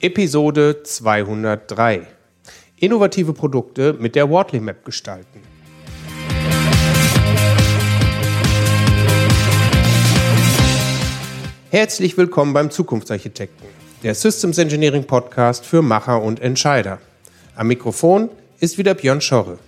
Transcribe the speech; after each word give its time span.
Episode 0.00 0.84
203. 0.84 2.06
Innovative 2.76 3.32
Produkte 3.32 3.94
mit 3.94 4.14
der 4.14 4.30
Wortley 4.30 4.60
Map 4.60 4.84
gestalten. 4.84 5.40
Herzlich 11.72 12.16
willkommen 12.16 12.52
beim 12.52 12.70
Zukunftsarchitekten, 12.70 13.66
der 14.04 14.14
Systems 14.14 14.58
Engineering 14.58 15.02
Podcast 15.02 15.66
für 15.66 15.82
Macher 15.82 16.22
und 16.22 16.38
Entscheider. 16.38 17.00
Am 17.56 17.66
Mikrofon 17.66 18.28
ist 18.60 18.78
wieder 18.78 18.94
Björn 18.94 19.20
Schorre. 19.20 19.58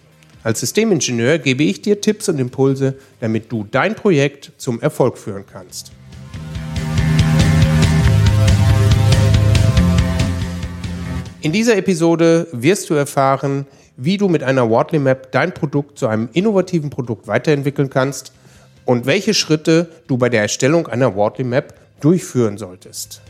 Als 0.45 0.61
Systemingenieur 0.61 1.39
gebe 1.39 1.65
ich 1.65 1.83
dir 1.83 2.01
Tipps 2.01 2.29
und 2.29 2.39
Impulse, 2.39 2.95
damit 3.19 3.51
du 3.51 3.67
dein 3.69 3.97
Projekt 3.97 4.53
zum 4.59 4.81
Erfolg 4.81 5.19
führen 5.19 5.45
kannst. 5.53 5.91
In 11.43 11.53
dieser 11.53 11.75
Episode 11.79 12.49
wirst 12.53 12.91
du 12.91 12.95
erfahren, 12.95 13.67
wie 13.97 14.19
du 14.19 14.29
mit 14.29 14.43
einer 14.43 14.69
Wortley 14.69 14.99
Map 14.99 15.33
dein 15.33 15.55
Produkt 15.55 15.99
zu 15.99 16.07
einem 16.07 16.29
innovativen 16.35 16.91
Produkt 16.91 17.29
weiterentwickeln 17.29 17.89
kannst 17.89 18.35
und 18.85 19.07
welche 19.07 19.33
Schritte 19.33 19.91
du 20.07 20.19
bei 20.19 20.29
der 20.29 20.43
Erstellung 20.43 20.87
einer 20.87 21.15
Wortley 21.15 21.45
Map 21.45 21.73
durchführen 22.01 22.59
solltest. 22.59 23.23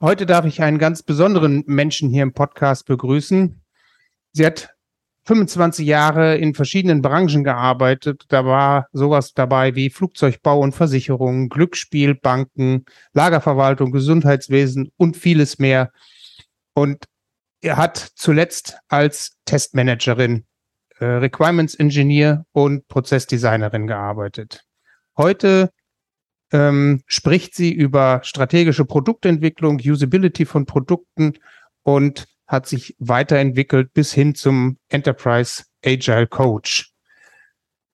Heute 0.00 0.24
darf 0.24 0.46
ich 0.46 0.62
einen 0.62 0.78
ganz 0.78 1.02
besonderen 1.02 1.64
Menschen 1.66 2.08
hier 2.08 2.22
im 2.22 2.32
Podcast 2.32 2.86
begrüßen. 2.86 3.60
Sie 4.32 4.46
hat 4.46 4.70
25 5.26 5.84
Jahre 5.86 6.36
in 6.36 6.54
verschiedenen 6.54 7.02
Branchen 7.02 7.42
gearbeitet. 7.42 8.24
Da 8.28 8.44
war 8.44 8.86
sowas 8.92 9.34
dabei 9.34 9.74
wie 9.74 9.90
Flugzeugbau 9.90 10.60
und 10.60 10.72
Versicherungen, 10.72 11.48
Glücksspiel, 11.48 12.14
Banken, 12.14 12.84
Lagerverwaltung, 13.12 13.90
Gesundheitswesen 13.90 14.92
und 14.96 15.16
vieles 15.16 15.58
mehr. 15.58 15.90
Und 16.74 17.06
er 17.60 17.76
hat 17.76 17.96
zuletzt 18.14 18.78
als 18.88 19.36
Testmanagerin, 19.46 20.44
äh, 21.00 21.04
Requirements 21.04 21.74
Engineer 21.74 22.44
und 22.52 22.86
Prozessdesignerin 22.86 23.88
gearbeitet. 23.88 24.62
Heute 25.16 25.70
ähm, 26.52 27.02
spricht 27.06 27.56
sie 27.56 27.72
über 27.72 28.20
strategische 28.22 28.84
Produktentwicklung, 28.84 29.80
Usability 29.84 30.44
von 30.44 30.66
Produkten 30.66 31.32
und 31.82 32.26
hat 32.46 32.66
sich 32.66 32.94
weiterentwickelt 32.98 33.92
bis 33.92 34.12
hin 34.12 34.34
zum 34.34 34.78
Enterprise 34.88 35.64
Agile 35.84 36.26
Coach. 36.26 36.92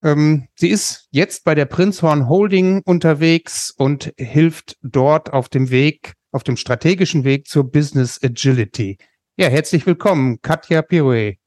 Ähm, 0.02 0.48
sie 0.54 0.68
ist 0.68 1.08
jetzt 1.10 1.44
bei 1.44 1.54
der 1.54 1.66
Prinzhorn 1.66 2.28
Holding 2.28 2.82
unterwegs 2.84 3.70
und 3.70 4.12
hilft 4.16 4.76
dort 4.82 5.32
auf 5.32 5.48
dem 5.48 5.70
Weg, 5.70 6.14
auf 6.32 6.42
dem 6.42 6.56
strategischen 6.56 7.24
Weg 7.24 7.46
zur 7.46 7.70
Business 7.70 8.20
Agility. 8.22 8.98
Ja, 9.36 9.48
herzlich 9.48 9.86
willkommen, 9.86 10.40
Katja 10.42 10.82
Pirouet. 10.82 11.38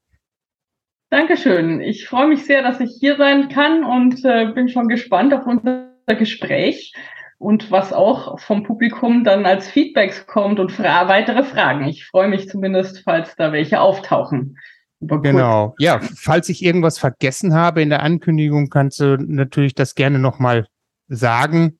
Dankeschön. 1.10 1.80
Ich 1.80 2.08
freue 2.08 2.26
mich 2.26 2.44
sehr, 2.44 2.62
dass 2.62 2.80
ich 2.80 2.90
hier 2.98 3.16
sein 3.16 3.48
kann 3.48 3.84
und 3.84 4.24
äh, 4.24 4.52
bin 4.52 4.68
schon 4.68 4.88
gespannt 4.88 5.32
auf 5.32 5.46
unser 5.46 5.92
Gespräch 6.18 6.92
und 7.38 7.70
was 7.70 7.92
auch 7.92 8.38
vom 8.40 8.62
Publikum 8.62 9.24
dann 9.24 9.46
als 9.46 9.68
Feedbacks 9.68 10.26
kommt 10.26 10.58
und 10.58 10.72
fra 10.72 11.08
weitere 11.08 11.44
Fragen. 11.44 11.86
Ich 11.86 12.06
freue 12.06 12.28
mich 12.28 12.48
zumindest, 12.48 13.02
falls 13.04 13.36
da 13.36 13.52
welche 13.52 13.80
auftauchen. 13.80 14.58
Genau. 15.00 15.74
Ja, 15.78 16.00
falls 16.00 16.48
ich 16.48 16.64
irgendwas 16.64 16.98
vergessen 16.98 17.54
habe 17.54 17.82
in 17.82 17.90
der 17.90 18.02
Ankündigung, 18.02 18.70
kannst 18.70 18.98
du 19.00 19.16
natürlich 19.18 19.74
das 19.74 19.94
gerne 19.94 20.18
nochmal 20.18 20.66
sagen. 21.08 21.78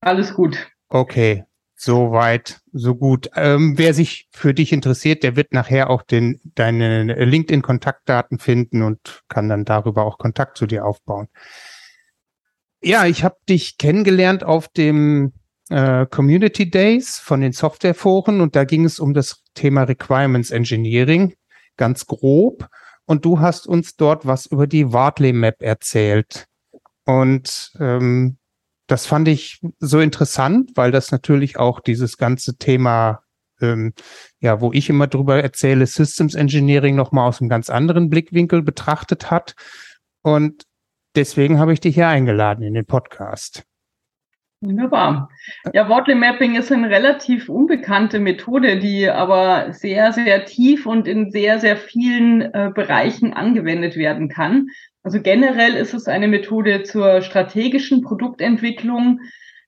Alles 0.00 0.34
gut. 0.34 0.68
Okay, 0.88 1.44
soweit, 1.76 2.60
so 2.72 2.96
gut. 2.96 3.30
Ähm, 3.36 3.78
wer 3.78 3.94
sich 3.94 4.28
für 4.32 4.52
dich 4.52 4.72
interessiert, 4.72 5.22
der 5.22 5.36
wird 5.36 5.52
nachher 5.52 5.90
auch 5.90 6.02
den, 6.02 6.40
deine 6.54 7.04
LinkedIn-Kontaktdaten 7.04 8.38
finden 8.40 8.82
und 8.82 9.22
kann 9.28 9.48
dann 9.48 9.64
darüber 9.64 10.04
auch 10.04 10.18
Kontakt 10.18 10.56
zu 10.56 10.66
dir 10.66 10.84
aufbauen. 10.84 11.28
Ja, 12.80 13.06
ich 13.06 13.24
habe 13.24 13.36
dich 13.48 13.76
kennengelernt 13.76 14.44
auf 14.44 14.68
dem 14.68 15.32
äh, 15.68 16.06
Community 16.06 16.70
Days 16.70 17.18
von 17.18 17.40
den 17.40 17.52
Softwareforen 17.52 18.40
und 18.40 18.54
da 18.54 18.64
ging 18.64 18.84
es 18.84 19.00
um 19.00 19.14
das 19.14 19.42
Thema 19.54 19.82
Requirements 19.82 20.50
Engineering, 20.50 21.34
ganz 21.76 22.06
grob. 22.06 22.68
Und 23.04 23.24
du 23.24 23.40
hast 23.40 23.66
uns 23.66 23.96
dort 23.96 24.26
was 24.26 24.46
über 24.46 24.66
die 24.66 24.92
Wartley 24.92 25.32
Map 25.32 25.62
erzählt. 25.62 26.46
Und 27.04 27.72
ähm, 27.80 28.36
das 28.86 29.06
fand 29.06 29.28
ich 29.28 29.60
so 29.80 29.98
interessant, 29.98 30.72
weil 30.74 30.92
das 30.92 31.10
natürlich 31.10 31.58
auch 31.58 31.80
dieses 31.80 32.16
ganze 32.16 32.58
Thema, 32.58 33.22
ähm, 33.60 33.92
ja, 34.40 34.60
wo 34.60 34.72
ich 34.72 34.88
immer 34.88 35.06
drüber 35.06 35.42
erzähle, 35.42 35.86
Systems 35.86 36.34
Engineering 36.34 36.96
nochmal 36.96 37.28
aus 37.28 37.40
einem 37.40 37.48
ganz 37.48 37.70
anderen 37.70 38.08
Blickwinkel 38.08 38.62
betrachtet 38.62 39.30
hat. 39.30 39.54
Und 40.22 40.67
deswegen 41.18 41.58
habe 41.58 41.72
ich 41.72 41.80
dich 41.80 41.96
hier 41.96 42.08
eingeladen 42.08 42.62
in 42.62 42.74
den 42.74 42.86
Podcast. 42.86 43.64
Wunderbar. 44.60 45.28
Ja, 45.72 45.88
Wortley 45.88 46.14
Mapping 46.14 46.56
ist 46.56 46.72
eine 46.72 46.90
relativ 46.90 47.48
unbekannte 47.48 48.18
Methode, 48.18 48.78
die 48.78 49.08
aber 49.08 49.72
sehr, 49.72 50.12
sehr 50.12 50.46
tief 50.46 50.86
und 50.86 51.06
in 51.06 51.30
sehr, 51.30 51.60
sehr 51.60 51.76
vielen 51.76 52.42
äh, 52.42 52.70
Bereichen 52.74 53.32
angewendet 53.32 53.96
werden 53.96 54.28
kann. 54.28 54.68
Also 55.02 55.20
generell 55.20 55.74
ist 55.74 55.94
es 55.94 56.08
eine 56.08 56.26
Methode 56.26 56.82
zur 56.82 57.22
strategischen 57.22 58.02
Produktentwicklung. 58.02 59.20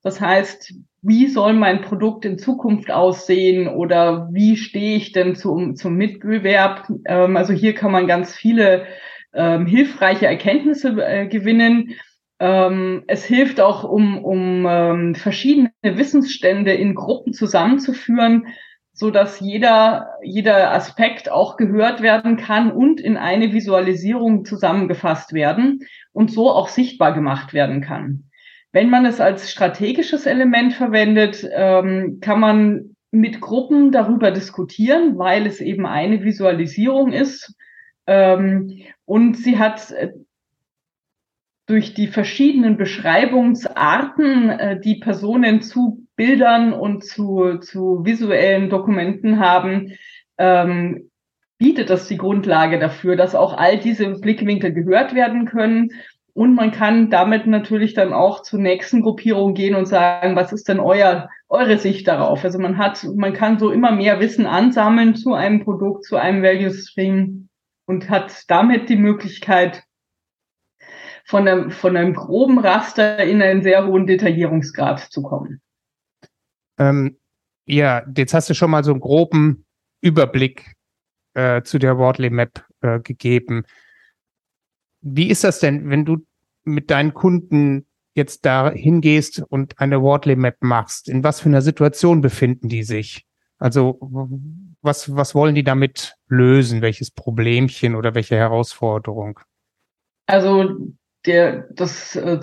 Das 0.03 0.21
heißt, 0.21 0.75
wie 1.03 1.29
soll 1.29 1.53
mein 1.53 1.83
Produkt 1.83 2.25
in 2.25 2.39
Zukunft 2.39 2.91
aussehen 2.91 3.69
oder 3.69 4.29
wie 4.33 4.57
stehe 4.57 4.97
ich 4.97 5.13
denn 5.13 5.37
zum, 5.37 5.77
zum 5.77 5.95
Mitbewerb? 5.95 6.89
Ähm, 7.07 7.37
also 7.37 7.53
hier 7.53 7.75
kann 7.75 7.93
man 7.93 8.07
ganz 8.07 8.35
viele 8.35 8.87
ähm, 9.33 9.67
hilfreiche 9.67 10.27
Erkenntnisse 10.27 10.89
äh, 11.01 11.27
gewinnen. 11.27 11.95
Ähm, 12.39 13.05
es 13.07 13.25
hilft 13.25 13.61
auch, 13.61 13.85
um, 13.85 14.25
um 14.25 14.67
ähm, 14.69 15.15
verschiedene 15.15 15.71
Wissensstände 15.83 16.73
in 16.73 16.95
Gruppen 16.95 17.33
zusammenzuführen, 17.33 18.47
so 18.93 19.11
dass 19.11 19.41
jeder, 19.41 20.09
jeder 20.23 20.73
Aspekt 20.73 21.31
auch 21.31 21.57
gehört 21.57 22.03
werden 22.03 22.37
kann 22.37 22.73
und 22.73 23.01
in 23.01 23.17
eine 23.17 23.53
Visualisierung 23.53 24.45
zusammengefasst 24.45 25.33
werden 25.33 25.81
und 26.13 26.33
so 26.33 26.51
auch 26.51 26.69
sichtbar 26.69 27.13
gemacht 27.15 27.53
werden 27.53 27.81
kann. 27.81 28.25
Wenn 28.73 28.91
man 28.91 29.05
es 29.05 29.21
als 29.21 29.51
strategisches 29.51 30.27
Element 30.27 30.75
verwendet, 30.75 31.49
ähm, 31.53 32.19
kann 32.21 32.41
man 32.41 32.97
mit 33.11 33.41
Gruppen 33.41 33.91
darüber 33.91 34.31
diskutieren, 34.31 35.19
weil 35.19 35.47
es 35.47 35.61
eben 35.61 35.87
eine 35.87 36.23
Visualisierung 36.23 37.13
ist 37.13 37.55
ähm, 38.11 38.83
und 39.05 39.37
sie 39.37 39.57
hat 39.57 39.93
äh, 39.93 40.11
durch 41.67 41.95
die 41.95 42.09
verschiedenen 42.09 42.77
Beschreibungsarten, 42.77 44.51
äh, 44.51 44.81
die 44.81 44.97
Personen 44.97 45.63
zu 45.63 46.09
Bildern 46.17 46.73
und 46.73 47.05
zu, 47.05 47.59
zu 47.61 48.05
visuellen 48.05 48.69
Dokumenten 48.69 49.39
haben, 49.39 49.93
ähm, 50.39 51.09
bietet 51.57 51.89
das 51.89 52.09
die 52.09 52.17
Grundlage 52.17 52.81
dafür, 52.81 53.15
dass 53.15 53.37
auch 53.37 53.57
all 53.57 53.79
diese 53.79 54.09
Blickwinkel 54.09 54.73
gehört 54.73 55.15
werden 55.15 55.45
können. 55.45 55.93
Und 56.35 56.57
man 56.57 56.73
kann 56.73 57.11
damit 57.11 57.47
natürlich 57.47 57.95
dann 57.95 58.13
auch 58.13 58.43
zur 58.43 58.59
nächsten 58.59 59.03
Gruppierung 59.03 59.55
gehen 59.55 59.77
und 59.77 59.87
sagen, 59.87 60.35
was 60.35 60.53
ist 60.53 60.69
denn 60.69 60.81
euer, 60.81 61.29
eure 61.49 61.79
Sicht 61.79 62.09
darauf? 62.09 62.43
Also 62.43 62.59
man 62.59 62.77
hat, 62.77 63.07
man 63.15 63.35
kann 63.35 63.61
so 63.61 63.71
immer 63.71 63.93
mehr 63.93 64.19
Wissen 64.19 64.47
ansammeln 64.47 65.15
zu 65.15 65.35
einem 65.35 65.63
Produkt, 65.63 66.05
zu 66.07 66.17
einem 66.17 66.43
Value 66.43 66.73
Stream 66.73 67.50
und 67.91 68.09
hat 68.09 68.45
damit 68.49 68.89
die 68.89 68.97
Möglichkeit, 68.97 69.83
von 71.25 71.47
einem, 71.47 71.71
von 71.73 71.97
einem 71.97 72.15
groben 72.15 72.61
Raster 72.61 73.19
in 73.19 73.43
einen 73.43 73.63
sehr 73.63 73.85
hohen 73.85 74.07
Detaillierungsgrad 74.07 75.01
zu 75.01 75.23
kommen. 75.23 75.61
Ähm, 76.79 77.19
ja, 77.67 78.05
jetzt 78.17 78.33
hast 78.33 78.49
du 78.49 78.55
schon 78.55 78.71
mal 78.71 78.85
so 78.85 78.93
einen 78.93 79.01
groben 79.01 79.65
Überblick 80.01 80.77
äh, 81.35 81.63
zu 81.63 81.81
der 81.81 81.99
Wortley 81.99 82.31
Map 82.31 82.65
äh, 82.81 83.01
gegeben. 83.01 83.65
Wie 85.01 85.29
ist 85.29 85.43
das 85.43 85.59
denn, 85.59 85.91
wenn 85.91 86.05
du 86.05 86.25
mit 86.63 86.93
deinen 86.93 87.13
Kunden 87.13 87.87
jetzt 88.15 88.47
da 88.47 88.71
hingehst 88.71 89.43
und 89.49 89.81
eine 89.81 90.01
Wortley 90.01 90.37
Map 90.37 90.59
machst? 90.61 91.09
In 91.09 91.25
was 91.25 91.41
für 91.41 91.49
einer 91.49 91.63
Situation 91.63 92.21
befinden 92.21 92.69
die 92.69 92.85
sich? 92.85 93.27
Also 93.59 93.99
was, 94.83 95.15
was 95.15 95.35
wollen 95.35 95.55
die 95.55 95.65
damit 95.65 96.15
lösen? 96.29 96.83
Welches 96.83 97.11
Problemchen 97.11 97.95
oder 97.95 98.15
welche 98.15 98.37
Herausforderung? 98.37 99.41
Also 100.27 100.77
der, 101.27 101.69
das 101.73 102.17
äh, 102.17 102.41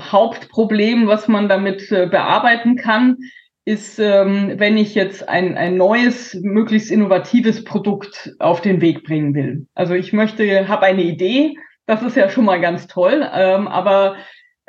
Hauptproblem, 0.00 1.06
was 1.06 1.28
man 1.28 1.48
damit 1.48 1.90
äh, 1.90 2.06
bearbeiten 2.06 2.76
kann, 2.76 3.16
ist, 3.64 3.98
ähm, 3.98 4.54
wenn 4.56 4.76
ich 4.76 4.94
jetzt 4.94 5.28
ein, 5.28 5.56
ein 5.56 5.76
neues, 5.76 6.34
möglichst 6.42 6.90
innovatives 6.90 7.64
Produkt 7.64 8.34
auf 8.38 8.60
den 8.60 8.80
Weg 8.80 9.04
bringen 9.04 9.34
will. 9.34 9.66
Also 9.74 9.94
ich 9.94 10.12
möchte, 10.12 10.68
habe 10.68 10.86
eine 10.86 11.02
Idee, 11.02 11.54
das 11.86 12.02
ist 12.02 12.16
ja 12.16 12.28
schon 12.30 12.44
mal 12.44 12.60
ganz 12.60 12.86
toll, 12.86 13.26
ähm, 13.32 13.68
aber 13.68 14.16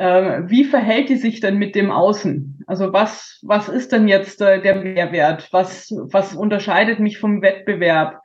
wie 0.01 0.63
verhält 0.63 1.09
die 1.09 1.15
sich 1.15 1.39
denn 1.39 1.57
mit 1.57 1.75
dem 1.75 1.92
Außen? 1.92 2.63
Also 2.68 2.94
was, 2.94 3.39
was 3.44 3.69
ist 3.69 3.92
denn 3.92 4.07
jetzt 4.07 4.42
äh, 4.42 4.62
der 4.62 4.75
Mehrwert? 4.75 5.50
Was, 5.51 5.92
was 6.12 6.33
unterscheidet 6.33 7.00
mich 7.00 7.19
vom 7.19 7.42
Wettbewerb? 7.42 8.19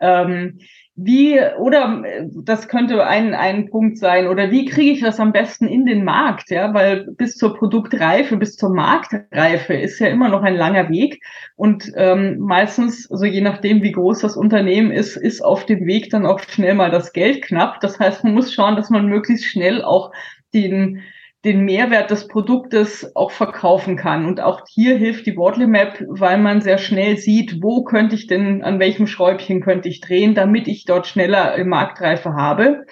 Ähm, 0.00 0.58
wie, 0.96 1.38
oder 1.58 2.02
äh, 2.04 2.26
das 2.44 2.68
könnte 2.68 3.06
ein, 3.06 3.34
ein 3.34 3.70
Punkt 3.70 3.98
sein, 3.98 4.26
oder 4.26 4.50
wie 4.50 4.64
kriege 4.64 4.90
ich 4.90 5.00
das 5.00 5.20
am 5.20 5.32
besten 5.32 5.66
in 5.66 5.86
den 5.86 6.04
Markt? 6.04 6.50
Ja, 6.50 6.74
weil 6.74 7.06
bis 7.16 7.36
zur 7.36 7.56
Produktreife, 7.56 8.36
bis 8.36 8.56
zur 8.56 8.70
Marktreife 8.70 9.74
ist 9.74 9.98
ja 9.98 10.08
immer 10.08 10.28
noch 10.28 10.42
ein 10.42 10.56
langer 10.56 10.88
Weg. 10.90 11.22
Und 11.56 11.92
ähm, 11.96 12.38
meistens, 12.40 13.10
also 13.10 13.24
je 13.24 13.40
nachdem, 13.40 13.82
wie 13.82 13.92
groß 13.92 14.20
das 14.20 14.36
Unternehmen 14.36 14.90
ist, 14.90 15.16
ist 15.16 15.42
auf 15.42 15.64
dem 15.66 15.86
Weg 15.86 16.10
dann 16.10 16.26
auch 16.26 16.40
schnell 16.40 16.74
mal 16.74 16.90
das 16.90 17.12
Geld 17.12 17.42
knapp. 17.42 17.80
Das 17.80 17.98
heißt, 17.98 18.24
man 18.24 18.34
muss 18.34 18.52
schauen, 18.52 18.76
dass 18.76 18.90
man 18.90 19.06
möglichst 19.06 19.46
schnell 19.46 19.82
auch 19.82 20.12
den 20.52 21.02
den 21.44 21.64
Mehrwert 21.64 22.10
des 22.10 22.28
Produktes 22.28 23.16
auch 23.16 23.30
verkaufen 23.30 23.96
kann. 23.96 24.26
Und 24.26 24.40
auch 24.40 24.62
hier 24.68 24.96
hilft 24.96 25.26
die 25.26 25.36
Wortley 25.36 25.66
Map, 25.66 26.04
weil 26.08 26.38
man 26.38 26.60
sehr 26.60 26.78
schnell 26.78 27.16
sieht, 27.16 27.62
wo 27.62 27.82
könnte 27.82 28.14
ich 28.14 28.26
denn, 28.26 28.62
an 28.62 28.78
welchem 28.78 29.06
Schräubchen 29.06 29.62
könnte 29.62 29.88
ich 29.88 30.00
drehen, 30.00 30.34
damit 30.34 30.68
ich 30.68 30.84
dort 30.84 31.06
schneller 31.06 31.62
Marktreife 31.64 32.34
habe. 32.34 32.84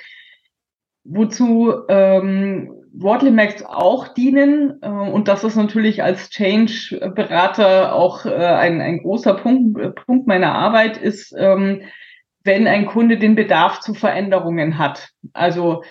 Wozu 1.04 1.74
ähm, 1.88 2.70
Wortley 2.92 3.30
Maps 3.30 3.62
auch 3.64 4.08
dienen, 4.08 4.78
äh, 4.82 4.88
und 4.88 5.28
das 5.28 5.44
ist 5.44 5.56
natürlich 5.56 6.02
als 6.02 6.30
Change-Berater 6.30 7.94
auch 7.94 8.24
äh, 8.24 8.30
ein, 8.30 8.80
ein 8.80 8.98
großer 8.98 9.34
Punkt, 9.34 9.94
Punkt 10.06 10.26
meiner 10.26 10.52
Arbeit, 10.54 10.96
ist, 10.96 11.34
ähm, 11.38 11.82
wenn 12.44 12.66
ein 12.66 12.86
Kunde 12.86 13.18
den 13.18 13.34
Bedarf 13.34 13.80
zu 13.80 13.94
Veränderungen 13.94 14.78
hat. 14.78 15.10
Also 15.34 15.82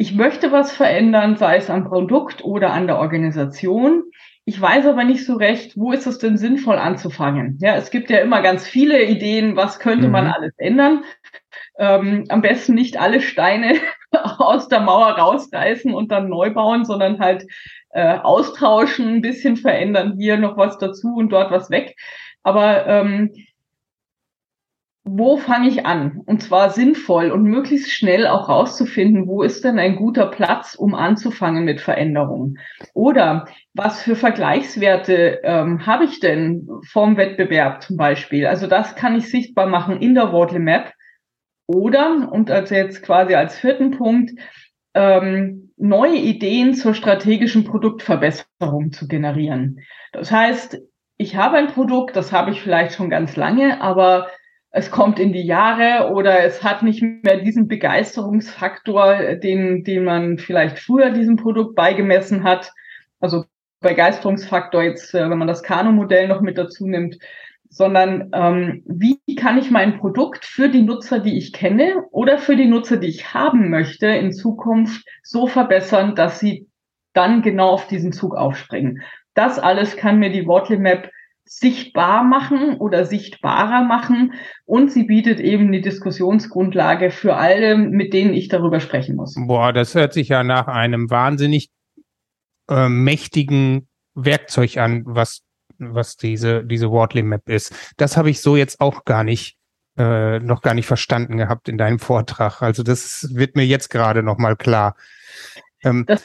ich 0.00 0.14
möchte 0.14 0.50
was 0.50 0.72
verändern, 0.72 1.36
sei 1.36 1.58
es 1.58 1.68
am 1.68 1.84
Produkt 1.84 2.42
oder 2.42 2.72
an 2.72 2.86
der 2.86 2.98
Organisation. 2.98 4.04
Ich 4.46 4.58
weiß 4.58 4.86
aber 4.86 5.04
nicht 5.04 5.26
so 5.26 5.34
recht, 5.34 5.76
wo 5.76 5.92
ist 5.92 6.06
es 6.06 6.16
denn 6.16 6.38
sinnvoll 6.38 6.78
anzufangen? 6.78 7.58
Ja, 7.60 7.76
es 7.76 7.90
gibt 7.90 8.08
ja 8.08 8.20
immer 8.20 8.40
ganz 8.40 8.66
viele 8.66 9.04
Ideen, 9.04 9.56
was 9.56 9.78
könnte 9.78 10.06
mhm. 10.06 10.12
man 10.12 10.26
alles 10.28 10.54
ändern. 10.56 11.04
Ähm, 11.78 12.24
am 12.30 12.40
besten 12.40 12.72
nicht 12.72 12.98
alle 12.98 13.20
Steine 13.20 13.74
aus 14.38 14.68
der 14.68 14.80
Mauer 14.80 15.18
rausreißen 15.18 15.92
und 15.92 16.10
dann 16.10 16.30
neu 16.30 16.50
bauen, 16.50 16.86
sondern 16.86 17.18
halt 17.18 17.44
äh, 17.90 18.16
austauschen, 18.16 19.16
ein 19.16 19.20
bisschen 19.20 19.58
verändern, 19.58 20.16
hier 20.18 20.38
noch 20.38 20.56
was 20.56 20.78
dazu 20.78 21.08
und 21.14 21.28
dort 21.28 21.50
was 21.50 21.68
weg. 21.68 21.94
Aber 22.42 22.86
ähm, 22.86 23.34
wo 25.04 25.38
fange 25.38 25.68
ich 25.68 25.86
an? 25.86 26.20
Und 26.26 26.42
zwar 26.42 26.70
sinnvoll 26.70 27.30
und 27.30 27.42
möglichst 27.44 27.90
schnell 27.90 28.26
auch 28.26 28.48
rauszufinden, 28.48 29.26
wo 29.26 29.42
ist 29.42 29.64
denn 29.64 29.78
ein 29.78 29.96
guter 29.96 30.26
Platz, 30.26 30.74
um 30.74 30.94
anzufangen 30.94 31.64
mit 31.64 31.80
Veränderungen? 31.80 32.58
Oder 32.92 33.46
was 33.72 34.02
für 34.02 34.14
Vergleichswerte 34.14 35.40
ähm, 35.42 35.86
habe 35.86 36.04
ich 36.04 36.20
denn 36.20 36.68
vom 36.86 37.16
Wettbewerb 37.16 37.82
zum 37.82 37.96
Beispiel? 37.96 38.46
Also 38.46 38.66
das 38.66 38.94
kann 38.94 39.16
ich 39.16 39.30
sichtbar 39.30 39.66
machen 39.66 40.00
in 40.00 40.14
der 40.14 40.32
Wortley 40.32 40.60
Map. 40.60 40.92
Oder, 41.66 42.30
und 42.30 42.50
also 42.50 42.74
jetzt 42.74 43.02
quasi 43.02 43.34
als 43.34 43.58
vierten 43.58 43.92
Punkt, 43.92 44.32
ähm, 44.94 45.72
neue 45.76 46.16
Ideen 46.16 46.74
zur 46.74 46.94
strategischen 46.94 47.64
Produktverbesserung 47.64 48.92
zu 48.92 49.08
generieren. 49.08 49.80
Das 50.12 50.30
heißt, 50.30 50.82
ich 51.16 51.36
habe 51.36 51.56
ein 51.56 51.68
Produkt, 51.68 52.16
das 52.16 52.32
habe 52.32 52.50
ich 52.50 52.60
vielleicht 52.60 52.94
schon 52.94 53.08
ganz 53.08 53.36
lange, 53.36 53.80
aber 53.80 54.28
es 54.72 54.90
kommt 54.90 55.18
in 55.18 55.32
die 55.32 55.42
Jahre 55.42 56.12
oder 56.12 56.44
es 56.44 56.62
hat 56.62 56.82
nicht 56.82 57.02
mehr 57.02 57.38
diesen 57.38 57.66
Begeisterungsfaktor, 57.66 59.34
den, 59.34 59.82
den 59.82 60.04
man 60.04 60.38
vielleicht 60.38 60.78
früher 60.78 61.10
diesem 61.10 61.36
Produkt 61.36 61.74
beigemessen 61.74 62.44
hat. 62.44 62.72
Also 63.18 63.44
Begeisterungsfaktor 63.80 64.82
jetzt, 64.82 65.14
äh, 65.14 65.28
wenn 65.28 65.38
man 65.38 65.48
das 65.48 65.62
Kano-Modell 65.62 66.28
noch 66.28 66.40
mit 66.40 66.56
dazu 66.56 66.86
nimmt, 66.86 67.18
sondern 67.68 68.30
ähm, 68.32 68.82
wie 68.86 69.20
kann 69.36 69.58
ich 69.58 69.70
mein 69.70 69.98
Produkt 69.98 70.44
für 70.44 70.68
die 70.68 70.82
Nutzer, 70.82 71.20
die 71.20 71.38
ich 71.38 71.52
kenne 71.52 72.04
oder 72.10 72.38
für 72.38 72.56
die 72.56 72.66
Nutzer, 72.66 72.96
die 72.96 73.08
ich 73.08 73.32
haben 73.32 73.70
möchte, 73.70 74.06
in 74.06 74.32
Zukunft 74.32 75.04
so 75.22 75.46
verbessern, 75.46 76.14
dass 76.14 76.40
sie 76.40 76.68
dann 77.12 77.42
genau 77.42 77.70
auf 77.70 77.86
diesen 77.86 78.12
Zug 78.12 78.36
aufspringen. 78.36 79.02
Das 79.34 79.58
alles 79.58 79.96
kann 79.96 80.18
mir 80.18 80.30
die 80.30 80.46
Wortley 80.46 80.78
Map 80.78 81.10
sichtbar 81.52 82.22
machen 82.22 82.76
oder 82.76 83.04
sichtbarer 83.04 83.82
machen 83.82 84.34
und 84.66 84.92
sie 84.92 85.02
bietet 85.02 85.40
eben 85.40 85.66
eine 85.66 85.80
Diskussionsgrundlage 85.80 87.10
für 87.10 87.34
alle, 87.34 87.76
mit 87.76 88.12
denen 88.12 88.34
ich 88.34 88.46
darüber 88.46 88.78
sprechen 88.78 89.16
muss. 89.16 89.34
Boah, 89.36 89.72
das 89.72 89.96
hört 89.96 90.12
sich 90.12 90.28
ja 90.28 90.44
nach 90.44 90.68
einem 90.68 91.10
wahnsinnig 91.10 91.70
äh, 92.68 92.88
mächtigen 92.88 93.88
Werkzeug 94.14 94.76
an, 94.76 95.02
was 95.06 95.42
was 95.78 96.16
diese 96.16 96.64
diese 96.64 96.88
Wortley 96.92 97.24
Map 97.24 97.48
ist. 97.48 97.74
Das 97.96 98.16
habe 98.16 98.30
ich 98.30 98.40
so 98.40 98.54
jetzt 98.56 98.80
auch 98.80 99.04
gar 99.04 99.24
nicht 99.24 99.56
äh, 99.98 100.38
noch 100.38 100.62
gar 100.62 100.74
nicht 100.74 100.86
verstanden 100.86 101.36
gehabt 101.36 101.68
in 101.68 101.78
deinem 101.78 101.98
Vortrag. 101.98 102.62
Also 102.62 102.84
das 102.84 103.26
wird 103.34 103.56
mir 103.56 103.66
jetzt 103.66 103.88
gerade 103.90 104.22
noch 104.22 104.38
mal 104.38 104.54
klar. 104.54 104.94
Ähm, 105.82 106.04
das 106.06 106.24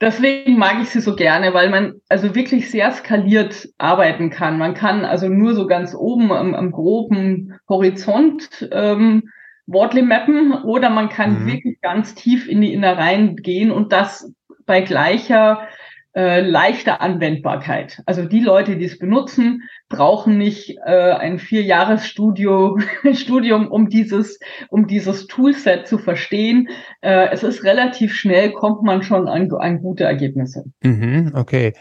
Deswegen 0.00 0.56
mag 0.56 0.80
ich 0.80 0.88
sie 0.88 1.00
so 1.00 1.14
gerne, 1.14 1.52
weil 1.52 1.68
man 1.68 1.94
also 2.08 2.34
wirklich 2.34 2.70
sehr 2.70 2.90
skaliert 2.92 3.68
arbeiten 3.76 4.30
kann. 4.30 4.56
Man 4.56 4.72
kann 4.72 5.04
also 5.04 5.28
nur 5.28 5.54
so 5.54 5.66
ganz 5.66 5.94
oben 5.94 6.32
am, 6.32 6.54
am 6.54 6.72
groben 6.72 7.58
Horizont 7.68 8.68
ähm, 8.72 9.28
Wortli 9.66 10.02
mappen 10.02 10.54
oder 10.64 10.88
man 10.88 11.10
kann 11.10 11.42
mhm. 11.42 11.46
wirklich 11.46 11.80
ganz 11.82 12.14
tief 12.14 12.48
in 12.48 12.62
die 12.62 12.72
Innereien 12.72 13.36
gehen 13.36 13.70
und 13.70 13.92
das 13.92 14.32
bei 14.64 14.80
gleicher 14.80 15.68
äh, 16.14 16.40
leichter 16.40 17.00
Anwendbarkeit. 17.00 18.02
Also 18.06 18.24
die 18.24 18.40
Leute, 18.40 18.76
die 18.76 18.84
es 18.84 18.98
benutzen, 18.98 19.62
brauchen 19.88 20.38
nicht 20.38 20.76
äh, 20.84 21.12
ein 21.12 21.38
Vierjahresstudium, 21.38 22.82
Studium, 23.14 23.68
um 23.68 23.88
dieses, 23.88 24.40
um 24.70 24.86
dieses 24.86 25.26
Toolset 25.28 25.86
zu 25.86 25.98
verstehen. 25.98 26.68
Äh, 27.00 27.28
es 27.30 27.42
ist 27.42 27.62
relativ 27.62 28.14
schnell, 28.14 28.52
kommt 28.52 28.82
man 28.82 29.02
schon 29.02 29.28
an, 29.28 29.50
an 29.52 29.80
gute 29.80 30.04
Ergebnisse. 30.04 30.64
Mhm, 30.82 31.32
okay. 31.34 31.74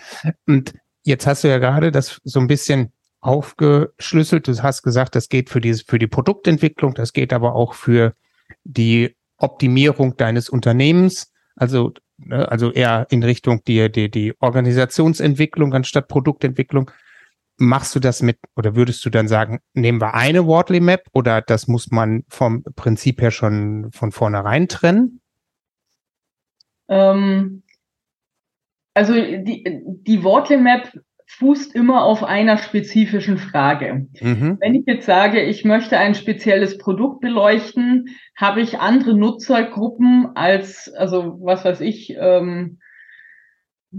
Und 0.45 0.73
jetzt 1.03 1.25
hast 1.25 1.43
du 1.43 1.47
ja 1.47 1.57
gerade 1.57 1.91
das 1.91 2.21
so 2.23 2.39
ein 2.39 2.47
bisschen 2.47 2.93
aufgeschlüsselt. 3.21 4.47
Du 4.47 4.61
hast 4.61 4.83
gesagt, 4.83 5.15
das 5.15 5.29
geht 5.29 5.49
für 5.49 5.59
diese, 5.59 5.83
für 5.85 5.99
die 5.99 6.07
Produktentwicklung, 6.07 6.93
das 6.93 7.13
geht 7.13 7.33
aber 7.33 7.55
auch 7.55 7.73
für 7.73 8.13
die 8.63 9.15
Optimierung 9.37 10.17
deines 10.17 10.49
Unternehmens. 10.49 11.31
Also 11.55 11.93
Ne? 12.25 12.49
Also 12.49 12.71
eher 12.71 13.07
in 13.09 13.23
Richtung 13.23 13.63
die, 13.65 13.91
die, 13.91 14.09
die 14.09 14.33
Organisationsentwicklung 14.39 15.73
anstatt 15.73 16.07
Produktentwicklung. 16.07 16.91
Machst 17.57 17.93
du 17.93 17.99
das 17.99 18.21
mit 18.21 18.37
oder 18.55 18.75
würdest 18.75 19.03
du 19.05 19.09
dann 19.09 19.27
sagen, 19.27 19.59
nehmen 19.73 19.99
wir 19.99 20.13
eine 20.13 20.45
Wortley 20.45 20.79
Map 20.79 21.07
oder 21.11 21.41
das 21.41 21.67
muss 21.67 21.91
man 21.91 22.23
vom 22.29 22.63
Prinzip 22.75 23.21
her 23.21 23.31
schon 23.31 23.91
von 23.91 24.11
vornherein 24.11 24.69
trennen? 24.69 25.21
Ähm, 26.87 27.63
also 28.93 29.13
die, 29.13 29.81
die 29.83 30.23
Wortley 30.23 30.57
Map 30.57 30.91
fußt 31.37 31.75
immer 31.75 32.03
auf 32.03 32.23
einer 32.23 32.57
spezifischen 32.57 33.37
Frage. 33.37 34.07
Mhm. 34.19 34.57
Wenn 34.59 34.73
ich 34.73 34.83
jetzt 34.87 35.05
sage, 35.05 35.41
ich 35.41 35.63
möchte 35.63 35.97
ein 35.97 36.15
spezielles 36.15 36.79
Produkt 36.79 37.21
beleuchten, 37.21 38.07
habe 38.35 38.61
ich 38.61 38.79
andere 38.79 39.15
Nutzergruppen 39.15 40.31
als, 40.35 40.91
also 40.91 41.37
was 41.39 41.63
weiß 41.63 41.81
ich, 41.81 42.15
ähm, 42.19 42.79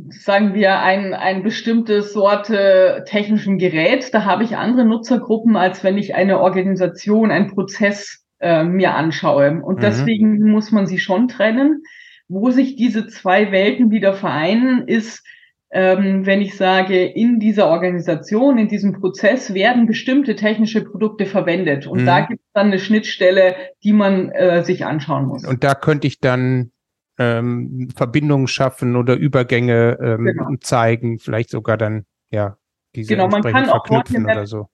sagen 0.08 0.54
wir, 0.54 0.80
ein, 0.80 1.14
ein 1.14 1.44
bestimmtes 1.44 2.12
Sorte 2.12 3.04
technischen 3.06 3.58
Gerät, 3.58 4.12
da 4.12 4.24
habe 4.24 4.42
ich 4.42 4.56
andere 4.56 4.84
Nutzergruppen, 4.84 5.56
als 5.56 5.84
wenn 5.84 5.98
ich 5.98 6.16
eine 6.16 6.40
Organisation, 6.40 7.30
einen 7.30 7.48
Prozess 7.48 8.26
äh, 8.40 8.64
mir 8.64 8.94
anschaue. 8.94 9.62
Und 9.62 9.76
mhm. 9.76 9.80
deswegen 9.82 10.50
muss 10.50 10.72
man 10.72 10.86
sie 10.86 10.98
schon 10.98 11.28
trennen. 11.28 11.82
Wo 12.26 12.50
sich 12.50 12.76
diese 12.76 13.06
zwei 13.06 13.50
Welten 13.52 13.90
wieder 13.90 14.14
vereinen, 14.14 14.86
ist, 14.86 15.24
ähm, 15.72 16.26
wenn 16.26 16.40
ich 16.40 16.56
sage, 16.56 17.04
in 17.04 17.38
dieser 17.38 17.68
Organisation, 17.68 18.58
in 18.58 18.68
diesem 18.68 18.92
Prozess 18.92 19.54
werden 19.54 19.86
bestimmte 19.86 20.34
technische 20.34 20.84
Produkte 20.84 21.26
verwendet. 21.26 21.86
Und 21.86 22.02
mhm. 22.02 22.06
da 22.06 22.20
gibt 22.22 22.40
es 22.40 22.52
dann 22.52 22.66
eine 22.68 22.78
Schnittstelle, 22.78 23.54
die 23.84 23.92
man 23.92 24.30
äh, 24.30 24.64
sich 24.64 24.84
anschauen 24.84 25.26
muss. 25.26 25.46
Und 25.46 25.62
da 25.62 25.74
könnte 25.74 26.08
ich 26.08 26.18
dann 26.18 26.72
ähm, 27.18 27.88
Verbindungen 27.94 28.48
schaffen 28.48 28.96
oder 28.96 29.14
Übergänge 29.14 29.98
ähm, 30.02 30.24
genau. 30.24 30.48
zeigen, 30.60 31.18
vielleicht 31.18 31.50
sogar 31.50 31.76
dann, 31.76 32.04
ja, 32.30 32.56
diese 32.96 33.14
genau, 33.14 33.28
man 33.28 33.42
kann 33.42 33.66
verknüpfen 33.66 34.26
auch 34.26 34.32
oder 34.32 34.46
so. 34.46 34.68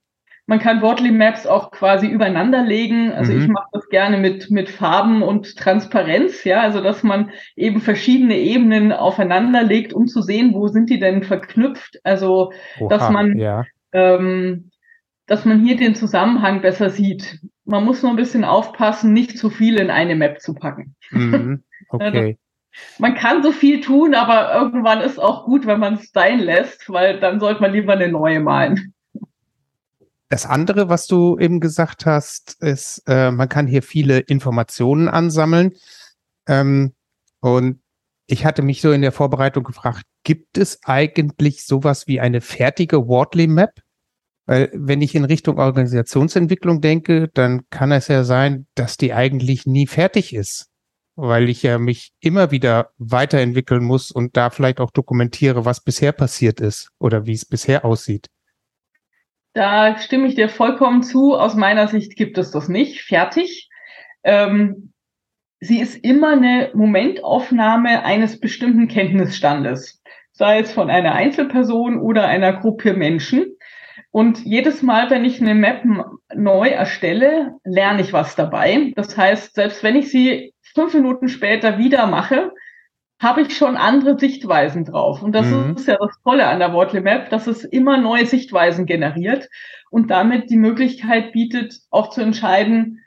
Man 0.48 0.60
kann 0.60 0.80
Wortly 0.80 1.10
Maps 1.10 1.44
auch 1.44 1.72
quasi 1.72 2.06
übereinander 2.06 2.62
legen. 2.62 3.10
Also 3.12 3.32
mhm. 3.32 3.42
ich 3.42 3.48
mache 3.48 3.68
das 3.72 3.88
gerne 3.88 4.16
mit, 4.16 4.50
mit 4.50 4.70
Farben 4.70 5.22
und 5.22 5.56
Transparenz, 5.56 6.44
ja, 6.44 6.60
also 6.60 6.80
dass 6.80 7.02
man 7.02 7.30
eben 7.56 7.80
verschiedene 7.80 8.38
Ebenen 8.38 8.92
aufeinander 8.92 9.64
legt, 9.64 9.92
um 9.92 10.06
zu 10.06 10.22
sehen, 10.22 10.54
wo 10.54 10.68
sind 10.68 10.88
die 10.88 11.00
denn 11.00 11.24
verknüpft. 11.24 11.98
Also 12.04 12.52
Oha, 12.78 12.88
dass 12.88 13.10
man 13.10 13.36
ja. 13.36 13.64
ähm, 13.92 14.70
dass 15.26 15.44
man 15.44 15.64
hier 15.64 15.76
den 15.76 15.96
Zusammenhang 15.96 16.62
besser 16.62 16.90
sieht. 16.90 17.40
Man 17.64 17.84
muss 17.84 18.02
nur 18.02 18.12
ein 18.12 18.16
bisschen 18.16 18.44
aufpassen, 18.44 19.12
nicht 19.12 19.36
zu 19.36 19.50
viel 19.50 19.76
in 19.80 19.90
eine 19.90 20.14
Map 20.14 20.40
zu 20.40 20.54
packen. 20.54 20.94
Mhm. 21.10 21.62
Okay. 21.88 22.36
man 22.98 23.14
kann 23.14 23.44
so 23.44 23.52
viel 23.52 23.80
tun, 23.80 24.16
aber 24.16 24.52
irgendwann 24.52 25.00
ist 25.00 25.20
auch 25.20 25.44
gut, 25.44 25.66
wenn 25.66 25.78
man 25.78 25.94
es 25.94 26.10
sein 26.10 26.40
lässt, 26.40 26.90
weil 26.90 27.20
dann 27.20 27.38
sollte 27.38 27.60
man 27.60 27.72
lieber 27.72 27.92
eine 27.92 28.08
neue 28.08 28.40
malen. 28.40 28.92
Das 30.28 30.44
andere, 30.44 30.88
was 30.88 31.06
du 31.06 31.38
eben 31.38 31.60
gesagt 31.60 32.04
hast, 32.04 32.60
ist, 32.60 33.02
äh, 33.06 33.30
man 33.30 33.48
kann 33.48 33.66
hier 33.66 33.82
viele 33.82 34.18
Informationen 34.18 35.08
ansammeln. 35.08 35.72
Ähm, 36.48 36.94
und 37.40 37.80
ich 38.26 38.44
hatte 38.44 38.62
mich 38.62 38.80
so 38.80 38.90
in 38.90 39.02
der 39.02 39.12
Vorbereitung 39.12 39.62
gefragt, 39.62 40.02
gibt 40.24 40.58
es 40.58 40.80
eigentlich 40.84 41.64
sowas 41.64 42.08
wie 42.08 42.18
eine 42.18 42.40
fertige 42.40 43.06
Wortley 43.06 43.46
Map? 43.46 43.70
Weil 44.46 44.70
wenn 44.74 45.00
ich 45.00 45.14
in 45.14 45.24
Richtung 45.24 45.58
Organisationsentwicklung 45.58 46.80
denke, 46.80 47.28
dann 47.34 47.68
kann 47.70 47.92
es 47.92 48.08
ja 48.08 48.24
sein, 48.24 48.66
dass 48.74 48.96
die 48.96 49.12
eigentlich 49.12 49.66
nie 49.66 49.86
fertig 49.86 50.34
ist, 50.34 50.70
weil 51.16 51.48
ich 51.48 51.62
ja 51.62 51.78
mich 51.78 52.12
immer 52.20 52.50
wieder 52.50 52.90
weiterentwickeln 52.98 53.84
muss 53.84 54.10
und 54.10 54.36
da 54.36 54.50
vielleicht 54.50 54.80
auch 54.80 54.90
dokumentiere, 54.90 55.64
was 55.64 55.80
bisher 55.80 56.12
passiert 56.12 56.60
ist 56.60 56.90
oder 56.98 57.26
wie 57.26 57.32
es 57.32 57.44
bisher 57.44 57.84
aussieht. 57.84 58.28
Da 59.56 59.96
stimme 59.96 60.28
ich 60.28 60.34
dir 60.34 60.50
vollkommen 60.50 61.02
zu. 61.02 61.34
Aus 61.34 61.54
meiner 61.54 61.88
Sicht 61.88 62.14
gibt 62.14 62.36
es 62.36 62.50
das 62.50 62.68
nicht. 62.68 63.00
Fertig. 63.00 63.70
Ähm, 64.22 64.92
sie 65.60 65.80
ist 65.80 65.96
immer 66.04 66.32
eine 66.32 66.72
Momentaufnahme 66.74 68.04
eines 68.04 68.38
bestimmten 68.38 68.86
Kenntnisstandes, 68.86 70.02
sei 70.32 70.58
es 70.58 70.72
von 70.72 70.90
einer 70.90 71.14
Einzelperson 71.14 71.98
oder 71.98 72.26
einer 72.26 72.52
Gruppe 72.52 72.92
Menschen. 72.92 73.56
Und 74.10 74.44
jedes 74.44 74.82
Mal, 74.82 75.08
wenn 75.08 75.24
ich 75.24 75.40
eine 75.40 75.54
Map 75.54 75.84
neu 76.34 76.68
erstelle, 76.68 77.54
lerne 77.64 78.02
ich 78.02 78.12
was 78.12 78.36
dabei. 78.36 78.92
Das 78.94 79.16
heißt, 79.16 79.54
selbst 79.54 79.82
wenn 79.82 79.96
ich 79.96 80.10
sie 80.10 80.52
fünf 80.74 80.92
Minuten 80.92 81.28
später 81.28 81.78
wieder 81.78 82.06
mache, 82.06 82.52
habe 83.18 83.42
ich 83.42 83.56
schon 83.56 83.76
andere 83.76 84.18
Sichtweisen 84.18 84.84
drauf. 84.84 85.22
Und 85.22 85.32
das 85.32 85.46
mhm. 85.46 85.74
ist 85.76 85.88
ja 85.88 85.96
das 85.98 86.20
Tolle 86.22 86.46
an 86.46 86.58
der 86.58 86.72
Wortley 86.72 87.00
Map, 87.00 87.30
dass 87.30 87.46
es 87.46 87.64
immer 87.64 87.96
neue 87.98 88.26
Sichtweisen 88.26 88.86
generiert 88.86 89.48
und 89.90 90.10
damit 90.10 90.50
die 90.50 90.58
Möglichkeit 90.58 91.32
bietet, 91.32 91.80
auch 91.90 92.10
zu 92.10 92.20
entscheiden, 92.20 93.02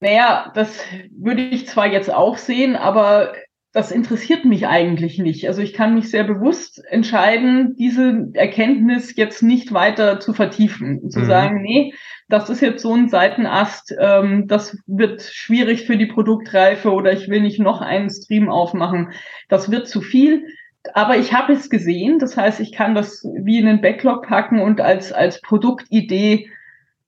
naja, 0.00 0.52
das 0.54 0.84
würde 1.10 1.42
ich 1.42 1.66
zwar 1.66 1.86
jetzt 1.86 2.12
auch 2.12 2.36
sehen, 2.36 2.76
aber 2.76 3.32
das 3.72 3.90
interessiert 3.90 4.44
mich 4.44 4.66
eigentlich 4.66 5.18
nicht. 5.18 5.46
Also 5.48 5.60
ich 5.60 5.74
kann 5.74 5.94
mich 5.94 6.10
sehr 6.10 6.24
bewusst 6.24 6.82
entscheiden, 6.88 7.76
diese 7.76 8.30
Erkenntnis 8.32 9.16
jetzt 9.16 9.42
nicht 9.42 9.72
weiter 9.72 10.18
zu 10.18 10.32
vertiefen. 10.32 11.00
Und 11.00 11.10
zu 11.10 11.20
mhm. 11.20 11.26
sagen, 11.26 11.62
nee, 11.62 11.92
das 12.28 12.50
ist 12.50 12.60
jetzt 12.60 12.82
so 12.82 12.92
ein 12.92 13.08
Seitenast, 13.08 13.94
ähm, 13.98 14.48
das 14.48 14.76
wird 14.86 15.22
schwierig 15.22 15.86
für 15.86 15.96
die 15.96 16.06
Produktreife 16.06 16.92
oder 16.92 17.12
ich 17.12 17.28
will 17.28 17.40
nicht 17.40 17.60
noch 17.60 17.80
einen 17.80 18.10
Stream 18.10 18.48
aufmachen. 18.48 19.12
Das 19.48 19.70
wird 19.70 19.88
zu 19.88 20.00
viel. 20.00 20.46
Aber 20.94 21.16
ich 21.16 21.32
habe 21.32 21.52
es 21.52 21.68
gesehen, 21.70 22.18
das 22.18 22.36
heißt, 22.36 22.60
ich 22.60 22.72
kann 22.72 22.94
das 22.94 23.24
wie 23.24 23.58
in 23.58 23.66
den 23.66 23.80
Backlog 23.80 24.26
packen 24.26 24.60
und 24.60 24.80
als, 24.80 25.12
als 25.12 25.40
Produktidee 25.40 26.48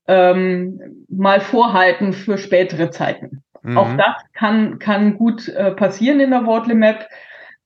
ähm, 0.07 1.05
mal 1.09 1.41
vorhalten 1.41 2.13
für 2.13 2.39
spätere 2.39 2.91
Zeiten. 2.91 3.43
Mhm. 3.63 3.79
Auch 3.79 3.97
das 3.97 4.17
kann, 4.33 4.79
kann 4.79 5.17
gut 5.17 5.49
äh, 5.49 5.73
passieren 5.73 6.21
in 6.21 6.31
der 6.31 6.47
Wortley 6.47 6.75
Map. 6.75 7.09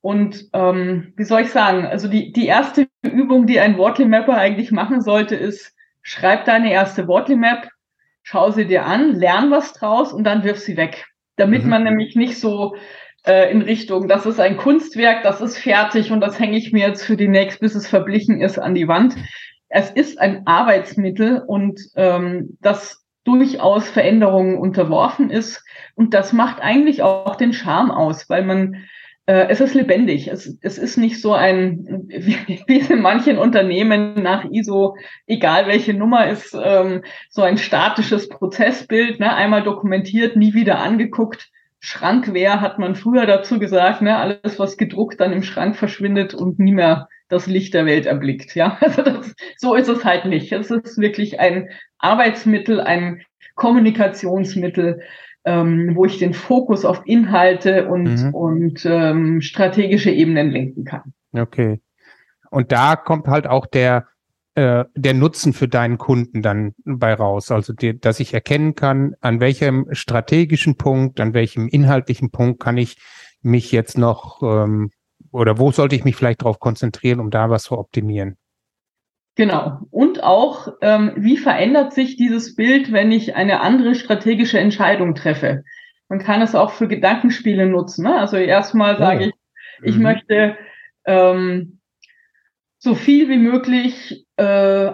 Und 0.01 0.49
ähm, 0.53 1.13
wie 1.17 1.25
soll 1.25 1.43
ich 1.43 1.51
sagen, 1.51 1.87
also 1.87 2.09
die, 2.09 2.33
die 2.33 2.47
erste 2.47 2.89
Übung, 3.03 3.47
die 3.47 3.61
ein 3.61 3.79
Wortley 3.79 4.07
Mapper 4.07 4.37
eigentlich 4.37 4.73
machen 4.73 5.01
sollte, 5.01 5.37
ist, 5.37 5.75
schreib 6.03 6.45
deine 6.45 6.73
erste 6.73 7.09
Wortley 7.09 7.37
Map, 7.37 7.69
schau 8.23 8.51
sie 8.51 8.67
dir 8.67 8.85
an, 8.85 9.15
lern 9.15 9.51
was 9.51 9.73
draus 9.73 10.13
und 10.13 10.25
dann 10.25 10.45
wirf 10.45 10.59
sie 10.59 10.77
weg. 10.77 11.07
Damit 11.37 11.65
mhm. 11.65 11.71
man 11.71 11.85
nämlich 11.85 12.15
nicht 12.15 12.39
so 12.39 12.77
äh, 13.27 13.51
in 13.51 13.63
Richtung, 13.63 14.09
das 14.09 14.27
ist 14.27 14.41
ein 14.41 14.57
Kunstwerk, 14.57 15.23
das 15.23 15.41
ist 15.41 15.59
fertig 15.59 16.13
und 16.13 16.21
das 16.21 16.39
hänge 16.39 16.57
ich 16.57 16.73
mir 16.73 16.87
jetzt 16.89 17.05
für 17.05 17.17
die 17.17 17.29
nächst, 17.29 17.61
bis 17.61 17.75
es 17.75 17.87
verblichen 17.87 18.41
ist, 18.41 18.59
an 18.59 18.75
die 18.75 18.89
Wand, 18.89 19.17
es 19.69 19.91
ist 19.91 20.21
ein 20.21 20.47
Arbeitsmittel 20.47 21.43
und 21.47 21.81
ähm, 21.97 22.59
das 22.61 23.03
durchaus 23.25 23.89
Veränderungen 23.89 24.59
unterworfen 24.59 25.31
ist. 25.31 25.65
Und 25.95 26.13
das 26.13 26.33
macht 26.33 26.61
eigentlich 26.61 27.03
auch 27.03 27.37
den 27.37 27.53
Charme 27.53 27.91
aus, 27.91 28.29
weil 28.29 28.45
man, 28.45 28.85
äh, 29.27 29.47
es 29.49 29.61
ist 29.61 29.75
lebendig. 29.75 30.29
Es, 30.29 30.59
es 30.61 30.79
ist 30.79 30.97
nicht 30.97 31.21
so 31.21 31.33
ein, 31.33 32.05
wie, 32.09 32.63
wie 32.67 32.79
in 32.79 33.01
manchen 33.01 33.39
Unternehmen 33.39 34.23
nach 34.23 34.45
ISO, 34.51 34.97
egal 35.27 35.67
welche 35.67 35.95
Nummer 35.95 36.29
ist, 36.29 36.57
ähm, 36.61 37.03
so 37.31 37.43
ein 37.43 37.59
statisches 37.59 38.29
Prozessbild, 38.29 39.21
ne, 39.21 39.35
einmal 39.35 39.63
dokumentiert, 39.63 40.37
nie 40.37 40.55
wieder 40.55 40.81
angeguckt. 40.81 41.51
Schrankwehr 41.81 42.61
hat 42.61 42.79
man 42.79 42.95
früher 42.95 43.27
dazu 43.27 43.59
gesagt, 43.59 44.03
ne, 44.03 44.17
alles 44.17 44.59
was 44.59 44.77
gedruckt 44.77 45.21
dann 45.21 45.33
im 45.33 45.43
Schrank 45.43 45.77
verschwindet 45.77 46.35
und 46.35 46.59
nie 46.59 46.73
mehr 46.73 47.09
das 47.29 47.47
Licht 47.47 47.75
der 47.75 47.87
Welt 47.87 48.07
erblickt. 48.07 48.55
Ja, 48.55 48.79
also 48.81 49.03
das, 49.03 49.35
so 49.57 49.75
ist 49.75 49.89
es 49.89 50.05
halt 50.05 50.27
nicht. 50.27 50.53
Es 50.53 50.71
ist 50.71 50.99
wirklich 50.99 51.41
ein 51.41 51.71
Arbeitsmittel, 51.99 52.81
ein 52.81 53.23
Kommunikationsmittel, 53.55 55.01
ähm, 55.45 55.93
wo 55.95 56.05
ich 56.05 56.19
den 56.19 56.35
Fokus 56.35 56.85
auf 56.85 57.03
Inhalte 57.05 57.89
und, 57.89 58.25
mhm. 58.25 58.35
und 58.35 58.87
ähm, 58.87 59.41
strategische 59.41 60.11
Ebenen 60.11 60.51
lenken 60.51 60.85
kann. 60.85 61.13
Okay. 61.33 61.81
Und 62.51 62.71
da 62.71 62.97
kommt 62.97 63.27
halt 63.27 63.47
auch 63.47 63.67
der, 63.67 64.07
äh, 64.55 64.85
der 64.95 65.15
Nutzen 65.15 65.53
für 65.53 65.69
deinen 65.69 65.99
Kunden 65.99 66.43
dann 66.43 66.75
bei 66.85 67.15
raus. 67.15 67.51
Also, 67.51 67.73
die, 67.73 67.99
dass 67.99 68.21
ich 68.21 68.35
erkennen 68.35 68.75
kann, 68.75 69.15
an 69.21 69.41
welchem 69.41 69.87
strategischen 69.93 70.77
Punkt, 70.77 71.19
an 71.21 71.35
welchem 71.35 71.69
inhaltlichen 71.69 72.31
Punkt 72.31 72.61
kann 72.61 72.77
ich 72.77 72.99
mich 73.41 73.73
jetzt 73.73 73.99
noch 73.99 74.43
ähm, 74.43 74.91
oder 75.33 75.59
wo 75.59 75.73
sollte 75.73 75.97
ich 75.97 76.05
mich 76.05 76.17
vielleicht 76.17 76.43
darauf 76.43 76.61
konzentrieren, 76.61 77.21
um 77.21 77.31
da 77.31 77.51
was 77.51 77.65
zu 77.65 77.79
optimieren? 77.79 78.37
Genau. 79.35 79.81
Und 79.91 80.23
auch, 80.23 80.69
ähm, 80.83 81.13
wie 81.17 81.39
verändert 81.39 81.95
sich 81.95 82.17
dieses 82.17 82.55
Bild, 82.55 82.93
wenn 82.93 83.11
ich 83.13 83.35
eine 83.35 83.61
andere 83.61 83.95
strategische 83.95 84.59
Entscheidung 84.59 85.15
treffe? 85.15 85.63
Man 86.09 86.19
kann 86.19 86.43
es 86.43 86.55
auch 86.55 86.73
für 86.73 86.89
Gedankenspiele 86.89 87.67
nutzen. 87.67 88.05
Ne? 88.05 88.15
Also 88.15 88.37
erstmal 88.37 88.99
sage 88.99 89.25
oh. 89.25 89.29
ich, 89.29 89.89
ich 89.89 89.97
mhm. 89.97 90.03
möchte 90.03 90.57
ähm, 91.07 91.81
so 92.79 92.95
viel 92.95 93.29
wie 93.29 93.39
möglich 93.39 94.27
äh, 94.37 94.45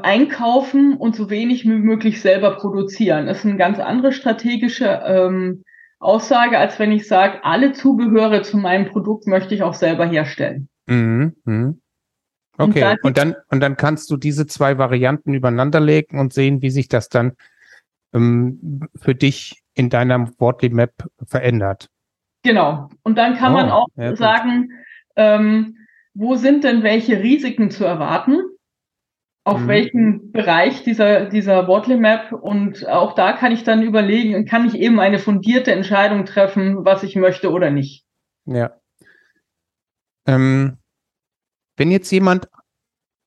einkaufen 0.03 0.97
und 0.97 1.17
so 1.17 1.31
wenig 1.31 1.65
wie 1.65 1.71
möglich 1.71 2.21
selber 2.21 2.57
produzieren. 2.57 3.27
Das 3.27 3.39
ist 3.39 3.47
eine 3.47 3.57
ganz 3.57 3.81
andere 3.81 4.13
strategische 4.13 5.03
ähm, 5.05 5.65
Aussage, 5.99 6.59
als 6.59 6.79
wenn 6.79 6.93
ich 6.93 7.09
sage, 7.09 7.43
alle 7.45 7.73
Zubehöre 7.73 8.43
zu 8.43 8.57
meinem 8.57 8.87
Produkt 8.87 9.27
möchte 9.27 9.55
ich 9.55 9.63
auch 9.63 9.75
selber 9.75 10.07
herstellen. 10.07 10.69
Mhm, 10.87 11.35
mh. 11.45 11.75
Okay, 12.59 12.85
und, 12.85 13.05
und, 13.05 13.19
dann, 13.19 13.37
und 13.51 13.61
dann 13.61 13.77
kannst 13.77 14.11
du 14.11 14.17
diese 14.17 14.47
zwei 14.47 14.79
Varianten 14.79 15.33
übereinanderlegen 15.33 16.19
und 16.19 16.33
sehen, 16.33 16.61
wie 16.61 16.71
sich 16.71 16.89
das 16.89 17.09
dann 17.09 17.33
ähm, 18.13 18.89
für 18.97 19.15
dich 19.15 19.63
in 19.75 19.91
deiner 19.91 20.29
Wortly 20.39 20.71
Map 20.71 20.93
verändert. 21.25 21.89
Genau. 22.43 22.89
Und 23.03 23.17
dann 23.17 23.37
kann 23.37 23.53
oh, 23.53 23.57
man 23.57 23.71
auch 23.71 23.87
ja, 23.97 24.17
sagen, 24.17 24.71
ähm, 25.17 25.77
wo 26.15 26.35
sind 26.35 26.65
denn 26.65 26.83
welche 26.83 27.23
Risiken 27.23 27.71
zu 27.71 27.85
erwarten? 27.85 28.41
auf 29.49 29.61
mhm. 29.61 29.69
welchen 29.69 30.31
Bereich 30.31 30.83
dieser, 30.83 31.25
dieser 31.25 31.67
Wortley 31.69 31.97
Map 31.97 32.33
und 32.33 32.87
auch 32.87 33.15
da 33.15 33.33
kann 33.33 33.51
ich 33.51 33.65
dann 33.65 33.83
überlegen, 33.83 34.45
kann 34.45 34.67
ich 34.67 34.75
eben 34.75 35.01
eine 35.01 35.19
fundierte 35.19 35.73
Entscheidung 35.73 36.27
treffen, 36.27 36.85
was 36.85 37.03
ich 37.03 37.17
möchte 37.17 37.51
oder 37.51 37.71
nicht. 37.71 38.05
Ja. 38.45 38.73
Ähm, 40.27 40.77
wenn 41.79 41.91
jetzt 41.91 42.11
jemand 42.11 42.49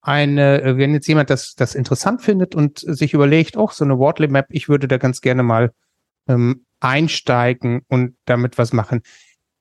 eine, 0.02 0.78
wenn 0.78 0.94
jetzt 0.94 1.08
jemand 1.08 1.30
das, 1.30 1.56
das 1.56 1.76
interessant 1.76 2.22
findet 2.22 2.56
und 2.56 2.80
sich 2.80 3.14
überlegt, 3.14 3.58
auch 3.58 3.72
oh, 3.72 3.74
so 3.74 3.86
eine 3.86 4.00
Wortley 4.00 4.28
Map, 4.28 4.48
ich 4.50 4.68
würde 4.68 4.88
da 4.88 4.98
ganz 4.98 5.22
gerne 5.22 5.44
mal 5.44 5.72
ähm, 6.28 6.66
einsteigen 6.80 7.82
und 7.88 8.16
damit 8.26 8.58
was 8.58 8.74
machen. 8.74 9.02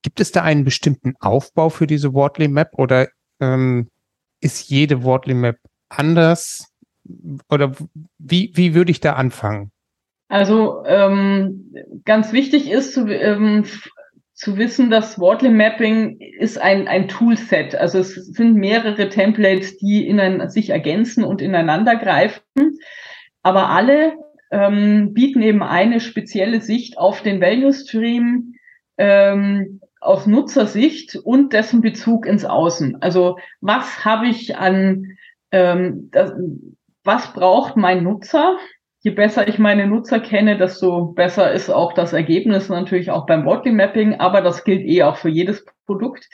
Gibt 0.02 0.20
es 0.20 0.32
da 0.32 0.42
einen 0.42 0.64
bestimmten 0.64 1.14
Aufbau 1.20 1.68
für 1.68 1.86
diese 1.86 2.14
Wortley 2.14 2.48
Map 2.48 2.70
oder 2.72 3.08
ähm, 3.38 3.90
ist 4.40 4.70
jede 4.70 5.02
Wortley 5.02 5.34
Map 5.34 5.58
anders? 5.90 6.72
Oder 7.50 7.72
wie, 8.18 8.52
wie 8.54 8.74
würde 8.74 8.90
ich 8.90 9.00
da 9.00 9.14
anfangen? 9.14 9.72
Also 10.28 10.84
ähm, 10.86 11.74
ganz 12.04 12.32
wichtig 12.32 12.70
ist 12.70 12.96
ähm, 12.96 13.64
zu 14.40 14.56
wissen, 14.56 14.88
dass 14.88 15.18
Wortley 15.18 15.50
Mapping 15.50 16.18
ist 16.18 16.56
ein, 16.56 16.88
ein 16.88 17.08
Toolset. 17.08 17.74
Also 17.74 17.98
es 17.98 18.14
sind 18.14 18.54
mehrere 18.54 19.10
Templates, 19.10 19.76
die 19.76 20.08
in 20.08 20.48
sich 20.48 20.70
ergänzen 20.70 21.24
und 21.24 21.42
ineinander 21.42 21.96
greifen. 21.96 22.40
Aber 23.42 23.68
alle 23.68 24.14
ähm, 24.50 25.12
bieten 25.12 25.42
eben 25.42 25.62
eine 25.62 26.00
spezielle 26.00 26.62
Sicht 26.62 26.96
auf 26.96 27.20
den 27.20 27.42
Value 27.42 27.74
Stream 27.74 28.54
ähm, 28.96 29.82
aus 30.00 30.26
Nutzersicht 30.26 31.16
und 31.16 31.52
dessen 31.52 31.82
Bezug 31.82 32.24
ins 32.24 32.46
Außen. 32.46 33.02
Also 33.02 33.38
was 33.60 34.06
habe 34.06 34.26
ich 34.26 34.56
an 34.56 35.18
ähm, 35.52 36.08
das, 36.12 36.32
was 37.04 37.34
braucht 37.34 37.76
mein 37.76 38.04
Nutzer 38.04 38.56
je 39.00 39.10
besser 39.12 39.48
ich 39.48 39.58
meine 39.58 39.86
Nutzer 39.86 40.20
kenne, 40.20 40.58
desto 40.58 41.06
besser 41.06 41.52
ist 41.52 41.70
auch 41.70 41.92
das 41.94 42.12
Ergebnis 42.12 42.68
natürlich 42.68 43.10
auch 43.10 43.26
beim 43.26 43.44
Wortly 43.44 43.72
Mapping, 43.72 44.14
aber 44.14 44.42
das 44.42 44.64
gilt 44.64 44.84
eh 44.84 45.02
auch 45.02 45.16
für 45.16 45.30
jedes 45.30 45.64
Produkt. 45.86 46.28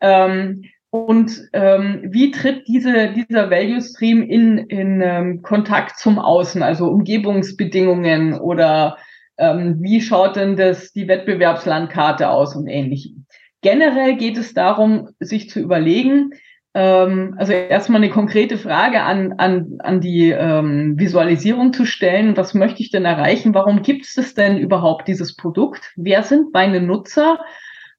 Ähm, 0.00 0.64
und 0.90 1.48
ähm, 1.52 2.00
wie 2.08 2.30
tritt 2.30 2.66
diese, 2.66 3.08
dieser 3.08 3.50
Value 3.50 3.82
Stream 3.82 4.22
in, 4.22 4.56
in 4.56 5.02
ähm, 5.02 5.42
Kontakt 5.42 5.98
zum 5.98 6.18
Außen, 6.18 6.62
also 6.62 6.88
Umgebungsbedingungen 6.88 8.38
oder 8.38 8.96
ähm, 9.36 9.76
wie 9.80 10.00
schaut 10.00 10.36
denn 10.36 10.56
das, 10.56 10.92
die 10.92 11.06
Wettbewerbslandkarte 11.06 12.30
aus 12.30 12.56
und 12.56 12.68
ähnlichem. 12.68 13.26
Generell 13.60 14.16
geht 14.16 14.38
es 14.38 14.54
darum, 14.54 15.10
sich 15.20 15.50
zu 15.50 15.60
überlegen, 15.60 16.30
ähm, 16.74 17.34
also 17.38 17.52
erstmal 17.52 18.02
eine 18.02 18.10
konkrete 18.10 18.58
Frage 18.58 19.02
an, 19.02 19.34
an, 19.38 19.78
an 19.80 20.00
die 20.00 20.30
ähm, 20.30 20.98
Visualisierung 20.98 21.72
zu 21.72 21.84
stellen. 21.84 22.36
Was 22.36 22.54
möchte 22.54 22.82
ich 22.82 22.90
denn 22.90 23.04
erreichen? 23.04 23.54
Warum 23.54 23.82
gibt 23.82 24.06
es 24.06 24.34
denn 24.34 24.58
überhaupt 24.58 25.08
dieses 25.08 25.34
Produkt? 25.34 25.92
Wer 25.96 26.22
sind 26.22 26.52
meine 26.52 26.80
Nutzer? 26.80 27.38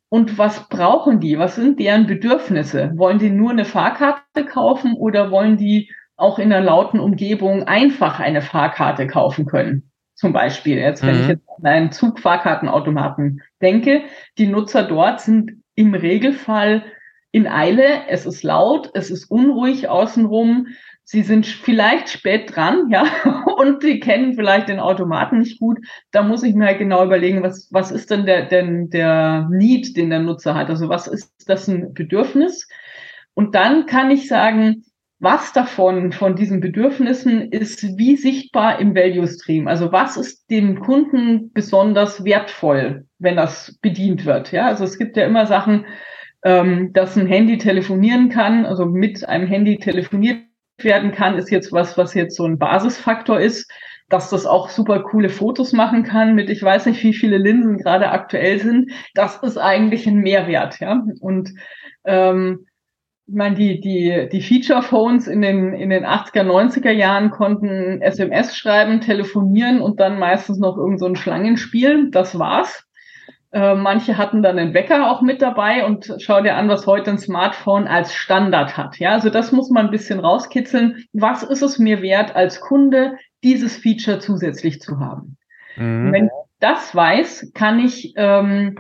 Und 0.10 0.38
was 0.40 0.68
brauchen 0.70 1.20
die? 1.20 1.38
Was 1.38 1.56
sind 1.56 1.80
deren 1.80 2.08
Bedürfnisse? 2.08 2.92
Wollen 2.96 3.20
die 3.20 3.30
nur 3.30 3.52
eine 3.52 3.66
Fahrkarte 3.66 4.46
kaufen 4.46 4.96
oder 4.96 5.30
wollen 5.30 5.58
die 5.58 5.92
auch 6.16 6.40
in 6.40 6.52
einer 6.52 6.66
lauten 6.66 7.00
Umgebung 7.00 7.64
einfach 7.64 8.20
eine 8.20 8.42
Fahrkarte 8.42 9.08
kaufen 9.08 9.46
können? 9.46 9.92
Zum 10.16 10.34
Beispiel, 10.34 10.78
jetzt, 10.78 11.06
wenn 11.06 11.16
mhm. 11.16 11.22
ich 11.22 11.28
jetzt 11.28 11.48
an 11.58 11.66
einen 11.66 11.92
Zugfahrkartenautomaten 11.92 13.42
denke, 13.62 14.02
die 14.38 14.48
Nutzer 14.48 14.84
dort 14.84 15.22
sind 15.22 15.64
im 15.76 15.94
Regelfall 15.94 16.84
in 17.32 17.48
Eile, 17.48 18.08
es 18.08 18.26
ist 18.26 18.44
laut, 18.44 18.92
es 18.94 19.12
ist 19.12 19.30
unruhig 19.30 19.88
außenrum, 19.88 20.68
sie 21.04 21.22
sind 21.24 21.46
vielleicht 21.46 22.10
spät 22.10 22.56
dran, 22.56 22.88
ja, 22.92 23.04
und 23.58 23.82
sie 23.82 24.00
kennen 24.00 24.34
vielleicht 24.34 24.70
den 24.70 24.80
Automaten 24.80 25.40
nicht 25.40 25.60
gut. 25.60 25.80
Da 26.12 26.24
muss 26.24 26.44
ich 26.44 26.56
mir 26.56 26.68
halt 26.68 26.80
genau 26.80 27.04
überlegen, 27.04 27.44
was, 27.44 27.68
was 27.72 27.92
ist 27.92 28.12
denn 28.12 28.26
der, 28.26 28.46
denn 28.46 28.90
der 28.90 29.48
Need, 29.52 29.98
den 29.98 30.10
der 30.10 30.20
Nutzer 30.20 30.56
hat? 30.56 30.70
Also 30.70 30.90
was 30.90 31.08
ist 31.08 31.32
das 31.48 31.68
ein 31.68 31.94
Bedürfnis? 31.94 32.68
Und 33.34 33.56
dann 33.56 33.86
kann 33.86 34.12
ich 34.12 34.28
sagen, 34.28 34.84
was 35.20 35.52
davon, 35.52 36.14
von 36.14 36.36
diesen 36.36 36.62
Bedürfnissen 36.62 37.52
ist 37.52 37.98
wie 37.98 38.16
sichtbar 38.16 38.80
im 38.80 38.96
Value 38.96 39.28
Stream? 39.28 39.68
Also 39.68 39.92
was 39.92 40.16
ist 40.16 40.50
dem 40.50 40.80
Kunden 40.80 41.52
besonders 41.54 42.24
wertvoll, 42.24 43.06
wenn 43.18 43.36
das 43.36 43.78
bedient 43.82 44.26
wird? 44.26 44.54
Ja, 44.54 44.68
also 44.68 44.86
es 44.86 44.98
gibt 44.98 45.18
ja 45.18 45.26
immer 45.26 45.46
Sachen, 45.46 45.86
ähm, 46.43 46.93
dass 46.93 47.17
ein 47.17 47.27
Handy 47.27 47.58
telefonieren 47.58 48.29
kann, 48.29 48.65
also 48.65 48.86
mit 48.86 49.27
einem 49.27 49.48
Handy 49.48 49.77
telefoniert 49.77 50.43
werden 50.77 51.12
kann, 51.12 51.38
ist 51.38 51.51
jetzt 51.51 51.72
was, 51.72 51.98
was 51.98 52.13
jetzt 52.13 52.36
so 52.36 52.46
ein 52.46 52.58
Basisfaktor 52.58 53.39
ist, 53.39 53.69
dass 54.08 54.29
das 54.29 54.46
auch 54.46 54.69
super 54.69 55.01
coole 55.03 55.29
Fotos 55.29 55.74
machen 55.74 56.03
kann 56.03 56.36
mit, 56.36 56.50
ich 56.50 56.63
weiß 56.63 56.88
nicht, 56.88 57.03
wie 57.03 57.13
viele 57.13 57.38
Linsen 57.38 57.77
gerade 57.77 58.10
aktuell 58.10 58.60
sind. 58.60 58.91
Das 59.13 59.38
ist 59.43 59.58
eigentlich 59.58 60.08
ein 60.08 60.17
Mehrwert, 60.17 60.79
ja. 60.79 61.03
Und 61.19 61.51
ähm, 62.05 62.65
ich 63.27 63.36
meine, 63.36 63.55
die, 63.55 63.79
die, 63.79 64.27
die 64.31 64.41
Feature-Phones 64.41 65.27
in 65.27 65.43
den, 65.43 65.74
in 65.74 65.91
den 65.91 66.03
80er, 66.03 66.43
90er 66.43 66.89
Jahren 66.89 67.29
konnten 67.29 68.01
SMS 68.01 68.58
schreiben, 68.58 69.01
telefonieren 69.01 69.81
und 69.81 70.00
dann 70.00 70.17
meistens 70.17 70.58
noch 70.58 70.77
irgend 70.77 71.00
so 71.00 71.05
ein 71.05 71.15
Schlangenspiel. 71.15 72.10
Das 72.10 72.39
war's. 72.39 72.88
Äh, 73.51 73.74
manche 73.74 74.18
hatten 74.18 74.44
dann 74.44 74.60
einen 74.60 74.74
Wecker 74.75 75.10
auch 75.10 75.22
mit 75.22 75.41
dabei 75.41 75.86
und 75.86 76.15
schau 76.20 76.41
dir 76.41 76.56
an, 76.56 76.70
was 76.70 76.86
heute 76.86 77.10
ein 77.10 77.18
Smartphone 77.18 77.88
als 77.88 78.13
Standard 78.13 78.77
hat. 78.77 79.00
Ja, 79.00 79.12
also 79.12 79.29
das 79.29 79.51
muss 79.51 79.72
man 79.72 79.86
ein 79.86 79.91
bisschen 79.91 80.20
rauskitzeln. 80.20 81.06
Was 81.13 81.41
ist 81.41 81.63
es 81.63 81.79
mir 81.79 82.01
wert, 82.01 82.36
als 82.36 82.62
Kunde 82.62 83.18
dieses 83.44 83.77
Feature 83.77 84.20
zusätzlich 84.20 84.82
zu 84.82 85.00
haben? 85.00 85.38
Mhm. 85.77 86.12
Wenn 86.12 86.25
ich 86.25 86.32
das 86.60 86.94
weiß, 86.94 87.51
kann 87.56 87.79
ich 87.79 88.13
ähm, 88.18 88.75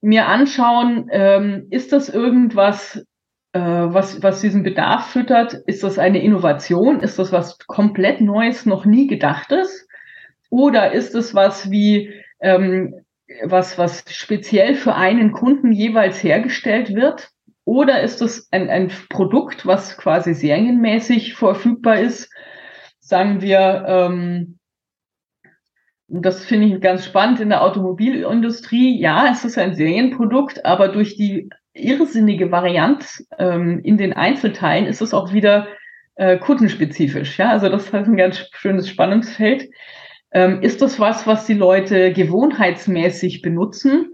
mir 0.00 0.26
anschauen, 0.28 1.08
ähm, 1.10 1.66
ist 1.70 1.92
das 1.92 2.08
irgendwas, 2.08 3.04
äh, 3.52 3.60
was, 3.60 4.22
was 4.22 4.40
diesen 4.40 4.62
Bedarf 4.62 5.10
füttert? 5.10 5.54
Ist 5.66 5.82
das 5.82 5.98
eine 5.98 6.22
Innovation? 6.22 7.00
Ist 7.00 7.18
das 7.18 7.32
was 7.32 7.58
komplett 7.66 8.22
Neues, 8.22 8.64
noch 8.64 8.86
nie 8.86 9.08
gedachtes? 9.08 9.86
Oder 10.48 10.92
ist 10.92 11.14
es 11.14 11.34
was 11.34 11.70
wie, 11.70 12.14
ähm, 12.40 12.94
was, 13.44 13.78
was 13.78 14.04
speziell 14.08 14.74
für 14.74 14.94
einen 14.94 15.32
Kunden 15.32 15.72
jeweils 15.72 16.22
hergestellt 16.22 16.94
wird? 16.94 17.30
Oder 17.64 18.02
ist 18.02 18.22
es 18.22 18.48
ein, 18.52 18.70
ein 18.70 18.92
Produkt, 19.08 19.66
was 19.66 19.98
quasi 19.98 20.34
serienmäßig 20.34 21.34
verfügbar 21.34 21.98
ist? 21.98 22.30
Sagen 23.00 23.40
wir, 23.40 23.84
ähm, 23.88 24.58
das 26.08 26.44
finde 26.44 26.68
ich 26.68 26.80
ganz 26.80 27.04
spannend 27.04 27.40
in 27.40 27.48
der 27.48 27.62
Automobilindustrie. 27.62 29.00
Ja, 29.00 29.28
es 29.32 29.44
ist 29.44 29.58
ein 29.58 29.74
Serienprodukt, 29.74 30.64
aber 30.64 30.88
durch 30.88 31.16
die 31.16 31.50
irrsinnige 31.74 32.52
Varianz 32.52 33.26
ähm, 33.38 33.80
in 33.82 33.98
den 33.98 34.12
Einzelteilen 34.12 34.86
ist 34.86 35.02
es 35.02 35.12
auch 35.12 35.32
wieder 35.32 35.66
äh, 36.14 36.38
kundenspezifisch. 36.38 37.38
Ja, 37.38 37.50
also 37.50 37.68
das 37.68 37.86
ist 37.86 37.94
ein 37.94 38.16
ganz 38.16 38.48
schönes 38.52 38.88
Spannungsfeld. 38.88 39.68
Ähm, 40.36 40.60
ist 40.60 40.82
das 40.82 41.00
was, 41.00 41.26
was 41.26 41.46
die 41.46 41.54
Leute 41.54 42.12
gewohnheitsmäßig 42.12 43.40
benutzen? 43.40 44.12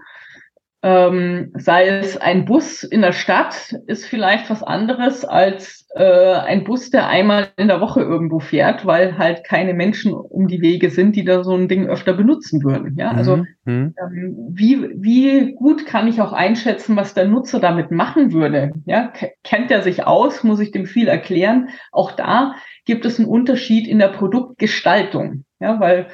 Ähm, 0.85 1.51
sei 1.55 1.89
es 1.89 2.17
ein 2.17 2.45
Bus 2.45 2.85
in 2.85 3.03
der 3.03 3.11
Stadt, 3.11 3.75
ist 3.89 4.07
vielleicht 4.07 4.49
was 4.49 4.63
anderes 4.63 5.25
als 5.25 5.89
äh, 5.97 6.35
ein 6.35 6.63
Bus, 6.63 6.91
der 6.91 7.09
einmal 7.09 7.49
in 7.57 7.67
der 7.67 7.81
Woche 7.81 8.03
irgendwo 8.03 8.39
fährt, 8.39 8.87
weil 8.87 9.19
halt 9.19 9.43
keine 9.43 9.75
Menschen 9.75 10.13
um 10.13 10.47
die 10.47 10.61
Wege 10.61 10.91
sind, 10.91 11.17
die 11.17 11.25
da 11.25 11.43
so 11.43 11.57
ein 11.57 11.67
Ding 11.67 11.89
öfter 11.89 12.13
benutzen 12.15 12.63
würden. 12.63 12.95
Ja, 12.97 13.11
also 13.11 13.39
mhm. 13.39 13.47
mhm. 13.65 13.95
ähm, 14.01 14.37
wie, 14.53 14.91
wie 14.95 15.55
gut 15.55 15.87
kann 15.87 16.07
ich 16.07 16.21
auch 16.21 16.33
einschätzen, 16.33 16.95
was 16.95 17.15
der 17.15 17.27
Nutzer 17.27 17.59
damit 17.59 17.91
machen 17.91 18.33
würde? 18.33 18.71
Ja, 18.85 19.13
kennt 19.43 19.73
er 19.73 19.83
sich 19.83 20.07
aus? 20.07 20.45
Muss 20.45 20.61
ich 20.61 20.71
dem 20.71 20.87
viel 20.87 21.09
erklären? 21.09 21.71
Auch 21.91 22.13
da 22.13 22.55
gibt 22.85 23.05
es 23.07 23.19
einen 23.19 23.29
Unterschied 23.29 23.89
in 23.89 23.99
der 23.99 24.09
Produktgestaltung. 24.09 25.45
Ja, 25.63 25.81
weil 25.81 26.09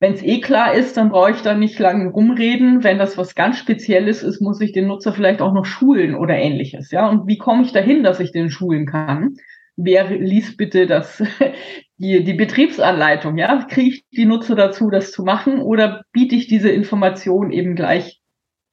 wenn 0.00 0.14
es 0.14 0.22
eh 0.22 0.40
klar 0.40 0.74
ist, 0.74 0.96
dann 0.96 1.10
brauche 1.10 1.32
ich 1.32 1.42
da 1.42 1.54
nicht 1.54 1.78
lange 1.78 2.10
rumreden. 2.10 2.84
Wenn 2.84 2.98
das 2.98 3.16
was 3.16 3.34
ganz 3.34 3.58
Spezielles 3.58 4.22
ist, 4.22 4.40
muss 4.40 4.60
ich 4.60 4.72
den 4.72 4.86
Nutzer 4.86 5.12
vielleicht 5.12 5.40
auch 5.40 5.52
noch 5.52 5.64
schulen 5.64 6.14
oder 6.14 6.34
ähnliches. 6.34 6.90
Ja, 6.90 7.08
und 7.08 7.26
wie 7.26 7.38
komme 7.38 7.62
ich 7.62 7.72
dahin, 7.72 8.02
dass 8.02 8.20
ich 8.20 8.30
den 8.30 8.50
schulen 8.50 8.86
kann? 8.86 9.34
Wer 9.76 10.10
liest 10.10 10.56
bitte 10.56 10.86
das, 10.86 11.22
die, 11.96 12.22
die 12.22 12.34
Betriebsanleitung? 12.34 13.38
Ja, 13.38 13.64
kriege 13.64 13.88
ich 13.88 14.04
die 14.10 14.26
Nutzer 14.26 14.54
dazu, 14.54 14.90
das 14.90 15.10
zu 15.10 15.24
machen 15.24 15.60
oder 15.60 16.02
biete 16.12 16.36
ich 16.36 16.46
diese 16.46 16.70
Information 16.70 17.50
eben 17.50 17.74
gleich 17.74 18.20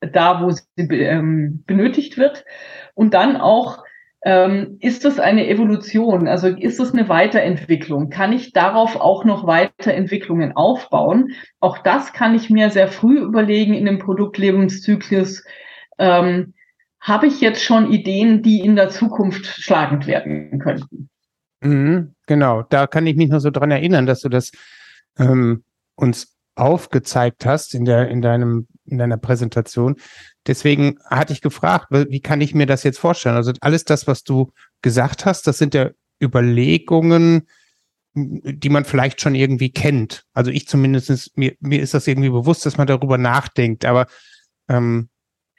da, 0.01 0.41
wo 0.43 0.51
sie 0.51 0.65
ähm, 0.77 1.63
benötigt 1.65 2.17
wird? 2.17 2.45
Und 2.93 3.13
dann 3.13 3.37
auch 3.37 3.83
ähm, 4.23 4.77
ist 4.79 5.03
das 5.03 5.19
eine 5.19 5.47
Evolution? 5.47 6.27
Also 6.27 6.47
ist 6.47 6.79
es 6.79 6.93
eine 6.93 7.09
Weiterentwicklung? 7.09 8.09
Kann 8.09 8.33
ich 8.33 8.53
darauf 8.53 8.95
auch 8.95 9.25
noch 9.25 9.47
Weiterentwicklungen 9.47 10.55
aufbauen? 10.55 11.31
Auch 11.59 11.79
das 11.79 12.13
kann 12.13 12.35
ich 12.35 12.49
mir 12.49 12.69
sehr 12.69 12.87
früh 12.87 13.19
überlegen 13.19 13.73
in 13.73 13.85
dem 13.85 13.99
Produktlebenszyklus. 13.99 15.43
Ähm, 15.97 16.53
Habe 16.99 17.27
ich 17.27 17.41
jetzt 17.41 17.63
schon 17.63 17.91
Ideen, 17.91 18.43
die 18.43 18.59
in 18.59 18.75
der 18.75 18.89
Zukunft 18.89 19.47
schlagend 19.47 20.05
werden 20.05 20.59
könnten? 20.59 21.09
Mhm, 21.61 22.13
genau, 22.27 22.63
da 22.63 22.87
kann 22.87 23.07
ich 23.07 23.15
mich 23.15 23.29
nur 23.29 23.39
so 23.39 23.49
dran 23.49 23.71
erinnern, 23.71 24.05
dass 24.05 24.21
du 24.21 24.29
das 24.29 24.51
ähm, 25.17 25.63
uns 25.95 26.35
aufgezeigt 26.55 27.45
hast 27.45 27.73
in 27.73 27.85
der 27.85 28.09
in 28.09 28.21
deinem 28.21 28.67
in 28.85 28.97
deiner 28.97 29.17
Präsentation, 29.17 29.95
Deswegen 30.47 30.97
hatte 31.05 31.33
ich 31.33 31.41
gefragt, 31.41 31.87
wie 31.89 32.19
kann 32.19 32.41
ich 32.41 32.55
mir 32.55 32.65
das 32.65 32.83
jetzt 32.83 32.99
vorstellen? 32.99 33.35
Also 33.35 33.53
alles 33.61 33.85
das, 33.85 34.07
was 34.07 34.23
du 34.23 34.51
gesagt 34.81 35.25
hast, 35.25 35.45
das 35.45 35.57
sind 35.57 35.73
ja 35.73 35.91
Überlegungen, 36.21 37.47
die 38.13 38.69
man 38.69 38.83
vielleicht 38.83 39.21
schon 39.21 39.35
irgendwie 39.35 39.71
kennt. 39.71 40.23
Also 40.33 40.51
ich 40.51 40.67
zumindest, 40.67 41.37
mir, 41.37 41.55
mir 41.59 41.81
ist 41.81 41.93
das 41.93 42.07
irgendwie 42.07 42.29
bewusst, 42.29 42.65
dass 42.65 42.77
man 42.77 42.87
darüber 42.87 43.17
nachdenkt. 43.17 43.85
Aber 43.85 44.07
ähm, 44.67 45.09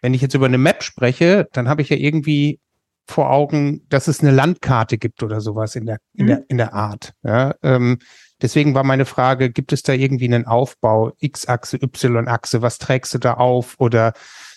wenn 0.02 0.14
ich 0.14 0.20
jetzt 0.20 0.34
über 0.34 0.46
eine 0.46 0.58
Map 0.58 0.82
spreche, 0.82 1.48
dann 1.52 1.68
habe 1.68 1.82
ich 1.82 1.88
ja 1.88 1.96
irgendwie 1.96 2.60
vor 3.06 3.30
Augen, 3.30 3.86
dass 3.88 4.08
es 4.08 4.20
eine 4.20 4.30
Landkarte 4.30 4.98
gibt 4.98 5.22
oder 5.22 5.40
sowas 5.40 5.76
in 5.76 5.86
der, 5.86 5.98
in 6.14 6.26
der, 6.26 6.38
mhm. 6.38 6.44
in 6.48 6.56
der 6.58 6.74
Art. 6.74 7.14
Ja, 7.22 7.54
ähm, 7.62 7.98
deswegen 8.40 8.74
war 8.74 8.84
meine 8.84 9.04
Frage, 9.04 9.50
gibt 9.50 9.72
es 9.72 9.82
da 9.82 9.92
irgendwie 9.92 10.26
einen 10.26 10.46
Aufbau, 10.46 11.12
X-Achse, 11.18 11.78
Y-Achse, 11.82 12.62
was 12.62 12.78
trägst 12.78 13.14
du 13.14 13.18
da 13.18 13.34
auf 13.34 13.76
oder 13.78 14.12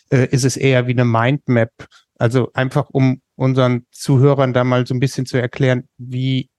äh, 0.10 0.28
ist 0.30 0.46
es 0.46 0.58
eher 0.58 0.88
wie 0.88 0.91
eine 0.91 1.06
Mindmap. 1.06 1.72
Also 2.18 2.52
einfach, 2.54 2.89
um 2.91 3.22
unseren 3.36 3.86
Zuhörern 3.91 4.54
da 4.54 4.63
mal 4.63 4.88
so 4.88 4.94
ein 4.94 5.00
bisschen 5.00 5.26
zu 5.26 5.38
erklären, 5.38 5.88
wie, 5.98 6.50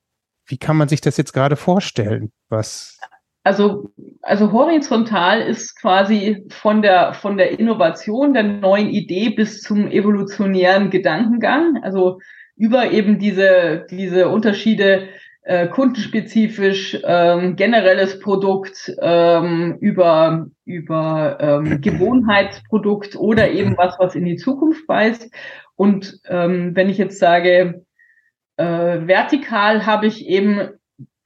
wie 0.47 0.59
kann 0.59 0.77
man 0.77 0.89
sich 0.89 1.01
das 1.01 1.17
jetzt 1.17 1.33
gerade 1.33 1.57
vorstellen? 1.57 2.33
Was? 2.49 2.99
Also, 3.43 3.93
also 4.23 4.53
horizontal 4.53 5.41
ist 5.41 5.81
quasi 5.81 6.45
von 6.51 6.83
der, 6.83 7.15
von 7.15 7.37
der 7.37 7.59
Innovation 7.59 8.35
der 8.35 8.43
neuen 8.43 8.89
Idee 8.91 9.31
bis 9.31 9.61
zum 9.61 9.89
evolutionären 9.89 10.91
Gedankengang. 10.91 11.79
Also 11.83 12.19
über 12.57 12.91
eben 12.91 13.19
diese, 13.19 13.87
diese 13.91 14.29
Unterschiede 14.29 15.09
äh, 15.47 15.69
kundenspezifisch, 15.69 16.99
ähm, 17.05 17.55
generelles 17.55 18.19
Produkt 18.19 18.93
ähm, 19.01 19.77
über, 19.81 20.49
über 20.65 21.39
ähm, 21.41 21.81
Gewohnheitsprodukt 21.81 23.15
oder 23.15 23.49
eben 23.53 23.77
was, 23.77 23.95
was 24.01 24.17
in 24.17 24.25
die 24.25 24.37
Zukunft 24.37 24.89
weist. 24.89 25.33
Und 25.77 26.19
ähm, 26.29 26.75
wenn 26.75 26.89
ich 26.89 26.99
jetzt 26.99 27.21
sage, 27.21 27.85
äh, 28.57 28.65
vertikal 28.65 29.87
habe 29.87 30.09
ich 30.09 30.27
eben, 30.27 30.71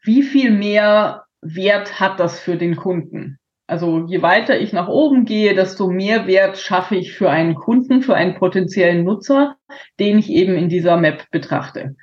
wie 0.03 0.23
viel 0.23 0.51
mehr 0.51 1.25
Wert 1.41 1.99
hat 1.99 2.21
das 2.21 2.41
für 2.41 2.57
den 2.57 2.77
Kunden? 2.77 3.39
Also 3.67 4.05
je 4.07 4.21
weiter 4.21 4.61
ich 4.61 4.75
nach 4.75 4.89
oben 4.89 5.25
gehe, 5.25 5.55
desto 5.55 5.89
mehr 5.89 6.27
Wert 6.27 6.59
schaffe 6.59 6.97
ich 6.97 7.15
für 7.15 7.31
einen 7.31 7.55
Kunden, 7.55 8.03
für 8.03 8.17
einen 8.17 8.35
potenziellen 8.35 9.03
Nutzer, 9.03 9.57
den 9.99 10.19
ich 10.19 10.29
eben 10.29 10.57
in 10.57 10.69
dieser 10.69 10.99
Map 10.99 11.31
betrachte. 11.31 11.95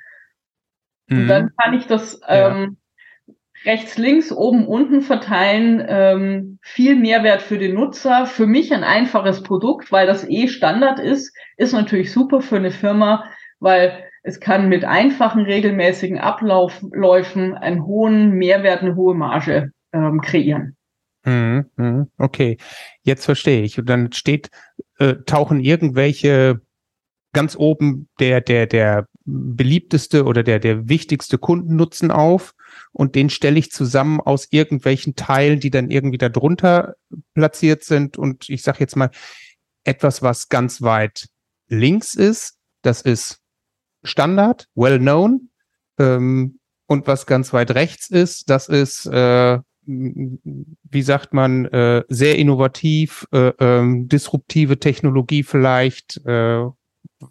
Mhm. 1.08 1.22
Und 1.22 1.28
dann 1.28 1.50
kann 1.56 1.74
ich 1.74 1.86
das 1.86 2.20
ähm, 2.28 2.78
ja. 3.26 3.34
rechts, 3.64 3.98
links, 3.98 4.32
oben, 4.32 4.66
unten 4.66 5.02
verteilen. 5.02 5.84
Ähm, 5.86 6.58
viel 6.62 6.96
Mehrwert 6.96 7.42
für 7.42 7.58
den 7.58 7.74
Nutzer. 7.74 8.26
Für 8.26 8.46
mich 8.46 8.72
ein 8.72 8.84
einfaches 8.84 9.42
Produkt, 9.42 9.90
weil 9.90 10.06
das 10.06 10.28
eh 10.28 10.48
Standard 10.48 11.00
ist, 11.00 11.34
ist 11.56 11.72
natürlich 11.72 12.12
super 12.12 12.40
für 12.40 12.56
eine 12.56 12.70
Firma, 12.70 13.24
weil 13.58 14.04
es 14.22 14.40
kann 14.40 14.68
mit 14.68 14.84
einfachen, 14.84 15.42
regelmäßigen 15.42 16.18
Abläufen 16.18 17.54
einen 17.54 17.84
hohen 17.84 18.32
Mehrwert, 18.32 18.82
eine 18.82 18.94
hohe 18.94 19.14
Marge 19.14 19.72
ähm, 19.92 20.20
kreieren. 20.20 20.76
Mhm, 21.24 21.66
mhm. 21.76 22.10
Okay, 22.18 22.58
jetzt 23.02 23.24
verstehe 23.24 23.62
ich. 23.62 23.78
Und 23.78 23.88
dann 23.88 24.12
steht, 24.12 24.50
äh, 24.98 25.14
tauchen 25.26 25.60
irgendwelche 25.60 26.60
ganz 27.32 27.56
oben 27.56 28.08
der, 28.20 28.40
der, 28.40 28.66
der 28.66 29.06
beliebteste 29.28 30.24
oder 30.24 30.42
der, 30.42 30.58
der 30.58 30.88
wichtigste 30.88 31.38
Kundennutzen 31.38 32.10
auf 32.10 32.54
und 32.92 33.14
den 33.14 33.30
stelle 33.30 33.58
ich 33.58 33.70
zusammen 33.70 34.20
aus 34.20 34.48
irgendwelchen 34.50 35.14
Teilen, 35.16 35.60
die 35.60 35.70
dann 35.70 35.90
irgendwie 35.90 36.18
darunter 36.18 36.94
platziert 37.34 37.84
sind. 37.84 38.16
Und 38.16 38.48
ich 38.48 38.62
sage 38.62 38.78
jetzt 38.80 38.96
mal, 38.96 39.10
etwas, 39.84 40.22
was 40.22 40.48
ganz 40.48 40.82
weit 40.82 41.28
links 41.68 42.14
ist, 42.14 42.56
das 42.82 43.02
ist 43.02 43.40
Standard, 44.02 44.66
well 44.74 44.98
known. 44.98 45.50
Ähm, 45.98 46.58
und 46.86 47.06
was 47.06 47.26
ganz 47.26 47.52
weit 47.52 47.72
rechts 47.72 48.08
ist, 48.08 48.48
das 48.48 48.68
ist, 48.68 49.06
äh, 49.06 49.58
wie 49.84 51.02
sagt 51.02 51.34
man, 51.34 51.66
äh, 51.66 52.02
sehr 52.08 52.38
innovativ, 52.38 53.26
äh, 53.32 53.52
ähm, 53.58 54.08
disruptive 54.08 54.78
Technologie 54.78 55.42
vielleicht, 55.42 56.18
äh, 56.26 56.64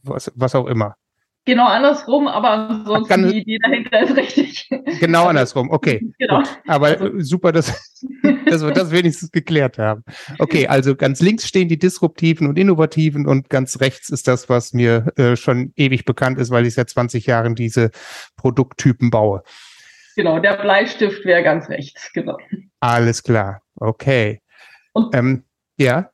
was, 0.03 0.31
was 0.35 0.55
auch 0.55 0.67
immer. 0.67 0.95
Genau 1.47 1.65
andersrum, 1.65 2.27
aber 2.27 2.49
ansonsten 2.49 3.07
Kann, 3.07 3.29
die 3.29 3.37
Idee 3.39 3.57
dahinter 3.63 4.01
ist 4.01 4.17
richtig. 4.17 4.69
Genau 4.99 5.27
andersrum, 5.27 5.71
okay. 5.71 6.01
Genau. 6.19 6.39
Gut. 6.39 6.49
Aber 6.67 6.87
also. 6.87 7.09
super, 7.19 7.53
dass, 7.53 7.67
dass 8.45 8.65
wir 8.65 8.71
das 8.71 8.91
wenigstens 8.91 9.31
geklärt 9.31 9.77
haben. 9.77 10.03
Okay, 10.39 10.67
also 10.67 10.93
ganz 10.97 11.21
links 11.21 11.47
stehen 11.47 11.69
die 11.69 11.79
disruptiven 11.79 12.47
und 12.47 12.59
innovativen 12.59 13.25
und 13.25 13.49
ganz 13.49 13.79
rechts 13.79 14.09
ist 14.09 14.27
das, 14.27 14.49
was 14.49 14.73
mir 14.73 15.13
äh, 15.15 15.37
schon 15.37 15.71
ewig 15.77 16.03
bekannt 16.03 16.37
ist, 16.37 16.51
weil 16.51 16.65
ich 16.65 16.73
seit 16.73 16.89
20 16.89 17.25
Jahren 17.27 17.55
diese 17.55 17.91
Produkttypen 18.35 19.09
baue. 19.09 19.41
Genau, 20.17 20.39
der 20.39 20.57
Bleistift 20.57 21.23
wäre 21.23 21.43
ganz 21.43 21.69
rechts, 21.69 22.11
genau. 22.13 22.37
Alles 22.81 23.23
klar, 23.23 23.61
okay. 23.75 24.41
Und 24.91 25.15
ähm, 25.15 25.45
ja. 25.77 26.09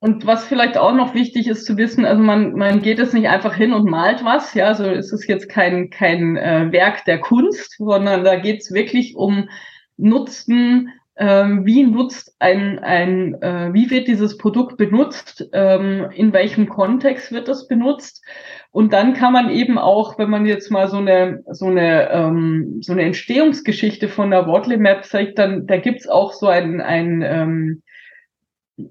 Und 0.00 0.26
was 0.26 0.46
vielleicht 0.46 0.78
auch 0.78 0.94
noch 0.94 1.14
wichtig 1.14 1.48
ist 1.48 1.64
zu 1.64 1.76
wissen, 1.76 2.04
also 2.04 2.22
man, 2.22 2.52
man 2.52 2.82
geht 2.82 3.00
es 3.00 3.12
nicht 3.12 3.28
einfach 3.28 3.54
hin 3.54 3.72
und 3.72 3.90
malt 3.90 4.24
was, 4.24 4.54
ja, 4.54 4.66
also 4.66 4.84
es 4.84 5.12
ist 5.12 5.26
jetzt 5.28 5.48
kein, 5.48 5.90
kein 5.90 6.36
äh, 6.36 6.70
Werk 6.70 7.04
der 7.04 7.18
Kunst, 7.18 7.76
sondern 7.78 8.22
da 8.22 8.36
geht 8.36 8.60
es 8.60 8.72
wirklich 8.72 9.16
um 9.16 9.48
Nutzen, 9.96 10.90
ähm, 11.16 11.66
wie 11.66 11.82
nutzt 11.82 12.36
ein, 12.38 12.78
ein 12.78 13.42
äh, 13.42 13.72
wie 13.72 13.90
wird 13.90 14.06
dieses 14.06 14.38
Produkt 14.38 14.76
benutzt, 14.76 15.48
ähm, 15.52 16.06
in 16.14 16.32
welchem 16.32 16.68
Kontext 16.68 17.32
wird 17.32 17.48
das 17.48 17.66
benutzt. 17.66 18.24
Und 18.70 18.92
dann 18.92 19.14
kann 19.14 19.32
man 19.32 19.50
eben 19.50 19.78
auch, 19.78 20.16
wenn 20.16 20.30
man 20.30 20.46
jetzt 20.46 20.70
mal 20.70 20.86
so 20.86 20.98
eine, 20.98 21.42
so 21.50 21.66
eine, 21.66 22.08
ähm, 22.10 22.78
so 22.82 22.92
eine 22.92 23.02
Entstehungsgeschichte 23.02 24.06
von 24.08 24.30
der 24.30 24.46
Wortley 24.46 24.76
Map 24.76 25.04
zeigt, 25.04 25.40
dann 25.40 25.66
da 25.66 25.78
gibt's 25.78 26.08
auch 26.08 26.32
so 26.32 26.46
ein, 26.46 26.80
ein 26.80 27.22
ähm, 27.22 27.82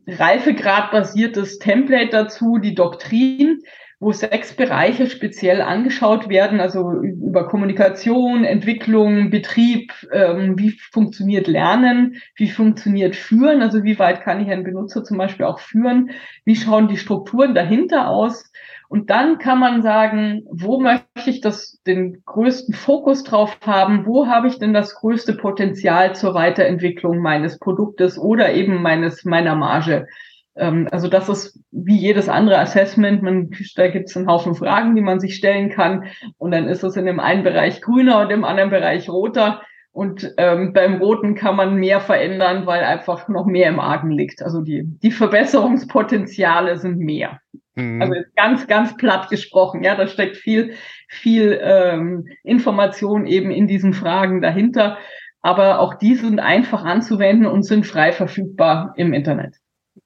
Reifegrad-basiertes 0.08 1.60
Template 1.60 2.10
dazu, 2.10 2.58
die 2.58 2.76
Doktrin, 2.76 3.60
wo 4.00 4.12
sechs 4.12 4.54
Bereiche 4.54 5.10
speziell 5.10 5.62
angeschaut 5.62 6.30
werden, 6.30 6.60
also 6.60 7.02
über 7.02 7.48
Kommunikation, 7.48 8.44
Entwicklung, 8.44 9.32
Betrieb, 9.32 9.92
ähm, 10.12 10.58
wie 10.60 10.72
funktioniert 10.92 11.48
Lernen, 11.48 12.18
wie 12.36 12.50
funktioniert 12.50 13.16
Führen, 13.16 13.62
also 13.62 13.84
wie 13.84 13.98
weit 13.98 14.22
kann 14.22 14.40
ich 14.40 14.52
einen 14.52 14.64
Benutzer 14.64 15.04
zum 15.04 15.18
Beispiel 15.18 15.46
auch 15.46 15.60
führen, 15.60 16.12
wie 16.46 16.56
schauen 16.56 16.90
die 16.90 16.98
Strukturen 16.98 17.56
dahinter 17.56 18.10
aus 18.10 18.52
und 18.90 19.10
dann 19.10 19.38
kann 19.38 19.60
man 19.60 19.82
sagen, 19.82 20.44
wo 20.50 20.80
möchte 20.80 21.30
ich 21.30 21.42
das, 21.42 21.82
den 21.86 22.24
größten 22.26 22.74
Fokus 22.74 23.24
drauf 23.24 23.58
haben? 23.66 24.06
Wo 24.06 24.28
habe 24.28 24.48
ich 24.48 24.60
denn 24.60 24.74
das 24.74 24.96
größte 24.96 25.34
Potenzial 25.34 26.16
zur 26.16 26.34
Weiterentwicklung 26.34 27.20
meines 27.20 27.60
Produktes 27.60 28.18
oder 28.18 28.54
eben 28.54 28.82
meines, 28.82 29.26
meiner 29.26 29.56
Marge? 29.56 30.08
Ähm, 30.56 30.88
also 30.90 31.10
das 31.10 31.28
ist 31.28 31.60
wie 31.72 31.98
jedes 31.98 32.30
andere 32.30 32.60
Assessment. 32.60 33.22
Man, 33.24 33.50
da 33.76 33.90
gibt 33.90 34.10
es 34.10 34.16
einen 34.16 34.28
Haufen 34.28 34.56
Fragen, 34.56 34.96
die 34.96 35.02
man 35.02 35.20
sich 35.20 35.36
stellen 35.36 35.70
kann. 35.70 36.06
Und 36.38 36.52
dann 36.52 36.68
ist 36.70 36.84
es 36.84 36.96
in 36.96 37.06
dem 37.06 37.20
einen 37.20 37.44
Bereich 37.44 37.82
grüner 37.82 38.22
und 38.22 38.32
im 38.32 38.46
anderen 38.46 38.70
Bereich 38.70 39.10
roter. 39.10 39.62
Und 39.92 40.34
ähm, 40.38 40.72
beim 40.72 41.02
Roten 41.02 41.36
kann 41.36 41.58
man 41.58 41.76
mehr 41.76 42.00
verändern, 42.00 42.68
weil 42.68 42.84
einfach 42.84 43.28
noch 43.28 43.48
mehr 43.48 43.68
im 43.68 43.82
Argen 43.82 44.12
liegt. 44.12 44.42
Also 44.44 44.62
die, 44.62 44.84
die 44.86 45.12
Verbesserungspotenziale 45.12 46.78
sind 46.78 47.00
mehr. 47.00 47.40
Mhm. 47.78 48.02
Also 48.02 48.16
ganz, 48.36 48.68
ganz 48.68 48.98
platt 48.98 49.30
gesprochen. 49.30 49.84
Ja, 49.84 49.96
da 49.96 50.08
steckt 50.08 50.38
viel, 50.38 50.74
viel 51.08 51.60
ähm, 51.62 52.28
Information 52.44 53.28
eben 53.28 53.52
in 53.52 53.68
diesen 53.68 53.94
Fragen 53.94 54.42
dahinter. 54.42 54.98
Aber 55.42 55.80
auch 55.80 55.94
die 55.94 56.16
sind 56.16 56.40
einfach 56.40 56.84
anzuwenden 56.84 57.46
und 57.46 57.64
sind 57.64 57.86
frei 57.86 58.12
verfügbar 58.12 58.94
im 58.98 59.14
Internet. 59.14 59.58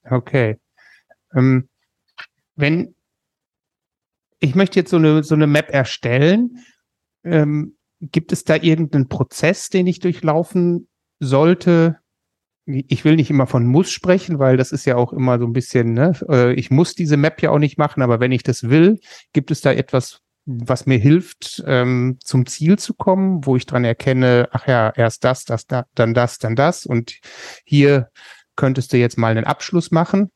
Okay. 0.10 0.58
Ähm, 1.34 1.70
wenn 2.56 2.94
ich 4.42 4.56
möchte 4.56 4.80
jetzt 4.80 4.90
so 4.90 4.98
eine, 4.98 5.24
so 5.24 5.36
eine 5.36 5.48
Map 5.48 5.70
erstellen, 5.70 6.66
ähm, 7.24 7.78
gibt 8.02 8.34
es 8.34 8.44
da 8.44 8.56
irgendeinen 8.56 9.08
Prozess, 9.08 9.70
den 9.70 9.88
ich 9.88 10.00
durchlaufen 10.00 10.90
sollte, 11.20 12.00
ich 12.66 13.04
will 13.06 13.16
nicht 13.16 13.30
immer 13.30 13.48
von 13.48 13.66
muss 13.66 13.92
sprechen, 13.92 14.40
weil 14.40 14.58
das 14.58 14.72
ist 14.72 14.86
ja 14.86 14.96
auch 14.96 15.14
immer 15.14 15.40
so 15.40 15.46
ein 15.46 15.54
bisschen, 15.54 15.94
ne, 15.94 16.14
äh, 16.30 16.54
ich 16.54 16.72
muss 16.72 16.94
diese 16.94 17.18
Map 17.18 17.42
ja 17.42 17.50
auch 17.50 17.60
nicht 17.60 17.78
machen, 17.78 18.02
aber 18.02 18.20
wenn 18.20 18.32
ich 18.32 18.44
das 18.44 18.70
will, 18.70 19.00
gibt 19.34 19.52
es 19.52 19.62
da 19.62 19.72
etwas, 19.72 20.22
was 20.46 20.86
mir 20.86 20.98
hilft, 20.98 21.64
ähm, 21.66 22.18
zum 22.24 22.46
Ziel 22.46 22.78
zu 22.78 22.94
kommen, 22.94 23.46
wo 23.46 23.56
ich 23.56 23.66
dran 23.66 23.84
erkenne, 23.84 24.50
ach 24.52 24.68
ja, 24.68 24.92
erst 24.96 25.24
das, 25.24 25.46
das, 25.46 25.66
da, 25.66 25.86
dann 25.96 26.14
das, 26.14 26.38
dann 26.38 26.56
das 26.56 26.86
und 26.86 27.20
hier 27.66 28.10
könntest 28.56 28.94
du 28.94 28.98
jetzt 28.98 29.18
mal 29.18 29.32
einen 29.32 29.46
Abschluss 29.46 29.92
machen. 29.92 30.30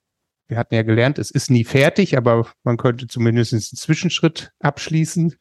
Wir 0.47 0.57
hatten 0.57 0.75
ja 0.75 0.83
gelernt, 0.83 1.17
es 1.17 1.31
ist 1.31 1.49
nie 1.49 1.63
fertig, 1.63 2.17
aber 2.17 2.47
man 2.63 2.77
könnte 2.77 3.07
zumindest 3.07 3.53
einen 3.53 3.61
Zwischenschritt 3.61 4.51
abschließen. 4.59 5.35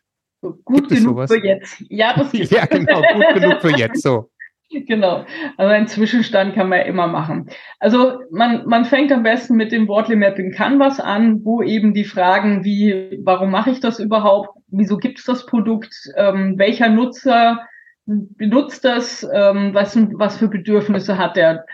Gut 0.64 0.88
genug 0.88 1.28
für 1.28 1.42
jetzt. 1.42 1.82
Ja, 1.88 2.14
das 2.14 2.32
ja, 2.50 2.66
genau, 2.66 3.00
gut 3.00 3.34
genug 3.34 3.60
für 3.60 3.76
jetzt. 3.76 4.02
So. 4.02 4.30
Genau. 4.70 5.24
Also 5.56 5.72
einen 5.72 5.86
Zwischenstand 5.86 6.54
kann 6.54 6.68
man 6.68 6.80
ja 6.80 6.84
immer 6.86 7.06
machen. 7.06 7.48
Also 7.78 8.18
man, 8.30 8.66
man 8.66 8.84
fängt 8.84 9.12
am 9.12 9.22
besten 9.22 9.56
mit 9.56 9.72
dem 9.72 9.88
Wortly 9.88 10.16
Mapping 10.16 10.52
Canvas 10.52 11.00
an, 11.00 11.44
wo 11.44 11.62
eben 11.62 11.94
die 11.94 12.04
Fragen 12.04 12.64
wie, 12.64 13.20
warum 13.22 13.50
mache 13.50 13.70
ich 13.70 13.80
das 13.80 14.00
überhaupt? 14.00 14.50
Wieso 14.68 14.96
gibt 14.96 15.18
es 15.18 15.24
das 15.24 15.46
Produkt? 15.46 15.94
Ähm, 16.16 16.58
welcher 16.58 16.88
Nutzer 16.88 17.60
benutzt 18.06 18.84
das? 18.84 19.26
Ähm, 19.32 19.74
was, 19.74 19.96
was 20.14 20.38
für 20.38 20.48
Bedürfnisse 20.48 21.18
hat 21.18 21.36
er? 21.36 21.64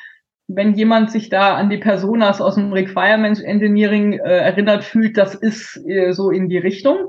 Wenn 0.48 0.74
jemand 0.74 1.10
sich 1.10 1.28
da 1.28 1.54
an 1.54 1.70
die 1.70 1.78
Personas 1.78 2.40
aus 2.40 2.56
dem 2.56 2.72
Requirements 2.72 3.40
Engineering 3.40 4.14
äh, 4.14 4.38
erinnert 4.38 4.84
fühlt, 4.84 5.16
das 5.16 5.34
ist 5.34 5.80
äh, 5.86 6.12
so 6.12 6.30
in 6.30 6.48
die 6.48 6.58
Richtung 6.58 7.08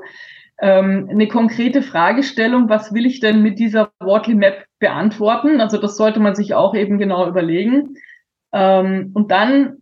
ähm, 0.61 1.07
eine 1.09 1.27
konkrete 1.27 1.81
Fragestellung, 1.81 2.69
was 2.69 2.93
will 2.93 3.07
ich 3.07 3.19
denn 3.19 3.41
mit 3.41 3.57
dieser 3.57 3.91
Wortly 3.99 4.35
Map 4.35 4.65
beantworten? 4.79 5.59
Also 5.59 5.79
das 5.79 5.97
sollte 5.97 6.19
man 6.19 6.35
sich 6.35 6.53
auch 6.53 6.75
eben 6.75 6.99
genau 6.99 7.27
überlegen. 7.27 7.95
Ähm, 8.53 9.09
und 9.15 9.31
dann, 9.31 9.77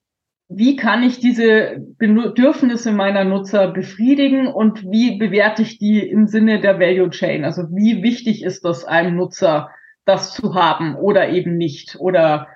wie 0.48 0.78
kann 0.78 1.04
ich 1.04 1.20
diese 1.20 1.86
Bedürfnisse 1.98 2.94
meiner 2.94 3.26
Nutzer 3.26 3.68
befriedigen 3.68 4.48
und 4.48 4.84
wie 4.84 5.18
bewerte 5.18 5.64
ich 5.64 5.80
die 5.80 6.00
im 6.00 6.28
Sinne 6.28 6.62
der 6.62 6.80
Value 6.80 7.10
Chain? 7.10 7.44
Also 7.44 7.64
wie 7.72 8.02
wichtig 8.02 8.44
ist 8.44 8.64
das 8.64 8.86
einem 8.86 9.18
Nutzer, 9.18 9.70
das 10.06 10.34
zu 10.34 10.56
haben 10.56 10.96
oder 10.96 11.30
eben 11.30 11.58
nicht 11.58 11.98
oder 12.00 12.48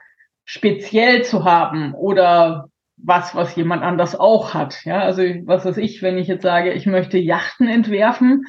speziell 0.45 1.23
zu 1.23 1.43
haben 1.43 1.93
oder 1.93 2.69
was, 3.05 3.35
was 3.35 3.55
jemand 3.55 3.83
anders 3.83 4.17
auch 4.17 4.53
hat. 4.53 4.83
Ja, 4.85 5.01
also 5.01 5.23
was 5.45 5.65
weiß 5.65 5.77
ich, 5.77 6.01
wenn 6.01 6.17
ich 6.17 6.27
jetzt 6.27 6.43
sage, 6.43 6.71
ich 6.73 6.85
möchte 6.85 7.17
Yachten 7.17 7.67
entwerfen, 7.67 8.45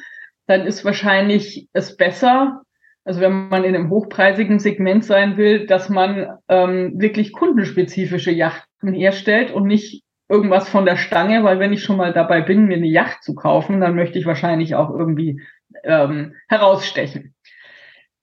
dann 0.47 0.65
ist 0.65 0.85
wahrscheinlich 0.85 1.67
es 1.73 1.97
besser, 1.97 2.61
Also 3.03 3.21
wenn 3.21 3.49
man 3.49 3.63
in 3.63 3.75
einem 3.75 3.91
hochpreisigen 3.91 4.57
Segment 4.57 5.05
sein 5.05 5.37
will, 5.37 5.67
dass 5.67 5.89
man 5.89 6.39
ähm, 6.49 6.93
wirklich 6.99 7.33
kundenspezifische 7.33 8.31
Yachten 8.31 8.93
herstellt 8.93 9.51
und 9.51 9.67
nicht 9.67 10.03
irgendwas 10.27 10.67
von 10.67 10.85
der 10.85 10.97
Stange, 10.97 11.43
weil 11.43 11.59
wenn 11.59 11.71
ich 11.71 11.83
schon 11.83 11.97
mal 11.97 12.13
dabei 12.13 12.41
bin, 12.41 12.65
mir 12.65 12.77
eine 12.77 12.87
Yacht 12.87 13.23
zu 13.23 13.35
kaufen, 13.35 13.79
dann 13.79 13.95
möchte 13.95 14.17
ich 14.17 14.25
wahrscheinlich 14.25 14.73
auch 14.73 14.89
irgendwie 14.89 15.39
ähm, 15.83 16.33
herausstechen. 16.47 17.35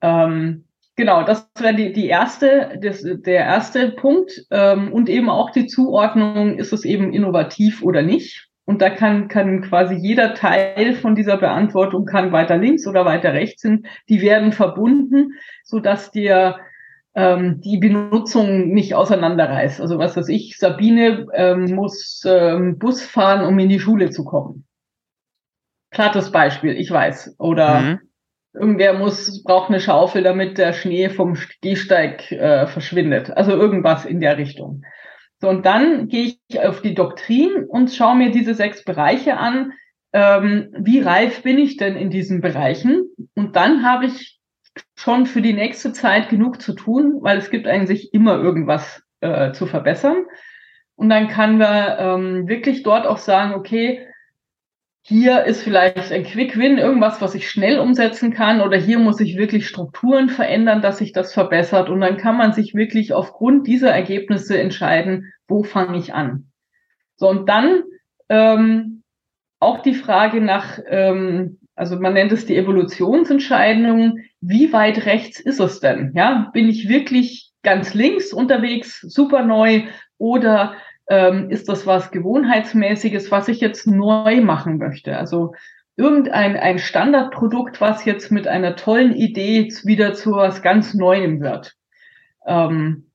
Ähm, 0.01 0.65
genau, 0.97 1.25
das 1.25 1.49
wäre 1.59 1.75
die, 1.75 1.93
die 1.93 2.07
erste, 2.07 2.79
das, 2.81 3.03
der 3.03 3.45
erste 3.45 3.91
Punkt. 3.93 4.47
Ähm, 4.51 4.93
und 4.93 5.09
eben 5.09 5.29
auch 5.29 5.51
die 5.51 5.67
Zuordnung, 5.67 6.59
ist 6.59 6.73
es 6.73 6.85
eben 6.85 7.13
innovativ 7.13 7.83
oder 7.83 8.03
nicht? 8.03 8.49
Und 8.65 8.81
da 8.81 8.91
kann, 8.91 9.29
kann 9.29 9.63
quasi 9.63 9.95
jeder 9.95 10.35
Teil 10.35 10.95
von 10.95 11.15
dieser 11.15 11.37
Beantwortung 11.37 12.05
kann 12.05 12.31
weiter 12.31 12.57
links 12.59 12.87
oder 12.87 13.05
weiter 13.05 13.33
rechts 13.33 13.63
sind. 13.63 13.87
Die 14.09 14.21
werden 14.23 14.53
verbunden, 14.53 15.33
so 15.65 15.81
dass 15.81 16.13
dir 16.13 16.57
ähm, 17.15 17.61
die 17.61 17.79
Benutzung 17.79 18.69
nicht 18.69 18.95
auseinanderreißt. 18.95 19.81
Also 19.81 19.99
was 19.99 20.17
weiß 20.17 20.29
ich, 20.29 20.57
Sabine 20.59 21.27
ähm, 21.35 21.75
muss 21.75 22.23
ähm, 22.25 22.79
Bus 22.79 23.03
fahren, 23.03 23.45
um 23.45 23.59
in 23.59 23.69
die 23.69 23.81
Schule 23.81 24.11
zu 24.11 24.25
kommen. 24.25 24.65
Plattes 25.91 26.31
Beispiel, 26.31 26.77
ich 26.77 26.91
weiß. 26.91 27.35
Oder 27.39 27.81
mhm. 27.81 28.01
Irgendwer 28.55 28.95
muss, 28.95 29.43
braucht 29.43 29.71
eine 29.71 29.81
Schaufel, 29.81 30.23
damit 30.23 30.59
der 30.59 30.73
Schnee 30.73 31.09
vom 31.09 31.37
Gehsteig 31.61 32.31
äh, 32.33 32.67
verschwindet. 32.67 33.31
Also 33.37 33.53
irgendwas 33.53 34.05
in 34.05 34.21
der 34.21 34.39
Richtung. 34.39 34.83
So, 35.41 35.49
und 35.49 35.67
dann 35.67 36.09
gehe 36.09 36.35
ich 36.47 36.61
auf 36.61 36.83
die 36.83 36.95
Doktrin 36.95 37.65
und 37.69 37.93
schaue 37.93 38.17
mir 38.17 38.31
diese 38.31 38.55
sechs 38.55 38.85
Bereiche 38.85 39.39
an. 39.39 39.73
Ähm, 40.13 40.69
wie 40.79 41.01
reif 41.01 41.43
bin 41.43 41.59
ich 41.59 41.79
denn 41.79 41.97
in 41.97 42.11
diesen 42.11 42.41
Bereichen? 42.41 43.03
Und 43.35 43.57
dann 43.57 43.85
habe 43.85 44.07
ich 44.07 44.39
schon 44.97 45.27
für 45.27 45.43
die 45.43 45.55
nächste 45.55 45.93
Zeit 45.93 46.29
genug 46.29 46.61
zu 46.61 46.75
tun, 46.75 47.19
weil 47.23 47.39
es 47.39 47.51
gibt 47.51 47.67
eigentlich 47.67 48.15
immer 48.15 48.37
irgendwas 48.37 49.03
äh, 49.21 49.53
zu 49.53 49.67
verbessern. 49.67 50.27
Und 50.95 51.09
dann 51.09 51.29
kann 51.29 51.59
wir 51.59 51.99
ähm, 51.99 52.47
wirklich 52.47 52.83
dort 52.83 53.07
auch 53.07 53.19
sagen, 53.19 53.55
okay, 53.55 54.07
hier 55.05 55.45
ist 55.45 55.63
vielleicht 55.63 56.13
ein 56.13 56.23
Quick 56.23 56.57
Win, 56.57 56.79
irgendwas, 56.79 57.21
was 57.21 57.35
ich 57.35 57.51
schnell 57.51 57.81
umsetzen 57.81 58.33
kann, 58.33 58.61
oder 58.61 58.77
hier 58.77 58.99
muss 58.99 59.21
ich 59.21 59.37
wirklich 59.37 59.67
Strukturen 59.67 60.29
verändern, 60.29 60.81
dass 60.81 60.99
sich 60.99 61.13
das 61.13 61.35
verbessert. 61.35 61.91
Und 61.91 62.01
dann 62.01 62.17
kann 62.17 62.37
man 62.37 62.53
sich 62.53 62.75
wirklich 62.75 63.13
aufgrund 63.13 63.67
dieser 63.67 63.91
Ergebnisse 63.91 64.59
entscheiden, 64.59 65.33
wo 65.49 65.65
fange 65.65 65.99
ich 65.99 66.15
an. 66.15 66.53
So, 67.17 67.29
und 67.29 67.49
dann 67.49 67.83
ähm, 68.29 69.03
auch 69.59 69.83
die 69.83 69.95
Frage 69.95 70.41
nach, 70.41 70.79
ähm, 70.87 71.59
also 71.75 71.99
man 71.99 72.15
nennt 72.15 72.31
es 72.31 72.47
die 72.47 72.57
Evolutionsentscheidung, 72.57 74.19
wie 74.41 74.73
weit 74.73 75.05
rechts 75.05 75.41
ist 75.41 75.61
es 75.61 75.81
denn? 75.81 76.13
Ja, 76.15 76.51
bin 76.53 76.69
ich 76.69 76.89
wirklich 76.89 77.51
ganz 77.65 77.93
links 77.95 78.33
unterwegs, 78.33 79.01
super 79.01 79.45
neu, 79.45 79.83
oder 80.23 80.77
ähm, 81.09 81.51
ist 81.51 81.69
das 81.69 81.87
was 81.87 82.11
Gewohnheitsmäßiges, 82.11 83.31
was 83.31 83.49
ich 83.49 83.61
jetzt 83.61 83.87
neu 83.87 84.41
machen 84.41 84.79
möchte. 84.79 85.17
Also 85.17 85.55
irgendein 85.97 86.57
ein 86.57 86.79
Standardprodukt, 86.79 87.81
was 87.81 88.05
jetzt 88.05 88.31
mit 88.31 88.49
einer 88.49 88.77
tollen 88.77 89.15
Idee 89.15 89.69
wieder 89.85 90.15
zu 90.15 90.33
was 90.33 90.63
ganz 90.63 90.95
Neuem 90.95 91.41
wird. 91.41 91.75
Ähm, 92.47 93.11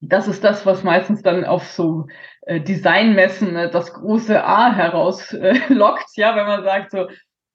das 0.00 0.28
ist 0.28 0.44
das, 0.44 0.64
was 0.64 0.84
meistens 0.84 1.22
dann 1.22 1.44
auf 1.44 1.66
so 1.66 2.06
äh, 2.42 2.60
Designmessen 2.60 3.56
äh, 3.56 3.70
das 3.70 3.92
große 3.92 4.44
A 4.44 4.72
herauslockt, 4.72 5.40
äh, 5.42 6.14
ja, 6.20 6.36
wenn 6.36 6.46
man 6.46 6.62
sagt 6.62 6.92
so, 6.92 7.08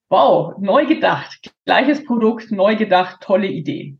wow, 0.09 0.53
neu 0.59 0.85
gedacht, 0.85 1.53
gleiches 1.65 2.03
Produkt, 2.03 2.51
neu 2.51 2.75
gedacht, 2.75 3.21
tolle 3.21 3.47
Idee. 3.47 3.97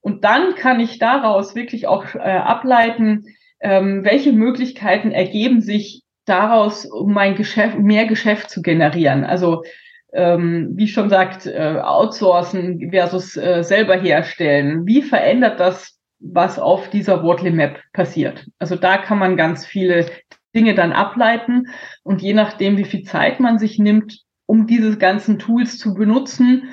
Und 0.00 0.24
dann 0.24 0.54
kann 0.54 0.78
ich 0.78 0.98
daraus 0.98 1.54
wirklich 1.54 1.88
auch 1.88 2.14
äh, 2.14 2.18
ableiten, 2.18 3.24
ähm, 3.66 4.04
welche 4.04 4.32
Möglichkeiten 4.32 5.10
ergeben 5.10 5.60
sich 5.60 6.04
daraus, 6.24 6.86
um 6.86 7.12
mein 7.12 7.34
Geschäft, 7.34 7.76
mehr 7.80 8.06
Geschäft 8.06 8.48
zu 8.48 8.62
generieren. 8.62 9.24
Also 9.24 9.64
ähm, 10.12 10.70
wie 10.76 10.86
schon 10.86 11.10
sagt, 11.10 11.46
äh, 11.46 11.80
outsourcen 11.82 12.90
versus 12.92 13.36
äh, 13.36 13.64
selber 13.64 13.96
herstellen. 13.96 14.86
Wie 14.86 15.02
verändert 15.02 15.58
das, 15.58 15.98
was 16.20 16.60
auf 16.60 16.90
dieser 16.90 17.24
Wortly 17.24 17.50
Map 17.50 17.80
passiert? 17.92 18.46
Also 18.60 18.76
da 18.76 18.98
kann 18.98 19.18
man 19.18 19.36
ganz 19.36 19.66
viele 19.66 20.06
Dinge 20.54 20.76
dann 20.76 20.92
ableiten 20.92 21.66
und 22.04 22.22
je 22.22 22.34
nachdem, 22.34 22.78
wie 22.78 22.84
viel 22.84 23.02
Zeit 23.02 23.40
man 23.40 23.58
sich 23.58 23.80
nimmt, 23.80 24.20
um 24.46 24.68
diese 24.68 24.96
ganzen 24.96 25.40
Tools 25.40 25.76
zu 25.76 25.92
benutzen, 25.92 26.68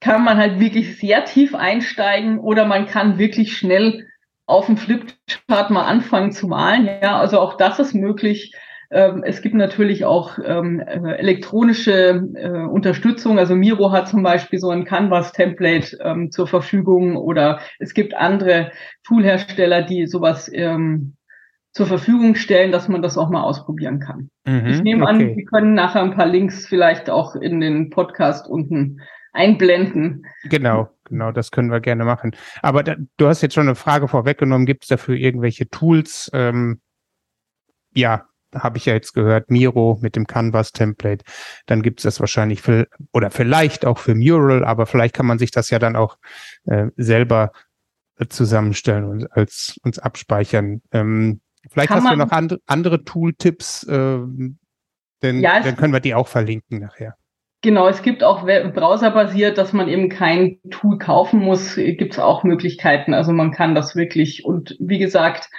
kann 0.00 0.24
man 0.24 0.38
halt 0.38 0.60
wirklich 0.60 0.98
sehr 0.98 1.26
tief 1.26 1.54
einsteigen 1.54 2.38
oder 2.38 2.64
man 2.64 2.86
kann 2.86 3.18
wirklich 3.18 3.54
schnell 3.54 4.06
auf 4.46 4.66
dem 4.66 4.76
Flipchart 4.76 5.70
mal 5.70 5.84
anfangen 5.84 6.32
zu 6.32 6.46
malen. 6.46 6.88
Ja, 7.02 7.18
also 7.18 7.40
auch 7.40 7.56
das 7.56 7.78
ist 7.78 7.94
möglich. 7.94 8.54
Ähm, 8.90 9.24
es 9.24 9.42
gibt 9.42 9.56
natürlich 9.56 10.04
auch 10.04 10.38
ähm, 10.44 10.78
elektronische 10.80 12.24
äh, 12.34 12.48
Unterstützung. 12.48 13.38
Also 13.38 13.56
Miro 13.56 13.90
hat 13.90 14.08
zum 14.08 14.22
Beispiel 14.22 14.60
so 14.60 14.70
ein 14.70 14.84
Canvas-Template 14.84 15.98
ähm, 16.00 16.30
zur 16.30 16.46
Verfügung 16.46 17.16
oder 17.16 17.58
es 17.80 17.94
gibt 17.94 18.14
andere 18.14 18.70
Toolhersteller, 19.04 19.82
die 19.82 20.06
sowas 20.06 20.50
zur 21.72 21.86
Verfügung 21.86 22.36
stellen, 22.36 22.72
dass 22.72 22.88
man 22.88 23.02
das 23.02 23.18
auch 23.18 23.28
mal 23.28 23.42
ausprobieren 23.42 24.00
kann. 24.00 24.30
Mhm, 24.46 24.66
ich 24.66 24.82
nehme 24.82 25.04
okay. 25.04 25.12
an, 25.12 25.36
wir 25.36 25.44
können 25.44 25.74
nachher 25.74 26.02
ein 26.02 26.14
paar 26.14 26.26
Links 26.26 26.66
vielleicht 26.66 27.10
auch 27.10 27.36
in 27.36 27.60
den 27.60 27.90
Podcast 27.90 28.48
unten 28.48 29.02
einblenden. 29.36 30.26
Genau, 30.44 30.90
genau, 31.04 31.30
das 31.32 31.50
können 31.50 31.70
wir 31.70 31.80
gerne 31.80 32.04
machen. 32.04 32.34
Aber 32.62 32.82
da, 32.82 32.96
du 33.16 33.28
hast 33.28 33.42
jetzt 33.42 33.54
schon 33.54 33.68
eine 33.68 33.76
Frage 33.76 34.08
vorweggenommen. 34.08 34.66
Gibt 34.66 34.84
es 34.84 34.88
dafür 34.88 35.14
irgendwelche 35.14 35.68
Tools? 35.68 36.30
Ähm, 36.32 36.80
ja, 37.94 38.26
habe 38.54 38.78
ich 38.78 38.86
ja 38.86 38.94
jetzt 38.94 39.12
gehört, 39.12 39.50
Miro 39.50 39.98
mit 40.00 40.16
dem 40.16 40.26
Canvas-Template. 40.26 41.24
Dann 41.66 41.82
gibt 41.82 42.00
es 42.00 42.04
das 42.04 42.20
wahrscheinlich 42.20 42.62
für, 42.62 42.86
oder 43.12 43.30
vielleicht 43.30 43.84
auch 43.84 43.98
für 43.98 44.14
Mural, 44.14 44.64
aber 44.64 44.86
vielleicht 44.86 45.14
kann 45.14 45.26
man 45.26 45.38
sich 45.38 45.50
das 45.50 45.70
ja 45.70 45.78
dann 45.78 45.96
auch 45.96 46.16
äh, 46.64 46.86
selber 46.96 47.52
zusammenstellen 48.28 49.04
und 49.04 49.32
als 49.32 49.78
uns 49.82 49.98
abspeichern. 49.98 50.80
Ähm, 50.92 51.40
vielleicht 51.68 51.88
kann 51.88 52.02
hast 52.02 52.12
du 52.12 52.16
noch 52.16 52.30
and, 52.30 52.58
andere 52.66 53.04
Tooltips, 53.04 53.82
äh, 53.84 54.18
denn 55.22 55.40
ja, 55.40 55.60
dann 55.60 55.76
können 55.76 55.92
wir 55.92 56.00
die 56.00 56.14
auch 56.14 56.28
verlinken 56.28 56.80
nachher. 56.80 57.16
Genau, 57.66 57.88
es 57.88 58.02
gibt 58.02 58.22
auch 58.22 58.44
browserbasiert, 58.44 59.58
dass 59.58 59.72
man 59.72 59.88
eben 59.88 60.08
kein 60.08 60.60
Tool 60.70 60.98
kaufen 60.98 61.40
muss, 61.40 61.74
gibt 61.74 62.12
es 62.12 62.20
auch 62.20 62.44
Möglichkeiten. 62.44 63.12
Also 63.12 63.32
man 63.32 63.50
kann 63.50 63.74
das 63.74 63.96
wirklich 63.96 64.44
und 64.44 64.76
wie 64.78 64.98
gesagt, 64.98 65.50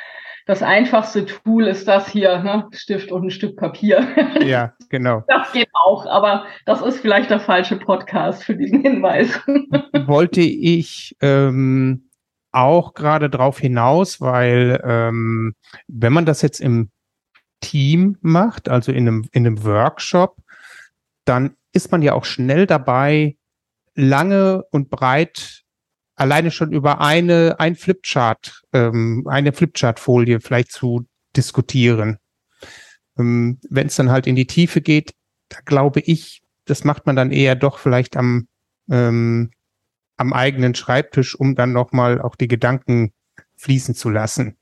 das 0.46 0.64
einfachste 0.64 1.26
Tool 1.26 1.68
ist 1.68 1.86
das 1.90 2.08
hier, 2.08 2.42
ne? 2.44 2.70
Stift 2.72 3.12
und 3.12 3.26
ein 3.26 3.30
Stück 3.30 3.58
Papier. 3.58 4.08
Ja, 4.42 4.74
genau. 4.88 5.26
Das 5.28 5.52
geht 5.52 5.68
auch, 5.74 6.06
aber 6.06 6.46
das 6.66 6.82
ist 6.82 7.02
vielleicht 7.02 7.30
der 7.30 7.42
falsche 7.42 7.76
Podcast 7.76 8.46
für 8.46 8.56
diesen 8.56 8.84
Hinweis. 8.84 9.42
Wollte 10.06 10.40
ich 10.40 11.14
ähm, 11.20 12.10
auch 12.54 12.94
gerade 12.94 13.30
drauf 13.30 13.60
hinaus, 13.60 14.22
weil 14.22 14.82
ähm, 14.86 15.56
wenn 15.90 16.14
man 16.14 16.26
das 16.26 16.42
jetzt 16.42 16.62
im 16.62 16.90
Team 17.60 18.16
macht, 18.22 18.70
also 18.70 18.94
in 18.94 19.10
einem, 19.10 19.26
in 19.34 19.46
einem 19.46 19.66
Workshop, 19.66 20.38
dann 21.26 21.58
ist 21.78 21.92
man 21.92 22.02
ja 22.02 22.14
auch 22.14 22.26
schnell 22.26 22.66
dabei, 22.66 23.38
lange 23.96 24.64
und 24.72 24.90
breit 24.90 25.64
alleine 26.18 26.52
schon 26.52 26.74
über 26.74 27.00
eine, 27.00 27.56
ein 27.60 27.76
Flipchart, 27.76 28.64
ähm, 28.74 29.26
eine 29.30 29.54
Flipchart-Folie 29.54 30.42
vielleicht 30.42 30.72
zu 30.72 31.06
diskutieren. 31.36 32.18
Ähm, 33.18 33.60
Wenn 33.70 33.88
es 33.88 33.96
dann 33.96 34.10
halt 34.10 34.28
in 34.28 34.36
die 34.36 34.48
Tiefe 34.48 34.82
geht, 34.82 35.14
da 35.50 35.60
glaube 35.64 36.02
ich, 36.02 36.42
das 36.66 36.84
macht 36.84 37.06
man 37.06 37.16
dann 37.16 37.32
eher 37.32 37.56
doch 37.56 37.78
vielleicht 37.78 38.18
am, 38.18 38.48
ähm, 38.90 39.52
am 40.18 40.34
eigenen 40.34 40.76
Schreibtisch, 40.76 41.36
um 41.36 41.56
dann 41.56 41.72
nochmal 41.72 42.20
auch 42.20 42.36
die 42.36 42.48
Gedanken 42.48 43.14
fließen 43.56 43.94
zu 43.94 44.10
lassen. 44.10 44.58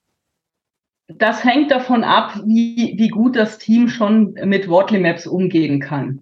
Das 1.07 1.43
hängt 1.43 1.71
davon 1.71 2.03
ab, 2.03 2.41
wie, 2.45 2.95
wie 2.97 3.09
gut 3.09 3.35
das 3.35 3.59
Team 3.59 3.87
schon 3.87 4.33
mit 4.43 4.67
Wortly 4.67 4.99
Maps 4.99 5.25
umgehen 5.25 5.79
kann. 5.79 6.21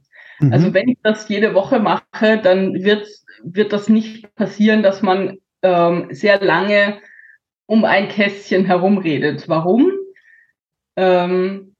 Also 0.51 0.67
mhm. 0.67 0.73
Also 0.73 0.73
wenn 0.73 0.89
ich 0.89 0.97
das 1.03 1.29
jede 1.29 1.53
Woche 1.53 1.79
mache, 1.79 2.37
dann 2.41 2.73
wird, 2.73 3.07
wird 3.43 3.73
das 3.73 3.89
nicht 3.89 4.33
passieren, 4.35 4.83
dass 4.83 5.01
man 5.01 5.37
ähm, 5.61 6.07
sehr 6.11 6.41
lange 6.41 6.99
um 7.65 7.85
ein 7.85 8.09
Kästchen 8.09 8.65
herumredet. 8.65 9.47
Warum? 9.47 9.91
Ähm, 10.95 11.75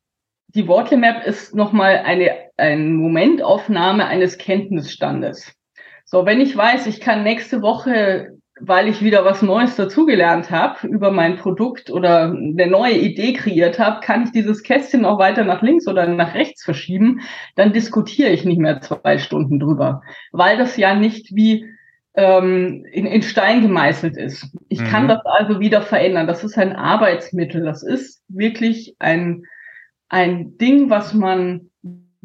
die 0.47 0.67
Wortly 0.67 0.97
Map 0.97 1.25
ist 1.25 1.55
nochmal 1.55 1.97
eine, 2.05 2.49
eine 2.57 2.83
Momentaufnahme 2.83 4.05
eines 4.05 4.37
Kenntnisstandes. 4.37 5.53
So, 6.05 6.25
wenn 6.25 6.41
ich 6.41 6.55
weiß, 6.55 6.87
ich 6.87 7.01
kann 7.01 7.23
nächste 7.23 7.61
Woche 7.61 8.37
weil 8.65 8.87
ich 8.87 9.01
wieder 9.01 9.25
was 9.25 9.41
Neues 9.41 9.75
dazugelernt 9.75 10.49
habe 10.49 10.87
über 10.87 11.11
mein 11.11 11.35
Produkt 11.35 11.89
oder 11.89 12.31
eine 12.31 12.67
neue 12.67 12.97
Idee 12.97 13.33
kreiert 13.33 13.77
habe, 13.77 13.99
kann 13.99 14.23
ich 14.23 14.31
dieses 14.31 14.63
Kästchen 14.63 15.03
auch 15.03 15.19
weiter 15.19 15.43
nach 15.43 15.61
links 15.61 15.85
oder 15.85 16.07
nach 16.07 16.33
rechts 16.33 16.63
verschieben, 16.63 17.19
dann 17.55 17.73
diskutiere 17.73 18.29
ich 18.29 18.45
nicht 18.45 18.59
mehr 18.59 18.79
zwei 18.79 19.17
Stunden 19.17 19.59
drüber, 19.59 20.01
weil 20.31 20.57
das 20.57 20.77
ja 20.77 20.95
nicht 20.95 21.35
wie 21.35 21.65
ähm, 22.13 22.85
in, 22.91 23.05
in 23.05 23.21
Stein 23.21 23.61
gemeißelt 23.61 24.15
ist. 24.15 24.55
Ich 24.69 24.79
mhm. 24.79 24.85
kann 24.85 25.07
das 25.09 25.25
also 25.25 25.59
wieder 25.59 25.81
verändern. 25.81 26.27
Das 26.27 26.43
ist 26.43 26.57
ein 26.57 26.73
Arbeitsmittel. 26.73 27.65
Das 27.65 27.83
ist 27.83 28.23
wirklich 28.29 28.95
ein, 28.99 29.43
ein 30.07 30.57
Ding, 30.57 30.89
was 30.89 31.13
man 31.13 31.69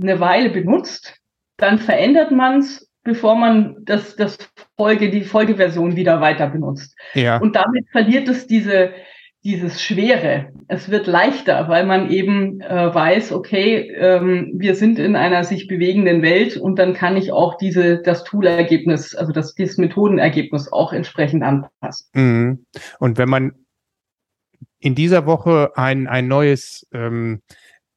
eine 0.01 0.21
Weile 0.21 0.51
benutzt. 0.51 1.17
Dann 1.57 1.79
verändert 1.79 2.31
man 2.31 2.59
es, 2.59 2.89
bevor 3.03 3.35
man 3.35 3.77
das, 3.81 4.15
das 4.15 4.37
Folge, 4.79 5.11
die 5.11 5.25
Folgeversion 5.25 5.97
wieder 5.97 6.21
weiter 6.21 6.49
benutzt. 6.49 6.97
Ja. 7.15 7.39
Und 7.39 7.57
damit 7.57 7.89
verliert 7.91 8.29
es 8.29 8.47
diese, 8.47 8.93
dieses 9.43 9.83
Schwere. 9.83 10.53
Es 10.69 10.89
wird 10.89 11.09
leichter, 11.09 11.69
weil 11.69 11.85
man 11.85 12.11
eben 12.11 12.61
äh, 12.61 12.95
weiß, 12.95 13.33
okay, 13.33 13.91
ähm, 13.97 14.53
wir 14.55 14.77
sind 14.77 15.01
in 15.01 15.17
einer 15.17 15.43
sich 15.43 15.67
bewegenden 15.67 16.23
Welt 16.23 16.57
und 16.57 16.79
dann 16.79 16.95
kann 16.95 17.17
ich 17.17 17.33
auch 17.33 17.57
diese 17.57 18.01
das 18.03 18.23
Toolergebnis, 18.23 19.17
also 19.17 19.33
das 19.33 19.55
dieses 19.55 19.79
Methodenergebnis 19.79 20.71
auch 20.71 20.93
entsprechend 20.93 21.43
anpassen. 21.43 22.09
Mhm. 22.15 22.67
Und 23.01 23.19
wenn 23.19 23.29
man 23.29 23.53
in 24.79 24.95
dieser 24.95 25.27
Woche 25.27 25.73
ein 25.75 26.07
ein 26.07 26.29
neues 26.29 26.87
ähm, 26.93 27.43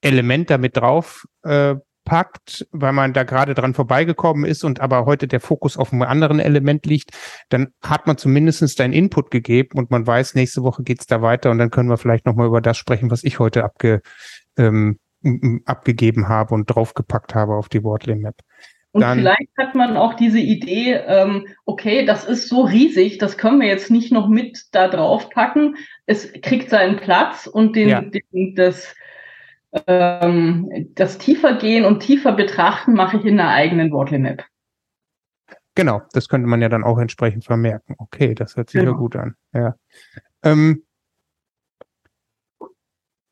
Element 0.01 0.49
damit 0.49 0.77
drauf 0.77 1.27
äh, 1.43 1.75
packt, 2.11 2.67
weil 2.73 2.91
man 2.91 3.13
da 3.13 3.23
gerade 3.23 3.53
dran 3.53 3.73
vorbeigekommen 3.73 4.43
ist 4.43 4.65
und 4.65 4.81
aber 4.81 5.05
heute 5.05 5.29
der 5.29 5.39
Fokus 5.39 5.77
auf 5.77 5.93
einem 5.93 6.01
anderen 6.01 6.41
Element 6.41 6.85
liegt, 6.85 7.11
dann 7.47 7.69
hat 7.81 8.05
man 8.05 8.17
zumindestens 8.17 8.75
deinen 8.75 8.91
Input 8.91 9.31
gegeben 9.31 9.79
und 9.79 9.91
man 9.91 10.05
weiß, 10.05 10.35
nächste 10.35 10.61
Woche 10.61 10.83
geht's 10.83 11.07
da 11.07 11.21
weiter 11.21 11.51
und 11.51 11.57
dann 11.57 11.71
können 11.71 11.87
wir 11.87 11.95
vielleicht 11.95 12.25
nochmal 12.25 12.47
über 12.47 12.59
das 12.59 12.75
sprechen, 12.75 13.11
was 13.11 13.23
ich 13.23 13.39
heute 13.39 13.63
abge, 13.63 14.01
ähm, 14.57 14.99
abgegeben 15.63 16.27
habe 16.27 16.53
und 16.53 16.65
draufgepackt 16.65 17.33
habe 17.33 17.55
auf 17.55 17.69
die 17.69 17.81
Wortley 17.81 18.15
Map. 18.15 18.35
Und 18.91 19.03
dann, 19.03 19.19
vielleicht 19.19 19.57
hat 19.57 19.73
man 19.73 19.95
auch 19.95 20.15
diese 20.15 20.39
Idee, 20.39 20.95
ähm, 21.07 21.47
okay, 21.63 22.05
das 22.05 22.25
ist 22.25 22.49
so 22.49 22.63
riesig, 22.63 23.19
das 23.19 23.37
können 23.37 23.61
wir 23.61 23.69
jetzt 23.69 23.89
nicht 23.89 24.11
noch 24.11 24.27
mit 24.27 24.65
da 24.73 24.89
drauf 24.89 25.29
packen. 25.29 25.77
Es 26.07 26.29
kriegt 26.41 26.69
seinen 26.71 26.97
Platz 26.97 27.47
und 27.47 27.77
den, 27.77 27.87
ja. 27.87 28.01
den 28.01 28.55
das 28.55 28.93
ähm, 29.87 30.69
das 30.95 31.17
tiefer 31.17 31.57
gehen 31.57 31.85
und 31.85 32.01
tiefer 32.01 32.33
betrachten 32.33 32.93
mache 32.93 33.17
ich 33.17 33.25
in 33.25 33.39
einer 33.39 33.49
eigenen 33.49 33.91
Wortlimap. 33.91 34.45
Genau, 35.75 36.01
das 36.11 36.27
könnte 36.27 36.47
man 36.47 36.61
ja 36.61 36.69
dann 36.69 36.83
auch 36.83 36.97
entsprechend 36.97 37.45
vermerken. 37.45 37.95
Okay, 37.97 38.35
das 38.35 38.57
hört 38.57 38.69
sich 38.69 38.81
genau. 38.81 38.91
ja 38.91 38.97
gut 38.97 39.15
an. 39.15 39.35
Ja. 39.53 39.75
Ähm, 40.43 40.83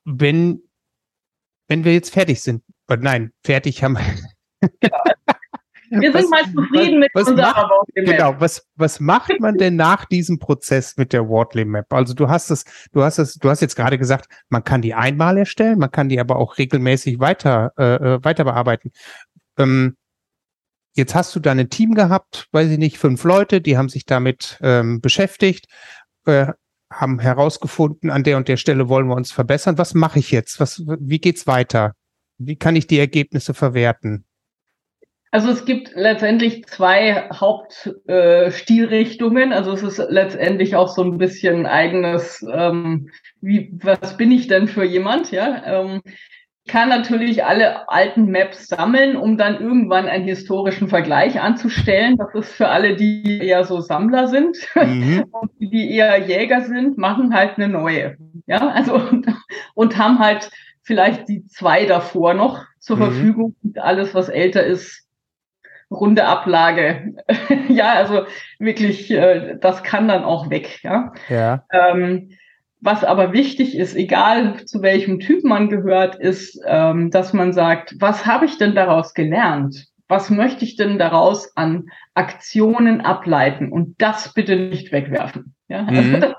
wenn, 0.06 0.62
wenn 1.67 1.84
wir 1.84 1.93
jetzt 1.93 2.13
fertig 2.13 2.41
sind, 2.41 2.63
äh, 2.88 2.97
nein, 2.97 3.34
fertig 3.43 3.84
haben 3.84 3.97
wir. 3.97 4.04
Genau. 4.82 5.04
Wir 5.89 6.12
sind 6.12 6.13
was, 6.13 6.30
mal 6.30 6.43
zufrieden 6.43 7.06
was, 7.13 7.25
mit 7.25 7.30
unserer 7.32 7.54
macht, 7.54 7.89
Genau, 7.95 8.36
was, 8.39 8.67
was 8.75 8.99
macht 8.99 9.39
man 9.39 9.58
denn 9.58 9.75
nach 9.78 10.06
diesem 10.06 10.39
Prozess 10.39 10.97
mit 10.97 11.13
der 11.13 11.28
Wortley 11.28 11.65
Map? 11.65 11.91
Also 11.91 12.13
du 12.13 12.30
hast 12.30 12.52
es, 12.52 12.63
du 12.91 13.04
hast 13.04 13.17
es, 13.17 13.36
du 13.36 13.49
hast 13.49 13.62
jetzt 13.62 13.75
gerade 13.75 13.97
gesagt, 13.97 14.28
man 14.49 14.63
kann 14.63 14.82
die 14.82 14.93
einmal 14.93 15.38
erstellen, 15.38 15.80
man 15.80 15.91
kann 15.91 16.10
die 16.10 16.19
aber 16.19 16.38
auch 16.38 16.58
regelmäßig 16.58 17.19
weiter, 17.19 17.73
äh, 17.78 17.95
äh 17.95 18.23
weiter 18.23 18.43
bearbeiten. 18.43 18.91
Ähm, 19.58 19.95
jetzt 20.95 21.15
hast 21.15 21.36
du 21.36 21.39
da 21.39 21.52
ein 21.52 21.69
Team 21.69 21.93
gehabt, 21.93 22.47
weiß 22.52 22.69
ich 22.69 22.78
nicht, 22.78 22.97
fünf 22.97 23.23
Leute, 23.23 23.62
die 23.62 23.78
haben 23.78 23.89
sich 23.89 24.06
damit 24.06 24.58
ähm, 24.62 25.02
beschäftigt, 25.02 25.67
äh, 26.25 26.47
haben 26.91 27.19
herausgefunden, 27.19 28.10
an 28.10 28.23
der 28.23 28.38
und 28.38 28.47
der 28.47 28.58
Stelle 28.58 28.89
wollen 28.89 29.08
wir 29.08 29.15
uns 29.15 29.32
verbessern. 29.32 29.78
Was 29.78 29.93
mache 29.93 30.19
ich 30.19 30.32
jetzt? 30.32 30.60
Was, 30.60 30.82
wie 30.86 31.19
geht's 31.19 31.45
weiter? 31.45 31.93
Wie 32.38 32.56
kann 32.56 32.75
ich 32.75 32.88
die 32.88 32.99
Ergebnisse 32.99 33.54
verwerten? 33.54 34.25
Also 35.32 35.50
es 35.50 35.65
gibt 35.65 35.92
letztendlich 35.94 36.65
zwei 36.65 37.30
Hauptstilrichtungen. 37.32 39.52
Äh, 39.52 39.56
also 39.56 39.74
es 39.74 39.84
ist 39.84 40.00
letztendlich 40.10 40.76
auch 40.76 40.88
so 40.88 41.04
ein 41.04 41.20
bisschen 41.20 41.68
eigenes, 41.68 42.44
ähm, 42.52 43.12
wie, 43.39 43.70
was 43.84 44.18
bin 44.18 44.32
ich 44.32 44.48
denn 44.48 44.68
für 44.68 44.84
jemand? 44.84 45.30
Ja, 45.32 45.62
ähm, 45.65 46.02
ich 46.65 46.72
kann 46.72 46.89
natürlich 46.89 47.46
alle 47.46 47.88
alten 47.89 48.32
Maps 48.32 48.68
sammeln, 48.68 49.15
um 49.18 49.38
dann 49.38 49.60
irgendwann 49.60 50.08
einen 50.08 50.26
historischen 50.26 50.88
Vergleich 50.88 51.39
anzustellen. 51.39 52.18
Das 52.18 52.34
ist 52.34 52.52
für 52.52 52.70
alle, 52.70 52.96
die 52.96 53.39
eher 53.39 53.65
so 53.65 53.82
Sammler 53.82 54.28
sind 54.28 54.58
mhm. 54.76 55.26
und 55.32 55.52
die 55.60 55.96
eher 55.96 56.28
Jäger 56.28 56.62
sind, 56.62 56.98
machen 56.98 57.36
halt 57.36 57.58
eine 57.58 57.70
neue. 57.70 58.18
Ja, 58.48 58.68
also 58.68 58.96
und, 58.96 59.28
und 59.76 59.98
haben 59.98 60.18
halt 60.20 60.50
vielleicht 60.82 61.30
die 61.30 61.46
zwei 61.46 61.86
davor 61.86 62.34
noch 62.34 62.65
zur 62.80 62.98
mhm. 62.98 63.02
Verfügung. 63.02 63.56
Und 63.63 63.78
alles, 63.80 64.15
was 64.15 64.30
älter 64.30 64.63
ist, 64.63 65.09
runde 65.91 66.25
Ablage. 66.25 67.15
ja, 67.69 67.93
also 67.93 68.23
wirklich, 68.60 69.12
äh, 69.12 69.58
das 69.60 69.84
kann 69.84 70.08
dann 70.08 70.23
auch 70.23 70.49
weg. 70.49 70.80
Ja. 70.84 71.13
ja. 71.30 71.65
Ähm, 71.71 72.32
was 72.82 73.04
aber 73.04 73.34
wichtig 73.34 73.78
ist, 73.78 73.95
egal 73.95 74.65
zu 74.65 74.82
welchem 74.82 75.19
Typ 75.19 75.43
man 75.43 75.69
gehört, 75.69 76.15
ist, 76.15 76.62
ähm, 76.65 77.12
dass 77.12 77.34
man 77.34 77.52
sagt, 77.52 77.95
was 77.99 78.25
habe 78.25 78.45
ich 78.45 78.58
denn 78.58 78.73
daraus 78.73 79.13
gelernt? 79.13 79.88
Was 80.08 80.30
möchte 80.30 80.65
ich 80.65 80.75
denn 80.75 80.97
daraus 80.97 81.56
an 81.56 81.88
Aktionen 82.13 83.02
ableiten 83.02 83.71
und 83.71 83.95
das 83.99 84.34
bitte 84.34 84.56
nicht 84.56 84.91
wegwerfen? 84.91 85.54
Ja, 85.67 85.84
mhm. 85.84 86.15
also 86.15 86.34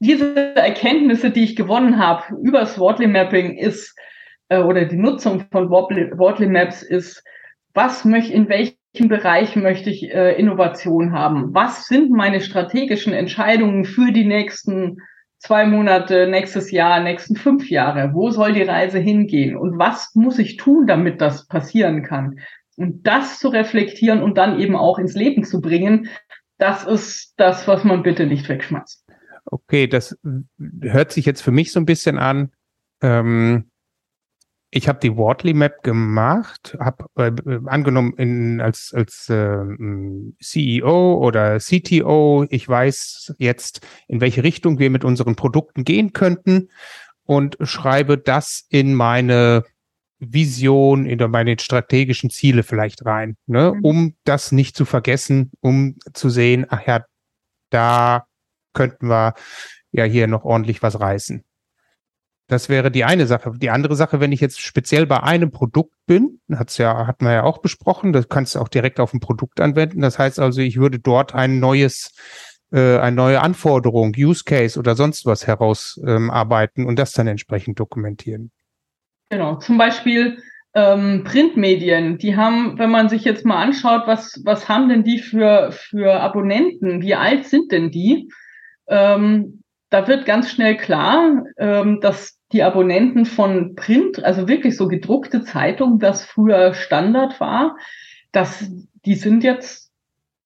diese 0.00 0.56
Erkenntnisse, 0.56 1.30
die 1.30 1.44
ich 1.44 1.56
gewonnen 1.56 1.98
habe 1.98 2.34
über 2.42 2.60
das 2.60 2.78
Wortly 2.78 3.06
Mapping 3.06 3.56
ist, 3.56 3.96
äh, 4.48 4.58
oder 4.58 4.84
die 4.84 4.96
Nutzung 4.96 5.44
von 5.50 5.70
Wortly 5.70 6.46
Maps 6.46 6.82
ist, 6.82 7.24
was 7.74 8.04
möchte, 8.04 8.32
in 8.32 8.48
welchem 8.48 9.08
Bereich 9.08 9.56
möchte 9.56 9.90
ich 9.90 10.10
äh, 10.10 10.38
Innovation 10.38 11.12
haben? 11.12 11.54
Was 11.54 11.86
sind 11.86 12.10
meine 12.10 12.40
strategischen 12.40 13.12
Entscheidungen 13.12 13.84
für 13.84 14.12
die 14.12 14.24
nächsten 14.24 14.98
zwei 15.38 15.66
Monate, 15.66 16.28
nächstes 16.28 16.70
Jahr, 16.70 17.00
nächsten 17.00 17.36
fünf 17.36 17.68
Jahre? 17.70 18.10
Wo 18.14 18.30
soll 18.30 18.52
die 18.52 18.62
Reise 18.62 18.98
hingehen? 18.98 19.56
Und 19.56 19.78
was 19.78 20.14
muss 20.14 20.38
ich 20.38 20.56
tun, 20.56 20.86
damit 20.86 21.20
das 21.20 21.46
passieren 21.46 22.02
kann? 22.02 22.38
Und 22.76 23.06
das 23.06 23.38
zu 23.38 23.48
reflektieren 23.48 24.22
und 24.22 24.38
dann 24.38 24.58
eben 24.58 24.76
auch 24.76 24.98
ins 24.98 25.14
Leben 25.14 25.44
zu 25.44 25.60
bringen, 25.60 26.08
das 26.58 26.84
ist 26.84 27.34
das, 27.36 27.66
was 27.66 27.84
man 27.84 28.02
bitte 28.02 28.26
nicht 28.26 28.48
wegschmeißt. 28.48 29.04
Okay, 29.44 29.86
das 29.88 30.16
hört 30.80 31.12
sich 31.12 31.26
jetzt 31.26 31.42
für 31.42 31.50
mich 31.50 31.72
so 31.72 31.80
ein 31.80 31.86
bisschen 31.86 32.18
an, 32.18 32.52
ähm, 33.02 33.71
ich 34.74 34.88
habe 34.88 34.98
die 35.00 35.16
Wortley 35.16 35.52
Map 35.52 35.82
gemacht, 35.82 36.76
habe 36.80 37.04
äh, 37.16 37.58
angenommen 37.66 38.14
in, 38.16 38.60
als, 38.62 38.92
als 38.94 39.28
äh, 39.28 39.58
CEO 40.40 41.18
oder 41.18 41.58
CTO, 41.58 42.46
ich 42.48 42.66
weiß 42.66 43.34
jetzt, 43.38 43.86
in 44.08 44.22
welche 44.22 44.42
Richtung 44.42 44.78
wir 44.78 44.88
mit 44.88 45.04
unseren 45.04 45.36
Produkten 45.36 45.84
gehen 45.84 46.14
könnten 46.14 46.70
und 47.24 47.58
schreibe 47.60 48.16
das 48.16 48.64
in 48.70 48.94
meine 48.94 49.64
Vision, 50.18 51.04
in 51.04 51.18
meine 51.30 51.58
strategischen 51.58 52.30
Ziele 52.30 52.62
vielleicht 52.62 53.04
rein, 53.04 53.36
ne, 53.46 53.74
mhm. 53.74 53.84
um 53.84 54.14
das 54.24 54.52
nicht 54.52 54.74
zu 54.74 54.86
vergessen, 54.86 55.50
um 55.60 55.96
zu 56.14 56.30
sehen, 56.30 56.64
ach 56.70 56.86
ja, 56.86 57.04
da 57.68 58.26
könnten 58.72 59.08
wir 59.08 59.34
ja 59.90 60.04
hier 60.04 60.28
noch 60.28 60.44
ordentlich 60.44 60.82
was 60.82 60.98
reißen. 60.98 61.44
Das 62.52 62.68
wäre 62.68 62.90
die 62.90 63.04
eine 63.04 63.26
Sache. 63.26 63.50
Die 63.56 63.70
andere 63.70 63.96
Sache, 63.96 64.20
wenn 64.20 64.30
ich 64.30 64.42
jetzt 64.42 64.60
speziell 64.60 65.06
bei 65.06 65.22
einem 65.22 65.50
Produkt 65.50 65.94
bin, 66.06 66.38
hat's 66.54 66.76
ja, 66.76 67.06
hat 67.06 67.22
man 67.22 67.32
ja 67.32 67.44
auch 67.44 67.62
besprochen, 67.62 68.12
das 68.12 68.28
kannst 68.28 68.54
du 68.54 68.58
auch 68.58 68.68
direkt 68.68 69.00
auf 69.00 69.14
ein 69.14 69.20
Produkt 69.20 69.58
anwenden. 69.58 70.02
Das 70.02 70.18
heißt 70.18 70.38
also, 70.38 70.60
ich 70.60 70.76
würde 70.76 70.98
dort 70.98 71.34
ein 71.34 71.60
neues, 71.60 72.14
äh, 72.70 72.98
eine 72.98 73.16
neue 73.16 73.40
Anforderung, 73.40 74.12
Use 74.14 74.44
Case 74.44 74.78
oder 74.78 74.96
sonst 74.96 75.24
was 75.24 75.46
herausarbeiten 75.46 76.82
ähm, 76.82 76.88
und 76.88 76.98
das 76.98 77.12
dann 77.12 77.26
entsprechend 77.26 77.80
dokumentieren. 77.80 78.50
Genau, 79.30 79.56
zum 79.56 79.78
Beispiel 79.78 80.36
ähm, 80.74 81.24
Printmedien, 81.24 82.18
die 82.18 82.36
haben, 82.36 82.78
wenn 82.78 82.90
man 82.90 83.08
sich 83.08 83.24
jetzt 83.24 83.46
mal 83.46 83.62
anschaut, 83.62 84.02
was, 84.04 84.42
was 84.44 84.68
haben 84.68 84.90
denn 84.90 85.04
die 85.04 85.20
für, 85.20 85.72
für 85.72 86.20
Abonnenten, 86.20 87.00
wie 87.00 87.14
alt 87.14 87.46
sind 87.46 87.72
denn 87.72 87.90
die? 87.90 88.30
Ähm, 88.88 89.62
da 89.92 90.08
wird 90.08 90.24
ganz 90.24 90.50
schnell 90.50 90.78
klar, 90.78 91.44
ähm, 91.58 92.00
dass 92.00 92.38
die 92.52 92.62
Abonnenten 92.62 93.24
von 93.24 93.74
Print, 93.74 94.22
also 94.22 94.48
wirklich 94.48 94.76
so 94.76 94.88
gedruckte 94.88 95.42
Zeitungen, 95.42 95.98
das 95.98 96.24
früher 96.24 96.74
Standard 96.74 97.40
war, 97.40 97.76
dass 98.30 98.70
die 99.04 99.14
sind 99.14 99.42
jetzt, 99.42 99.90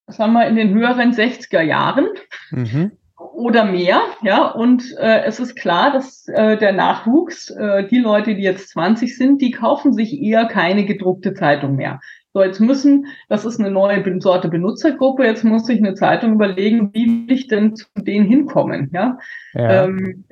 sagen 0.07 0.33
wir, 0.33 0.47
in 0.47 0.57
den 0.57 0.73
höheren 0.73 1.13
60er 1.13 1.63
Jahren 1.63 2.07
mhm. 2.51 2.93
oder 3.17 3.65
mehr, 3.65 4.01
ja, 4.23 4.47
und 4.47 4.97
äh, 4.99 5.25
es 5.25 5.41
ist 5.41 5.57
klar, 5.57 5.93
dass 5.93 6.29
äh, 6.29 6.57
der 6.57 6.73
Nachwuchs, 6.73 7.51
äh, 7.51 7.87
die 7.89 7.99
Leute, 7.99 8.35
die 8.35 8.43
jetzt 8.43 8.71
20 8.71 9.17
sind, 9.17 9.43
die 9.43 9.51
kaufen 9.51 9.93
sich 9.93 10.21
eher 10.21 10.47
keine 10.47 10.85
gedruckte 10.87 11.35
Zeitung 11.35 11.77
mehr. 11.77 12.01
So, 12.33 12.43
jetzt 12.43 12.61
müssen, 12.61 13.07
das 13.29 13.47
ist 13.47 13.59
eine 13.59 13.71
neue 13.71 14.05
Sorte 14.21 14.49
Benutzergruppe, 14.49 15.25
jetzt 15.25 15.43
muss 15.43 15.69
ich 15.71 15.79
eine 15.79 15.95
Zeitung 15.95 16.35
überlegen, 16.35 16.93
wie 16.93 17.07
will 17.07 17.35
ich 17.35 17.49
denn 17.49 17.75
zu 17.75 17.87
denen 17.97 18.27
hinkommen, 18.27 18.91
ja. 18.93 19.19
ja. 19.55 19.85
Ähm, 19.85 20.25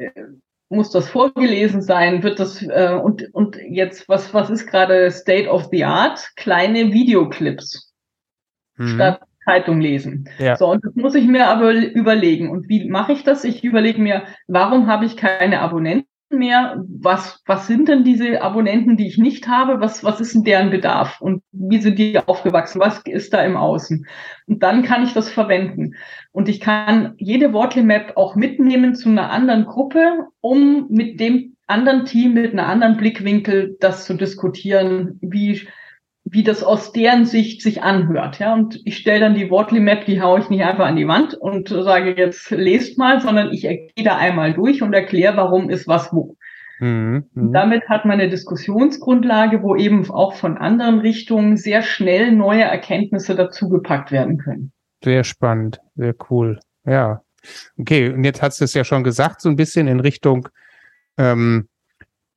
muss 0.68 0.90
das 0.90 1.08
vorgelesen 1.08 1.82
sein? 1.82 2.22
Wird 2.22 2.40
das 2.40 2.62
äh, 2.62 2.98
und 3.02 3.32
und 3.32 3.56
jetzt 3.68 4.08
was 4.08 4.32
was 4.34 4.50
ist 4.50 4.66
gerade 4.66 5.10
State 5.10 5.48
of 5.48 5.68
the 5.70 5.84
Art? 5.84 6.30
Kleine 6.36 6.92
Videoclips 6.92 7.92
mhm. 8.76 8.88
statt 8.88 9.20
Zeitung 9.44 9.80
lesen. 9.80 10.28
Ja. 10.38 10.56
So, 10.56 10.70
und 10.70 10.84
das 10.84 10.94
muss 10.94 11.14
ich 11.14 11.26
mir 11.26 11.48
aber 11.48 11.72
überlegen. 11.72 12.50
Und 12.50 12.68
wie 12.68 12.88
mache 12.88 13.12
ich 13.12 13.24
das? 13.24 13.44
Ich 13.44 13.62
überlege 13.62 14.00
mir, 14.00 14.24
warum 14.46 14.86
habe 14.86 15.04
ich 15.04 15.16
keine 15.16 15.60
Abonnenten 15.60 16.08
mehr? 16.38 16.84
Was, 17.00 17.42
was 17.46 17.66
sind 17.66 17.88
denn 17.88 18.04
diese 18.04 18.42
Abonnenten, 18.42 18.96
die 18.96 19.06
ich 19.06 19.18
nicht 19.18 19.48
habe? 19.48 19.80
Was, 19.80 20.04
was 20.04 20.20
ist 20.20 20.34
denn 20.34 20.44
deren 20.44 20.70
Bedarf? 20.70 21.20
Und 21.20 21.42
wie 21.52 21.80
sind 21.80 21.98
die 21.98 22.18
aufgewachsen? 22.18 22.80
Was 22.80 23.00
ist 23.06 23.32
da 23.32 23.42
im 23.42 23.56
Außen? 23.56 24.06
Und 24.46 24.62
dann 24.62 24.82
kann 24.82 25.04
ich 25.04 25.12
das 25.12 25.30
verwenden. 25.30 25.94
Und 26.32 26.48
ich 26.48 26.60
kann 26.60 27.14
jede 27.16 27.52
Wortly 27.52 27.82
Map 27.82 28.12
auch 28.16 28.36
mitnehmen 28.36 28.94
zu 28.94 29.08
einer 29.08 29.30
anderen 29.30 29.64
Gruppe, 29.64 30.26
um 30.40 30.86
mit 30.88 31.20
dem 31.20 31.56
anderen 31.66 32.04
Team, 32.04 32.34
mit 32.34 32.52
einem 32.52 32.68
anderen 32.68 32.96
Blickwinkel 32.96 33.76
das 33.80 34.04
zu 34.04 34.14
diskutieren, 34.14 35.18
wie 35.22 35.66
wie 36.24 36.42
das 36.42 36.62
aus 36.62 36.92
deren 36.92 37.26
Sicht 37.26 37.60
sich 37.60 37.82
anhört. 37.82 38.38
Ja, 38.38 38.54
und 38.54 38.80
ich 38.84 38.96
stelle 38.96 39.20
dann 39.20 39.34
die 39.34 39.50
Wortly 39.50 39.80
Map, 39.80 40.06
die 40.06 40.22
haue 40.22 40.40
ich 40.40 40.48
nicht 40.48 40.64
einfach 40.64 40.86
an 40.86 40.96
die 40.96 41.06
Wand 41.06 41.34
und 41.34 41.68
sage 41.68 42.14
jetzt 42.16 42.50
lest 42.50 42.98
mal, 42.98 43.20
sondern 43.20 43.52
ich 43.52 43.62
gehe 43.62 43.90
da 44.04 44.16
einmal 44.16 44.54
durch 44.54 44.82
und 44.82 44.94
erkläre, 44.94 45.36
warum 45.36 45.68
ist 45.68 45.86
was 45.86 46.12
wo. 46.12 46.36
Mhm, 46.80 47.26
mh. 47.34 47.52
Damit 47.52 47.88
hat 47.88 48.04
man 48.04 48.20
eine 48.20 48.30
Diskussionsgrundlage, 48.30 49.62
wo 49.62 49.76
eben 49.76 50.10
auch 50.10 50.34
von 50.34 50.56
anderen 50.56 50.98
Richtungen 50.98 51.56
sehr 51.56 51.82
schnell 51.82 52.32
neue 52.32 52.62
Erkenntnisse 52.62 53.34
dazugepackt 53.36 54.10
werden 54.10 54.38
können. 54.38 54.72
Sehr 55.04 55.24
spannend, 55.24 55.80
sehr 55.94 56.14
cool. 56.30 56.58
Ja. 56.86 57.20
Okay, 57.78 58.08
und 58.08 58.24
jetzt 58.24 58.40
hast 58.40 58.60
du 58.60 58.64
es 58.64 58.72
ja 58.72 58.84
schon 58.84 59.04
gesagt, 59.04 59.42
so 59.42 59.50
ein 59.50 59.56
bisschen 59.56 59.86
in 59.86 60.00
Richtung 60.00 60.48
ähm, 61.18 61.68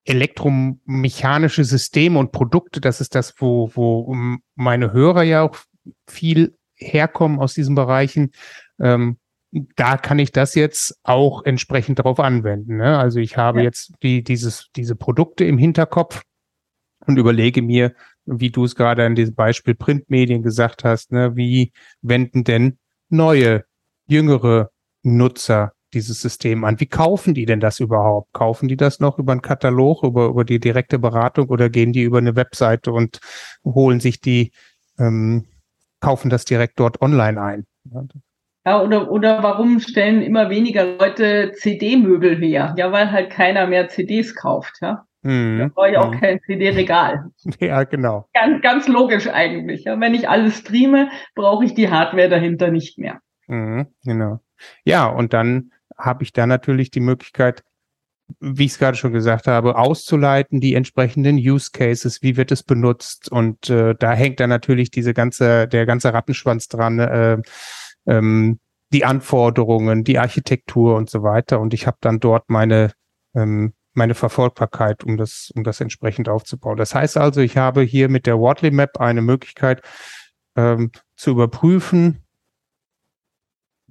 elektromechanische 0.08 1.64
Systeme 1.64 2.18
und 2.18 2.32
Produkte, 2.32 2.80
das 2.80 3.02
ist 3.02 3.14
das, 3.16 3.36
wo, 3.38 3.72
wo 3.74 4.16
meine 4.56 4.94
Hörer 4.94 5.24
ja 5.24 5.42
auch 5.42 5.58
viel 6.08 6.58
herkommen 6.76 7.40
aus 7.40 7.54
diesen 7.54 7.76
Bereichen. 7.76 8.32
Ähm, 8.80 9.18
da 9.76 9.98
kann 9.98 10.20
ich 10.20 10.32
das 10.32 10.56
jetzt 10.56 11.00
auch 11.04 11.44
entsprechend 11.44 12.00
darauf 12.00 12.20
anwenden. 12.20 12.78
Ne? 12.78 12.98
Also 12.98 13.20
ich 13.20 13.38
habe 13.38 13.60
ja. 13.60 13.66
jetzt 13.66 13.94
die, 14.04 14.24
dieses, 14.24 14.70
diese 14.76 14.96
Produkte 14.96 15.46
im 15.46 15.58
Hinterkopf 15.58 16.24
und 17.06 17.18
überlege 17.18 17.62
mir, 17.62 17.94
wie 18.26 18.50
du 18.50 18.66
es 18.66 18.76
gerade 18.76 19.06
an 19.06 19.16
diesem 19.16 19.36
Beispiel 19.36 19.76
Printmedien 19.76 20.44
gesagt 20.44 20.84
hast, 20.84 21.12
ne, 21.12 21.36
wie 21.36 21.72
wenden 22.02 22.44
denn 22.44 22.78
neue, 23.10 23.64
jüngere 24.08 24.70
Nutzer 25.04 25.74
dieses 25.98 26.22
System 26.22 26.64
an. 26.64 26.80
Wie 26.80 26.86
kaufen 26.86 27.34
die 27.34 27.46
denn 27.46 27.60
das 27.60 27.80
überhaupt? 27.80 28.32
Kaufen 28.34 28.68
die 28.68 28.78
das 28.78 29.00
noch 29.00 29.18
über 29.18 29.32
einen 29.32 29.42
Katalog, 29.42 30.04
über, 30.04 30.28
über 30.28 30.46
die 30.46 30.60
direkte 30.60 31.00
Beratung 31.00 31.50
oder 31.50 31.70
gehen 31.70 31.92
die 31.92 32.04
über 32.04 32.20
eine 32.20 32.36
Webseite 32.36 32.92
und 32.92 33.20
holen 33.66 34.00
sich 34.00 34.22
die, 34.22 34.52
ähm, 35.00 35.46
kaufen 36.00 36.30
das 36.30 36.46
direkt 36.46 36.80
dort 36.80 37.02
online 37.02 37.42
ein? 37.42 37.66
Ja, 38.66 38.82
oder, 38.84 39.10
oder 39.10 39.42
warum 39.42 39.80
stellen 39.80 40.22
immer 40.22 40.50
weniger 40.50 40.98
Leute 40.98 41.54
CD-Möbel 41.54 42.38
her? 42.38 42.76
Ja, 42.78 42.92
weil 42.92 43.12
halt 43.12 43.32
keiner 43.32 43.66
mehr 43.66 43.88
CDs 43.88 44.36
kauft, 44.36 44.78
ja. 44.82 45.06
Mhm. 45.24 45.60
Da 45.60 45.68
brauche 45.74 45.90
ich 45.90 45.98
auch 45.98 46.12
mhm. 46.12 46.20
kein 46.20 46.40
CD-Regal. 46.42 47.26
Ja, 47.60 47.84
genau. 47.86 48.28
Ganz, 48.34 48.62
ganz 48.62 48.88
logisch 48.88 49.28
eigentlich. 49.28 49.86
Ja. 49.86 50.00
Wenn 50.00 50.14
ich 50.14 50.30
alles 50.30 50.60
streame, 50.60 51.10
brauche 51.34 51.66
ich 51.66 51.74
die 51.74 51.90
Hardware 51.90 52.30
dahinter 52.30 52.70
nicht 52.70 53.00
mehr. 53.00 53.20
Mhm, 53.48 53.88
genau. 54.04 54.42
Ja, 54.84 55.08
und 55.08 55.34
dann 55.34 55.72
habe 55.98 56.24
ich 56.24 56.34
da 56.34 56.46
natürlich 56.46 56.92
die 56.92 57.00
Möglichkeit, 57.00 57.64
wie 58.40 58.66
ich 58.66 58.72
es 58.74 58.80
gerade 58.80 58.98
schon 58.98 59.14
gesagt 59.14 59.48
habe, 59.48 59.78
auszuleiten, 59.78 60.60
die 60.60 60.76
entsprechenden 60.76 61.38
Use 61.38 61.72
Cases, 61.72 62.22
wie 62.22 62.36
wird 62.36 62.52
es 62.52 62.64
benutzt 62.64 63.32
und 63.32 63.70
äh, 63.70 63.96
da 63.98 64.14
hängt 64.14 64.40
dann 64.40 64.50
natürlich 64.50 64.92
diese 64.92 65.14
ganze, 65.14 65.68
der 65.68 65.86
ganze 65.86 66.14
Rattenschwanz 66.14 66.68
dran, 66.68 67.00
äh, 67.00 67.38
ähm, 68.06 68.60
die 68.92 69.06
Anforderungen, 69.06 70.04
die 70.04 70.20
Architektur 70.20 70.96
und 70.96 71.10
so 71.10 71.24
weiter 71.24 71.60
und 71.60 71.74
ich 71.74 71.88
habe 71.88 71.98
dann 72.02 72.20
dort 72.20 72.50
meine 72.50 72.92
ähm, 73.34 73.74
meine 73.98 74.14
Verfolgbarkeit, 74.14 75.04
um 75.04 75.18
das, 75.18 75.52
um 75.56 75.64
das 75.64 75.82
entsprechend 75.82 76.30
aufzubauen. 76.30 76.78
Das 76.78 76.94
heißt 76.94 77.18
also, 77.18 77.42
ich 77.42 77.58
habe 77.58 77.82
hier 77.82 78.10
mit 78.10 78.28
der 78.28 78.38
Wortley 78.38 78.70
Map 78.70 79.00
eine 79.00 79.24
Möglichkeit 79.24 79.82
ähm, 80.56 80.92
zu 81.16 81.32
überprüfen, 81.32 82.24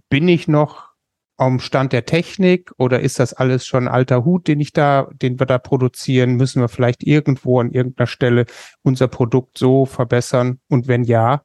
bin 0.08 0.28
ich 0.28 0.46
noch 0.46 0.90
am 1.36 1.58
Stand 1.60 1.92
der 1.92 2.06
Technik 2.06 2.72
oder 2.78 3.00
ist 3.00 3.18
das 3.18 3.34
alles 3.34 3.66
schon 3.66 3.88
alter 3.88 4.24
Hut, 4.24 4.48
den 4.48 4.60
ich 4.60 4.72
da, 4.72 5.08
den 5.12 5.38
wir 5.38 5.46
da 5.46 5.58
produzieren? 5.58 6.36
Müssen 6.36 6.60
wir 6.60 6.68
vielleicht 6.68 7.02
irgendwo 7.02 7.60
an 7.60 7.70
irgendeiner 7.70 8.06
Stelle 8.06 8.46
unser 8.82 9.08
Produkt 9.08 9.58
so 9.58 9.84
verbessern? 9.84 10.60
Und 10.68 10.88
wenn 10.88 11.04
ja, 11.04 11.42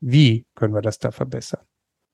wie 0.00 0.46
können 0.54 0.74
wir 0.74 0.82
das 0.82 0.98
da 0.98 1.10
verbessern? 1.10 1.60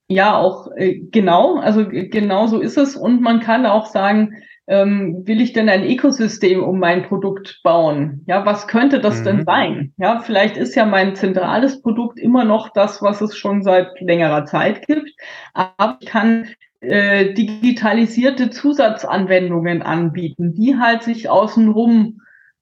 Ja, 0.08 0.38
auch 0.38 0.68
äh, 0.76 1.00
genau. 1.10 1.58
Also 1.58 1.86
genau 1.88 2.46
so 2.46 2.60
ist 2.60 2.78
es. 2.78 2.96
Und 2.96 3.20
man 3.20 3.40
kann 3.40 3.66
auch 3.66 3.86
sagen, 3.86 4.34
ähm, 4.66 5.26
will 5.26 5.40
ich 5.40 5.52
denn 5.52 5.68
ein 5.68 5.84
Ökosystem 5.84 6.62
um 6.62 6.78
mein 6.78 7.02
Produkt 7.02 7.60
bauen? 7.62 8.24
Ja, 8.26 8.44
was 8.46 8.68
könnte 8.68 9.00
das 9.00 9.20
mhm. 9.20 9.24
denn 9.24 9.44
sein? 9.44 9.92
Ja, 9.98 10.20
vielleicht 10.20 10.56
ist 10.56 10.74
ja 10.74 10.86
mein 10.86 11.14
zentrales 11.14 11.82
Produkt 11.82 12.18
immer 12.18 12.44
noch 12.44 12.70
das, 12.70 13.02
was 13.02 13.20
es 13.20 13.36
schon 13.36 13.62
seit 13.62 14.00
längerer 14.00 14.44
Zeit 14.46 14.86
gibt. 14.86 15.10
Aber 15.52 15.98
ich 16.00 16.06
kann 16.06 16.48
äh, 16.80 17.34
digitalisierte 17.34 18.50
Zusatzanwendungen 18.50 19.82
anbieten, 19.82 20.54
die 20.54 20.76
halt 20.76 21.02
sich 21.02 21.28
außenrum 21.28 22.20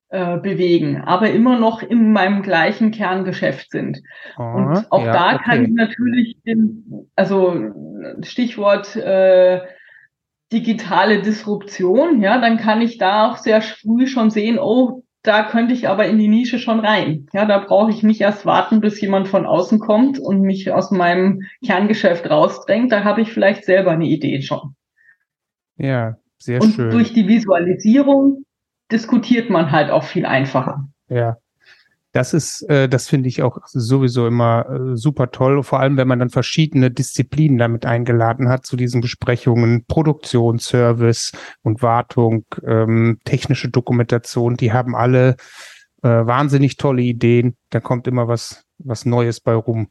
äh, 0.09 0.39
bewegen, 0.39 1.03
aber 1.03 1.31
immer 1.31 1.59
noch 1.59 1.83
in 1.83 2.13
meinem 2.13 2.43
gleichen 2.43 2.93
Kerngeschäft 2.93 3.71
sind. 3.71 4.01
Oh, 4.39 4.43
und 4.43 4.87
auch 4.91 5.05
ja, 5.05 5.13
da 5.13 5.35
okay. 5.35 5.45
kann 5.45 5.65
ich 5.65 5.71
natürlich, 5.71 6.37
den, 6.47 7.11
also 7.17 7.73
Stichwort 8.23 8.95
äh, 8.97 9.63
digitale 10.53 11.23
Disruption, 11.23 12.23
ja, 12.23 12.41
dann 12.41 12.57
kann 12.57 12.81
ich 12.81 12.99
da 12.99 13.31
auch 13.31 13.37
sehr 13.37 13.61
früh 13.61 14.07
schon 14.07 14.31
sehen, 14.31 14.59
oh, 14.59 15.03
da 15.27 15.43
könnte 15.43 15.75
ich 15.75 15.89
aber 15.89 16.07
in 16.07 16.19
die 16.19 16.29
Nische 16.29 16.59
schon 16.59 16.81
rein. 16.81 17.27
Ja, 17.33 17.47
da 17.47 17.59
brauche 17.59 17.91
ich 17.91 18.03
nicht 18.03 18.21
erst 18.21 18.47
warten, 18.47 18.81
bis 18.81 19.01
jemand 19.01 19.29
von 19.29 19.47
außen 19.47 19.79
kommt 19.79 20.19
und 20.19 20.41
mich 20.41 20.71
aus 20.73 20.91
meinem 20.91 21.43
Kerngeschäft 21.65 22.29
rausdrängt. 22.31 22.93
Da 22.93 23.05
habe 23.05 23.23
ich 23.23 23.33
vielleicht 23.33 23.65
selber 23.65 23.91
eine 23.91 24.07
Idee 24.07 24.41
schon. 24.43 24.77
Ja, 25.77 26.17
sehr 26.39 26.61
und 26.63 26.75
schön. 26.75 26.87
Und 26.87 26.93
durch 26.93 27.13
die 27.13 27.29
Visualisierung 27.29 28.45
diskutiert 28.91 29.51
man 29.51 29.73
halt 29.73 29.91
auch 29.91 30.05
viel 30.05 30.27
einfacher. 30.27 30.87
Ja, 31.09 31.37
das 32.17 32.33
ist, 32.33 32.63
äh, 32.71 32.89
das 32.89 33.09
finde 33.09 33.29
ich 33.29 33.43
auch 33.43 33.59
sowieso 33.67 34.27
immer 34.27 34.67
äh, 34.71 34.97
super 34.97 35.31
toll, 35.31 35.63
vor 35.63 35.81
allem 35.81 35.99
wenn 35.99 36.09
man 36.09 36.19
dann 36.19 36.31
verschiedene 36.31 36.91
Disziplinen 36.91 37.59
damit 37.59 37.85
eingeladen 37.85 38.49
hat 38.49 38.65
zu 38.65 38.77
diesen 38.77 39.03
Besprechungen, 39.03 39.85
Produktion, 39.85 40.59
Service 40.59 41.33
und 41.61 41.83
Wartung, 41.83 42.47
ähm, 42.67 43.19
technische 43.27 43.69
Dokumentation, 43.69 44.57
die 44.57 44.73
haben 44.73 44.97
alle 44.97 45.37
äh, 46.03 46.09
wahnsinnig 46.09 46.79
tolle 46.79 47.03
Ideen. 47.03 47.55
Da 47.69 47.81
kommt 47.81 48.07
immer 48.07 48.29
was, 48.29 48.65
was 48.79 49.05
Neues 49.05 49.41
bei 49.41 49.55
rum. 49.55 49.89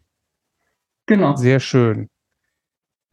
Genau. 1.05 1.35
Sehr 1.35 1.59
schön. 1.59 2.09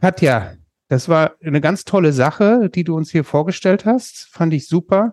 Katja, 0.00 0.54
das 0.88 1.10
war 1.10 1.34
eine 1.44 1.60
ganz 1.60 1.84
tolle 1.84 2.14
Sache, 2.14 2.70
die 2.74 2.84
du 2.84 2.96
uns 2.96 3.10
hier 3.10 3.24
vorgestellt 3.24 3.84
hast. 3.84 4.28
Fand 4.32 4.54
ich 4.54 4.68
super. 4.68 5.12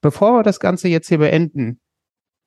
Bevor 0.00 0.32
wir 0.32 0.42
das 0.42 0.58
Ganze 0.58 0.88
jetzt 0.88 1.06
hier 1.08 1.18
beenden 1.18 1.78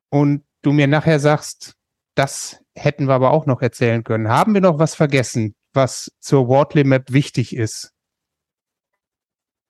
und 0.10 0.44
du 0.62 0.72
mir 0.72 0.88
nachher 0.88 1.20
sagst, 1.20 1.74
das 2.16 2.64
hätten 2.76 3.08
wir 3.08 3.14
aber 3.14 3.32
auch 3.32 3.46
noch 3.46 3.62
erzählen 3.62 4.04
können. 4.04 4.30
Haben 4.30 4.54
wir 4.54 4.62
noch 4.62 4.80
was 4.80 4.96
vergessen, 4.96 5.56
was 5.74 6.12
zur 6.20 6.48
Wortley 6.48 6.84
Map 6.84 7.12
wichtig 7.12 7.56
ist? 7.56 7.94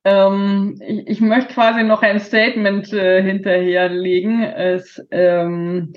Ähm, 0.06 0.80
ich, 0.86 1.08
ich, 1.08 1.22
möchte 1.22 1.54
quasi 1.54 1.84
noch 1.84 2.02
ein 2.02 2.20
Statement 2.20 2.92
äh, 2.94 3.22
hinterherlegen. 3.22 4.44
Es 4.44 5.02
ähm, 5.12 5.94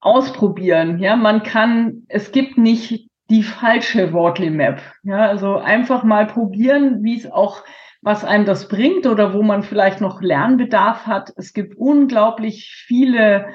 ausprobieren. 0.00 0.98
Ja, 0.98 1.16
man 1.16 1.42
kann, 1.42 2.04
es 2.08 2.32
gibt 2.32 2.58
nicht 2.58 3.08
die 3.30 3.42
falsche 3.42 4.12
Wortley 4.12 4.50
Map. 4.50 4.80
Ja, 5.02 5.26
also 5.26 5.56
einfach 5.56 6.04
mal 6.04 6.26
probieren, 6.26 7.02
wie 7.02 7.18
es 7.18 7.30
auch 7.30 7.64
was 8.02 8.24
einem 8.24 8.44
das 8.44 8.68
bringt 8.68 9.06
oder 9.06 9.34
wo 9.34 9.42
man 9.42 9.64
vielleicht 9.64 10.00
noch 10.00 10.20
Lernbedarf 10.20 11.06
hat. 11.06 11.32
Es 11.36 11.52
gibt 11.52 11.76
unglaublich 11.76 12.72
viele 12.86 13.46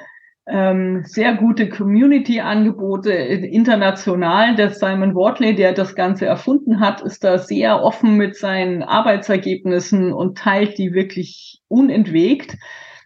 ähm, 0.51 1.03
sehr 1.05 1.35
gute 1.35 1.69
Community-Angebote 1.69 3.11
international. 3.13 4.55
Der 4.55 4.71
Simon 4.71 5.15
Wortley, 5.15 5.55
der 5.55 5.71
das 5.71 5.95
Ganze 5.95 6.25
erfunden 6.25 6.81
hat, 6.81 7.01
ist 7.01 7.23
da 7.23 7.37
sehr 7.37 7.81
offen 7.81 8.17
mit 8.17 8.35
seinen 8.35 8.83
Arbeitsergebnissen 8.83 10.11
und 10.11 10.37
teilt 10.37 10.77
die 10.77 10.93
wirklich 10.93 11.61
unentwegt. 11.69 12.57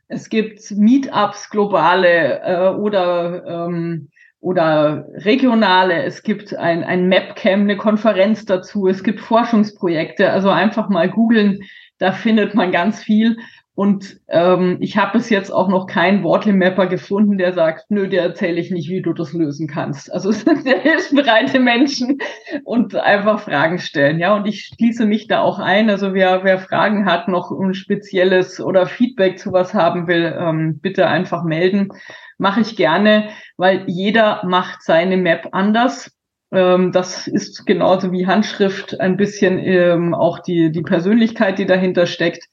Es 0.08 0.30
gibt 0.30 0.72
Meetups 0.72 1.52
globale 1.52 2.42
äh, 2.42 2.70
oder 2.76 3.46
ähm, 3.48 4.10
oder 4.40 5.06
regionale. 5.14 6.04
Es 6.04 6.24
gibt 6.24 6.56
ein, 6.56 6.84
ein 6.84 7.10
Mapcam, 7.10 7.62
eine 7.62 7.78
Konferenz 7.78 8.46
dazu. 8.46 8.88
Es 8.88 9.04
gibt 9.04 9.20
Forschungsprojekte. 9.20 10.32
Also 10.32 10.50
einfach 10.50 10.90
mal 10.90 11.10
googeln, 11.10 11.62
da 11.98 12.12
findet 12.12 12.54
man 12.54 12.72
ganz 12.72 13.02
viel. 13.02 13.38
Und 13.76 14.22
ähm, 14.30 14.78
ich 14.80 14.96
habe 14.96 15.18
bis 15.18 15.30
jetzt 15.30 15.52
auch 15.52 15.68
noch 15.68 15.86
keinen 15.86 16.24
Wortle-Mapper 16.24 16.88
gefunden, 16.88 17.38
der 17.38 17.52
sagt, 17.52 17.92
nö, 17.92 18.08
der 18.08 18.24
erzähle 18.24 18.62
ich 18.62 18.72
nicht, 18.72 18.90
wie 18.90 19.02
du 19.02 19.12
das 19.12 19.34
lösen 19.34 19.68
kannst. 19.68 20.12
Also 20.12 20.30
es 20.32 20.42
sind 20.42 20.64
sehr 20.64 20.80
hilfsbereite 20.80 21.60
Menschen 21.60 22.20
und 22.64 22.96
einfach 22.96 23.42
Fragen 23.42 23.78
stellen. 23.80 24.20
Ja, 24.20 24.34
und 24.34 24.48
ich 24.48 24.72
schließe 24.74 25.06
mich 25.06 25.28
da 25.28 25.42
auch 25.42 25.60
ein. 25.60 25.90
Also 25.90 26.14
wer, 26.14 26.46
wer 26.46 26.58
Fragen 26.58 27.06
hat, 27.06 27.28
noch 27.28 27.52
ein 27.52 27.74
spezielles 27.74 28.62
oder 28.62 28.86
Feedback 28.86 29.40
zu 29.40 29.52
was 29.52 29.74
haben 29.74 30.08
will, 30.08 30.34
ähm, 30.40 30.80
bitte 30.80 31.08
einfach 31.08 31.44
melden. 31.44 31.90
Mache 32.38 32.62
ich 32.62 32.78
gerne, 32.78 33.28
weil 33.58 33.84
jeder 33.88 34.42
macht 34.46 34.84
seine 34.84 35.18
Map 35.18 35.50
anders. 35.52 36.16
Ähm, 36.54 36.94
das 36.94 37.28
ist 37.28 37.66
genauso 37.66 38.14
wie 38.14 38.26
Handschrift 38.26 39.02
ein 39.02 39.18
bisschen 39.18 39.60
ähm, 39.60 40.14
auch 40.14 40.40
die, 40.40 40.72
die 40.72 40.82
Persönlichkeit, 40.82 41.60
die 41.60 41.66
dahinter 41.66 42.06
steckt. 42.06 42.48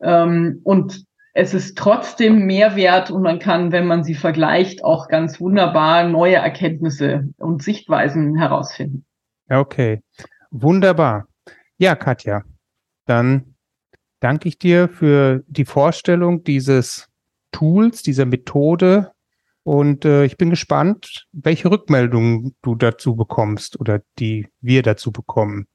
Ähm, 0.00 0.60
und 0.64 1.04
es 1.34 1.54
ist 1.54 1.78
trotzdem 1.78 2.46
Mehrwert 2.46 3.10
und 3.10 3.22
man 3.22 3.38
kann, 3.38 3.70
wenn 3.70 3.86
man 3.86 4.02
sie 4.02 4.14
vergleicht, 4.14 4.82
auch 4.82 5.08
ganz 5.08 5.40
wunderbar 5.40 6.08
neue 6.08 6.36
Erkenntnisse 6.36 7.28
und 7.36 7.62
Sichtweisen 7.62 8.36
herausfinden. 8.36 9.04
Okay. 9.48 10.02
Wunderbar. 10.50 11.28
Ja, 11.76 11.94
Katja, 11.94 12.42
dann 13.06 13.54
danke 14.20 14.48
ich 14.48 14.58
dir 14.58 14.88
für 14.88 15.44
die 15.46 15.64
Vorstellung 15.64 16.42
dieses 16.42 17.08
Tools, 17.52 18.02
dieser 18.02 18.26
Methode. 18.26 19.12
Und 19.62 20.04
äh, 20.04 20.24
ich 20.24 20.38
bin 20.38 20.50
gespannt, 20.50 21.26
welche 21.32 21.70
Rückmeldungen 21.70 22.56
du 22.62 22.74
dazu 22.74 23.14
bekommst 23.14 23.78
oder 23.78 24.00
die 24.18 24.48
wir 24.60 24.82
dazu 24.82 25.12
bekommen. 25.12 25.66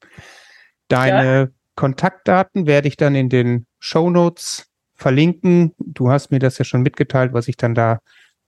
Deine 0.87 1.39
ja. 1.39 1.47
Kontaktdaten 1.75 2.67
werde 2.67 2.87
ich 2.87 2.97
dann 2.97 3.15
in 3.15 3.29
den 3.29 3.65
Show 3.79 4.09
Notes 4.09 4.67
verlinken. 4.95 5.73
Du 5.79 6.11
hast 6.11 6.31
mir 6.31 6.39
das 6.39 6.57
ja 6.57 6.65
schon 6.65 6.81
mitgeteilt, 6.81 7.33
was 7.33 7.47
ich 7.47 7.57
dann 7.57 7.75
da 7.75 7.99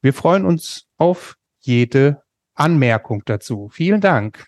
Wir 0.00 0.12
freuen 0.12 0.44
uns 0.44 0.86
auf 0.98 1.36
jede 1.60 2.22
Anmerkung 2.54 3.22
dazu. 3.24 3.68
Vielen 3.72 4.00
Dank. 4.00 4.46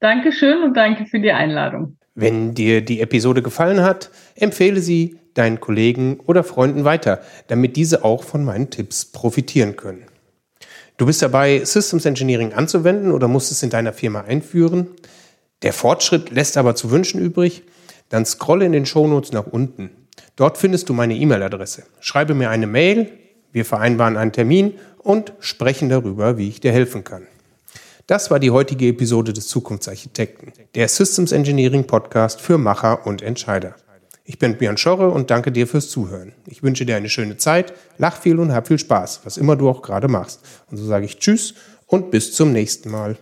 Dankeschön 0.00 0.62
und 0.62 0.74
danke 0.76 1.06
für 1.06 1.20
die 1.20 1.32
Einladung. 1.32 1.96
Wenn 2.14 2.54
dir 2.54 2.82
die 2.82 3.00
Episode 3.00 3.42
gefallen 3.42 3.82
hat, 3.82 4.10
empfehle 4.34 4.80
sie 4.80 5.18
deinen 5.34 5.60
Kollegen 5.60 6.20
oder 6.20 6.44
Freunden 6.44 6.84
weiter, 6.84 7.22
damit 7.48 7.76
diese 7.76 8.04
auch 8.04 8.22
von 8.22 8.44
meinen 8.44 8.70
Tipps 8.70 9.06
profitieren 9.06 9.76
können. 9.76 10.04
Du 10.98 11.06
bist 11.06 11.22
dabei, 11.22 11.64
Systems 11.64 12.04
Engineering 12.04 12.52
anzuwenden 12.52 13.12
oder 13.12 13.28
musst 13.28 13.50
es 13.50 13.62
in 13.62 13.70
deiner 13.70 13.94
Firma 13.94 14.20
einführen. 14.22 14.88
Der 15.62 15.72
Fortschritt 15.72 16.30
lässt 16.30 16.56
aber 16.58 16.74
zu 16.74 16.90
wünschen 16.90 17.20
übrig. 17.20 17.62
Dann 18.10 18.26
scrolle 18.26 18.66
in 18.66 18.72
den 18.72 18.84
Shownotes 18.84 19.32
nach 19.32 19.46
unten. 19.46 19.90
Dort 20.36 20.58
findest 20.58 20.88
du 20.90 20.92
meine 20.92 21.14
E-Mail-Adresse. 21.14 21.84
Schreibe 22.00 22.34
mir 22.34 22.50
eine 22.50 22.66
Mail, 22.66 23.10
wir 23.52 23.64
vereinbaren 23.64 24.18
einen 24.18 24.32
Termin 24.32 24.74
und 24.98 25.32
sprechen 25.40 25.88
darüber, 25.88 26.36
wie 26.36 26.48
ich 26.48 26.60
dir 26.60 26.72
helfen 26.72 27.04
kann. 27.04 27.26
Das 28.12 28.30
war 28.30 28.38
die 28.38 28.50
heutige 28.50 28.88
Episode 28.88 29.32
des 29.32 29.48
Zukunftsarchitekten, 29.48 30.52
der 30.74 30.86
Systems 30.88 31.32
Engineering 31.32 31.86
Podcast 31.86 32.42
für 32.42 32.58
Macher 32.58 33.06
und 33.06 33.22
Entscheider. 33.22 33.74
Ich 34.26 34.38
bin 34.38 34.58
Björn 34.58 34.76
Schorre 34.76 35.08
und 35.08 35.30
danke 35.30 35.50
dir 35.50 35.66
fürs 35.66 35.88
Zuhören. 35.88 36.34
Ich 36.46 36.62
wünsche 36.62 36.84
dir 36.84 36.96
eine 36.96 37.08
schöne 37.08 37.38
Zeit, 37.38 37.72
lach 37.96 38.20
viel 38.20 38.38
und 38.38 38.52
hab 38.52 38.68
viel 38.68 38.78
Spaß, 38.78 39.22
was 39.24 39.38
immer 39.38 39.56
du 39.56 39.66
auch 39.66 39.80
gerade 39.80 40.08
machst. 40.08 40.40
Und 40.70 40.76
so 40.76 40.84
sage 40.84 41.06
ich 41.06 41.20
Tschüss 41.20 41.54
und 41.86 42.10
bis 42.10 42.34
zum 42.34 42.52
nächsten 42.52 42.90
Mal. 42.90 43.16